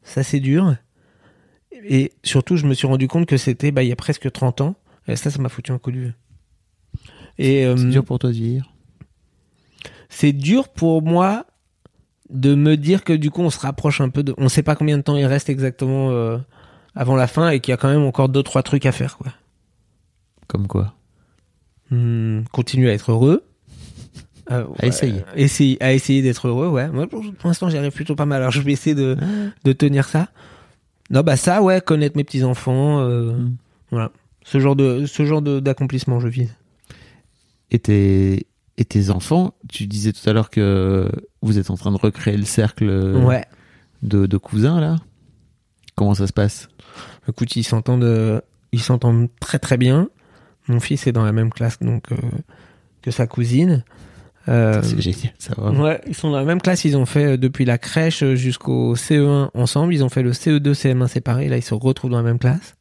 Ça, 0.04 0.24
c'est 0.24 0.40
dur. 0.40 0.76
Et 1.90 2.12
surtout, 2.24 2.58
je 2.58 2.66
me 2.68 2.74
suis 2.74 2.88
rendu 2.88 3.08
compte 3.08 3.26
que 3.26 3.38
c'était 3.38 3.72
bah, 3.72 3.84
il 3.84 3.90
y 3.90 3.92
a 3.92 3.96
presque 3.96 4.32
30 4.32 4.62
ans. 4.62 4.76
Et 5.08 5.16
ça, 5.16 5.32
ça 5.32 5.40
m'a 5.42 5.50
foutu 5.50 5.72
un 5.72 5.78
coup 5.80 5.92
de 5.92 6.00
vieux. 6.00 6.14
C'est 7.40 7.66
euh, 7.66 7.76
dur 7.76 8.04
pour 8.04 8.20
toi 8.20 8.30
de 8.32 8.36
vieillir. 8.36 8.66
c'est 10.10 10.34
dur 10.34 10.70
pour 10.70 11.02
moi 11.02 11.46
de 12.30 12.56
me 12.56 12.76
dire 12.76 13.04
que 13.06 13.14
du 13.14 13.30
coup 13.32 13.42
on 13.42 13.50
se 13.50 13.60
rapproche 13.60 14.02
un 14.02 14.10
peu 14.10 14.22
de 14.24 14.34
on 14.38 14.50
sait 14.50 14.64
pas 14.64 14.76
combien 14.76 14.98
de 14.98 15.02
temps 15.04 15.16
il 15.16 15.26
reste 15.26 15.50
exactement 15.50 16.10
euh, 16.12 16.38
avant 16.96 17.16
la 17.16 17.28
fin 17.28 17.50
et 17.52 17.60
qu'il 17.62 17.72
y 17.72 17.74
a 17.74 17.78
quand 17.78 17.88
même 17.88 18.04
encore 18.04 18.28
deux 18.28 18.44
trois 18.44 18.64
trucs 18.64 18.86
à 18.86 18.92
faire 18.92 19.18
quoi 19.18 19.32
Comme 20.48 20.68
quoi 20.68 20.94
Hmm, 21.90 22.42
continuer 22.52 22.90
à 22.90 22.94
être 22.94 23.12
heureux 23.14 23.46
Euh, 24.52 24.66
À 24.80 24.88
essayer. 24.88 25.24
essayer 25.36 25.82
à 25.82 25.94
essayer 25.94 26.22
d'être 26.22 26.48
heureux 26.50 26.68
ouais 26.70 26.90
moi 26.90 27.08
pour, 27.08 27.22
pour 27.38 27.48
l'instant 27.48 27.70
j'y 27.70 27.78
arrive 27.78 27.92
plutôt 27.94 28.16
pas 28.16 28.26
mal 28.26 28.42
alors 28.42 28.52
je 28.52 28.60
vais 28.62 28.72
essayer 28.74 28.96
de 28.96 29.16
de 29.64 29.72
tenir 29.74 30.08
ça 30.10 30.28
non 31.10 31.22
bah 31.22 31.38
ça 31.38 31.62
ouais 31.62 31.82
connaître 31.82 32.18
mes 32.18 32.24
petits 32.24 32.44
enfants 32.44 33.02
Mm. 33.08 33.56
voilà 33.92 34.12
ce 34.44 34.60
genre 34.60 34.76
de 34.76 35.06
ce 35.06 35.26
genre 35.26 35.42
de 35.42 35.60
d'accomplissement 35.60 36.20
je 36.20 36.28
vise 36.28 36.56
et 37.70 37.80
tes, 37.80 38.48
et 38.78 38.86
tes 38.86 39.10
enfants, 39.10 39.54
tu 39.68 39.88
disais 39.88 40.14
tout 40.14 40.30
à 40.30 40.32
l'heure 40.32 40.50
que 40.50 41.12
vous 41.42 41.60
êtes 41.60 41.70
en 41.70 41.76
train 41.76 41.92
de 41.92 41.98
recréer 41.98 42.38
le 42.38 42.46
cercle 42.46 42.90
ouais 43.26 43.44
de, 44.04 44.26
de 44.26 44.38
cousins, 44.38 44.80
là. 44.80 44.96
Comment 45.96 46.14
ça 46.14 46.28
se 46.28 46.34
passe? 46.34 46.70
Écoute, 47.28 47.56
ils 47.56 47.64
s'entendent, 47.64 48.04
euh, 48.04 48.40
ils 48.72 48.80
s'entendent 48.82 49.28
très 49.42 49.60
très 49.60 49.76
bien. 49.78 50.08
Mon 50.70 50.80
fils 50.80 51.08
est 51.08 51.12
dans 51.12 51.26
la 51.26 51.32
même 51.34 51.50
classe 51.50 51.80
donc 51.80 52.12
euh, 52.12 52.16
que 53.02 53.12
sa 53.12 53.28
cousine. 53.28 53.84
Euh, 54.50 54.82
C'est 54.84 55.02
génial, 55.02 55.34
ça 55.38 55.54
va. 55.58 55.72
ouais, 55.72 56.02
ils 56.08 56.16
sont 56.16 56.32
dans 56.32 56.38
la 56.38 56.46
même 56.46 56.62
classe. 56.62 56.86
Ils 56.86 56.96
ont 56.96 57.06
fait 57.06 57.26
euh, 57.34 57.38
depuis 57.38 57.66
la 57.66 57.78
crèche 57.78 58.24
jusqu'au 58.36 58.96
CE1 58.96 59.50
ensemble. 59.54 59.94
Ils 59.94 60.04
ont 60.04 60.10
fait 60.10 60.24
le 60.24 60.30
E 60.30 60.34
CE2, 60.34 60.74
CM1 60.74 61.08
séparés. 61.08 61.50
Là, 61.50 61.58
ils 61.58 61.62
se 61.64 61.74
retrouvent 61.74 62.12
dans 62.12 62.18
la 62.18 62.24
même 62.24 62.40
classe, 62.40 62.76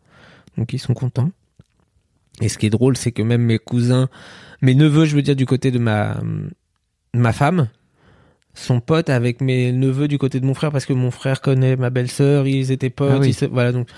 donc 0.57 0.73
ils 0.73 0.79
sont 0.79 0.95
contents. 0.95 1.31
Et 2.41 2.49
ce 2.49 2.59
qui 2.59 2.67
est 2.67 2.71
drôle, 2.71 2.97
c'est 2.97 3.13
que 3.13 3.23
même 3.23 3.43
mes 3.43 3.59
cousins, 3.59 4.09
mes 4.63 4.75
neveux, 4.75 5.07
je 5.07 5.17
veux 5.17 5.23
dire 5.23 5.37
du 5.37 5.47
côté 5.47 5.71
de 5.71 5.79
ma 5.79 6.19
ma 7.15 7.33
femme, 7.33 7.69
sont 8.55 8.81
potes 8.81 9.11
avec 9.11 9.41
mes 9.41 9.73
neveux 9.73 10.07
du 10.09 10.19
côté 10.19 10.39
de 10.41 10.47
mon 10.47 10.55
frère 10.55 10.71
parce 10.71 10.85
que 10.87 10.93
mon 10.93 11.11
frère 11.11 11.41
connaît 11.41 11.77
ma 11.77 11.91
belle-sœur. 11.91 12.47
Ils 12.47 12.71
étaient 12.73 12.91
potes. 12.91 13.11
Ah 13.15 13.19
oui. 13.21 13.29
ils 13.31 13.35
se- 13.35 13.45
voilà 13.47 13.73
donc. 13.73 13.89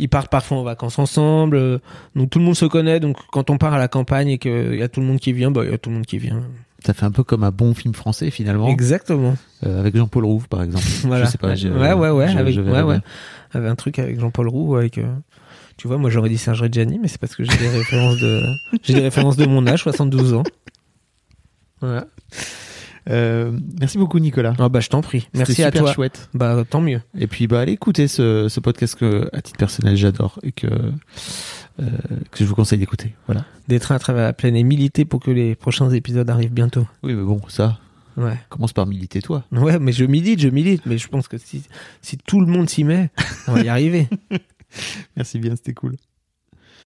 Ils 0.00 0.08
partent 0.08 0.30
parfois 0.30 0.58
en 0.58 0.62
vacances 0.62 1.00
ensemble, 1.00 1.56
euh, 1.56 1.78
donc 2.14 2.30
tout 2.30 2.38
le 2.38 2.44
monde 2.44 2.54
se 2.54 2.66
connaît. 2.66 3.00
Donc 3.00 3.16
quand 3.32 3.50
on 3.50 3.58
part 3.58 3.74
à 3.74 3.78
la 3.78 3.88
campagne 3.88 4.28
et 4.28 4.38
qu'il 4.38 4.76
y 4.76 4.82
a 4.82 4.88
tout 4.88 5.00
le 5.00 5.06
monde 5.06 5.18
qui 5.18 5.32
vient, 5.32 5.50
bah 5.50 5.62
il 5.64 5.70
y 5.72 5.74
a 5.74 5.78
tout 5.78 5.90
le 5.90 5.96
monde 5.96 6.06
qui 6.06 6.18
vient. 6.18 6.40
Ça 6.84 6.94
fait 6.94 7.04
un 7.04 7.10
peu 7.10 7.24
comme 7.24 7.42
un 7.44 7.50
bon 7.50 7.74
film 7.74 7.92
français, 7.94 8.30
finalement. 8.30 8.68
Exactement. 8.68 9.36
Euh, 9.66 9.80
avec 9.80 9.96
Jean-Paul 9.96 10.24
Rouve, 10.24 10.48
par 10.48 10.62
exemple. 10.62 10.84
Voilà. 11.04 11.24
Je 11.24 11.30
sais 11.30 11.38
pas. 11.38 11.54
je- 11.56 11.68
ouais, 11.68 11.92
ouais, 11.92 12.10
ouais. 12.10 12.28
je- 12.28 12.38
avec, 12.38 12.54
je 12.54 12.60
ouais, 12.60 12.82
ouais. 12.82 12.98
Avec 13.52 13.68
un 13.70 13.74
truc 13.74 13.98
avec 13.98 14.20
Jean-Paul 14.20 14.48
Roux, 14.48 14.76
avec. 14.76 14.98
euh, 14.98 15.12
tu 15.76 15.88
vois, 15.88 15.96
moi 15.98 16.10
j'aurais 16.10 16.28
dit 16.28 16.38
Serge 16.38 16.62
Reggiani, 16.62 16.98
mais 17.00 17.08
c'est 17.08 17.20
parce 17.20 17.34
que 17.36 17.44
j'ai 17.44 17.56
des 17.56 17.68
références 17.68 18.18
de, 18.18 18.42
j'ai 18.82 18.94
des 18.94 19.00
références 19.00 19.36
de 19.36 19.46
mon 19.46 19.66
âge, 19.66 19.82
72 19.82 20.34
ans. 20.34 20.42
Voilà. 21.80 22.06
Euh, 23.10 23.52
merci 23.80 23.96
beaucoup, 23.96 24.18
Nicolas. 24.18 24.54
Ah 24.58 24.68
bah 24.68 24.80
je 24.80 24.88
t'en 24.88 25.00
prie. 25.00 25.28
Merci 25.34 25.52
C'était 25.52 25.62
à 25.64 25.66
super 25.68 25.82
toi. 25.84 25.92
chouette. 25.94 26.28
Bah 26.34 26.62
tant 26.68 26.80
mieux. 26.82 27.00
Et 27.18 27.26
puis, 27.26 27.46
bah, 27.46 27.60
allez 27.60 27.72
écouter 27.72 28.06
ce, 28.06 28.48
ce 28.48 28.60
podcast 28.60 28.96
que, 28.96 29.30
à 29.32 29.40
titre 29.40 29.56
personnel, 29.58 29.96
j'adore 29.96 30.38
et 30.42 30.52
que, 30.52 30.66
que 31.78 32.38
je 32.38 32.44
vous 32.44 32.54
conseille 32.54 32.78
d'écouter. 32.78 33.14
Voilà. 33.26 33.44
Des 33.68 33.78
trains 33.80 33.94
à 33.94 33.98
travers 33.98 34.24
la 34.24 34.32
plaine 34.32 34.56
et 34.56 34.62
militer 34.64 35.04
pour 35.04 35.20
que 35.20 35.30
les 35.30 35.54
prochains 35.54 35.90
épisodes 35.90 36.28
arrivent 36.30 36.52
bientôt. 36.52 36.86
Oui, 37.02 37.14
mais 37.14 37.22
bon, 37.22 37.40
ça, 37.48 37.78
Ouais. 38.16 38.36
commence 38.48 38.72
par 38.72 38.86
militer, 38.86 39.22
toi. 39.22 39.44
Ouais, 39.52 39.78
mais 39.78 39.92
je 39.92 40.04
milite, 40.04 40.40
je 40.40 40.48
milite, 40.48 40.82
mais 40.86 40.98
je 40.98 41.06
pense 41.08 41.28
que 41.28 41.38
si, 41.38 41.62
si 42.02 42.18
tout 42.18 42.40
le 42.40 42.46
monde 42.46 42.68
s'y 42.68 42.82
met, 42.84 43.10
on 43.46 43.52
va 43.52 43.60
y 43.62 43.68
arriver. 43.68 44.08
Merci 45.16 45.38
bien, 45.38 45.54
c'était 45.56 45.74
cool. 45.74 45.96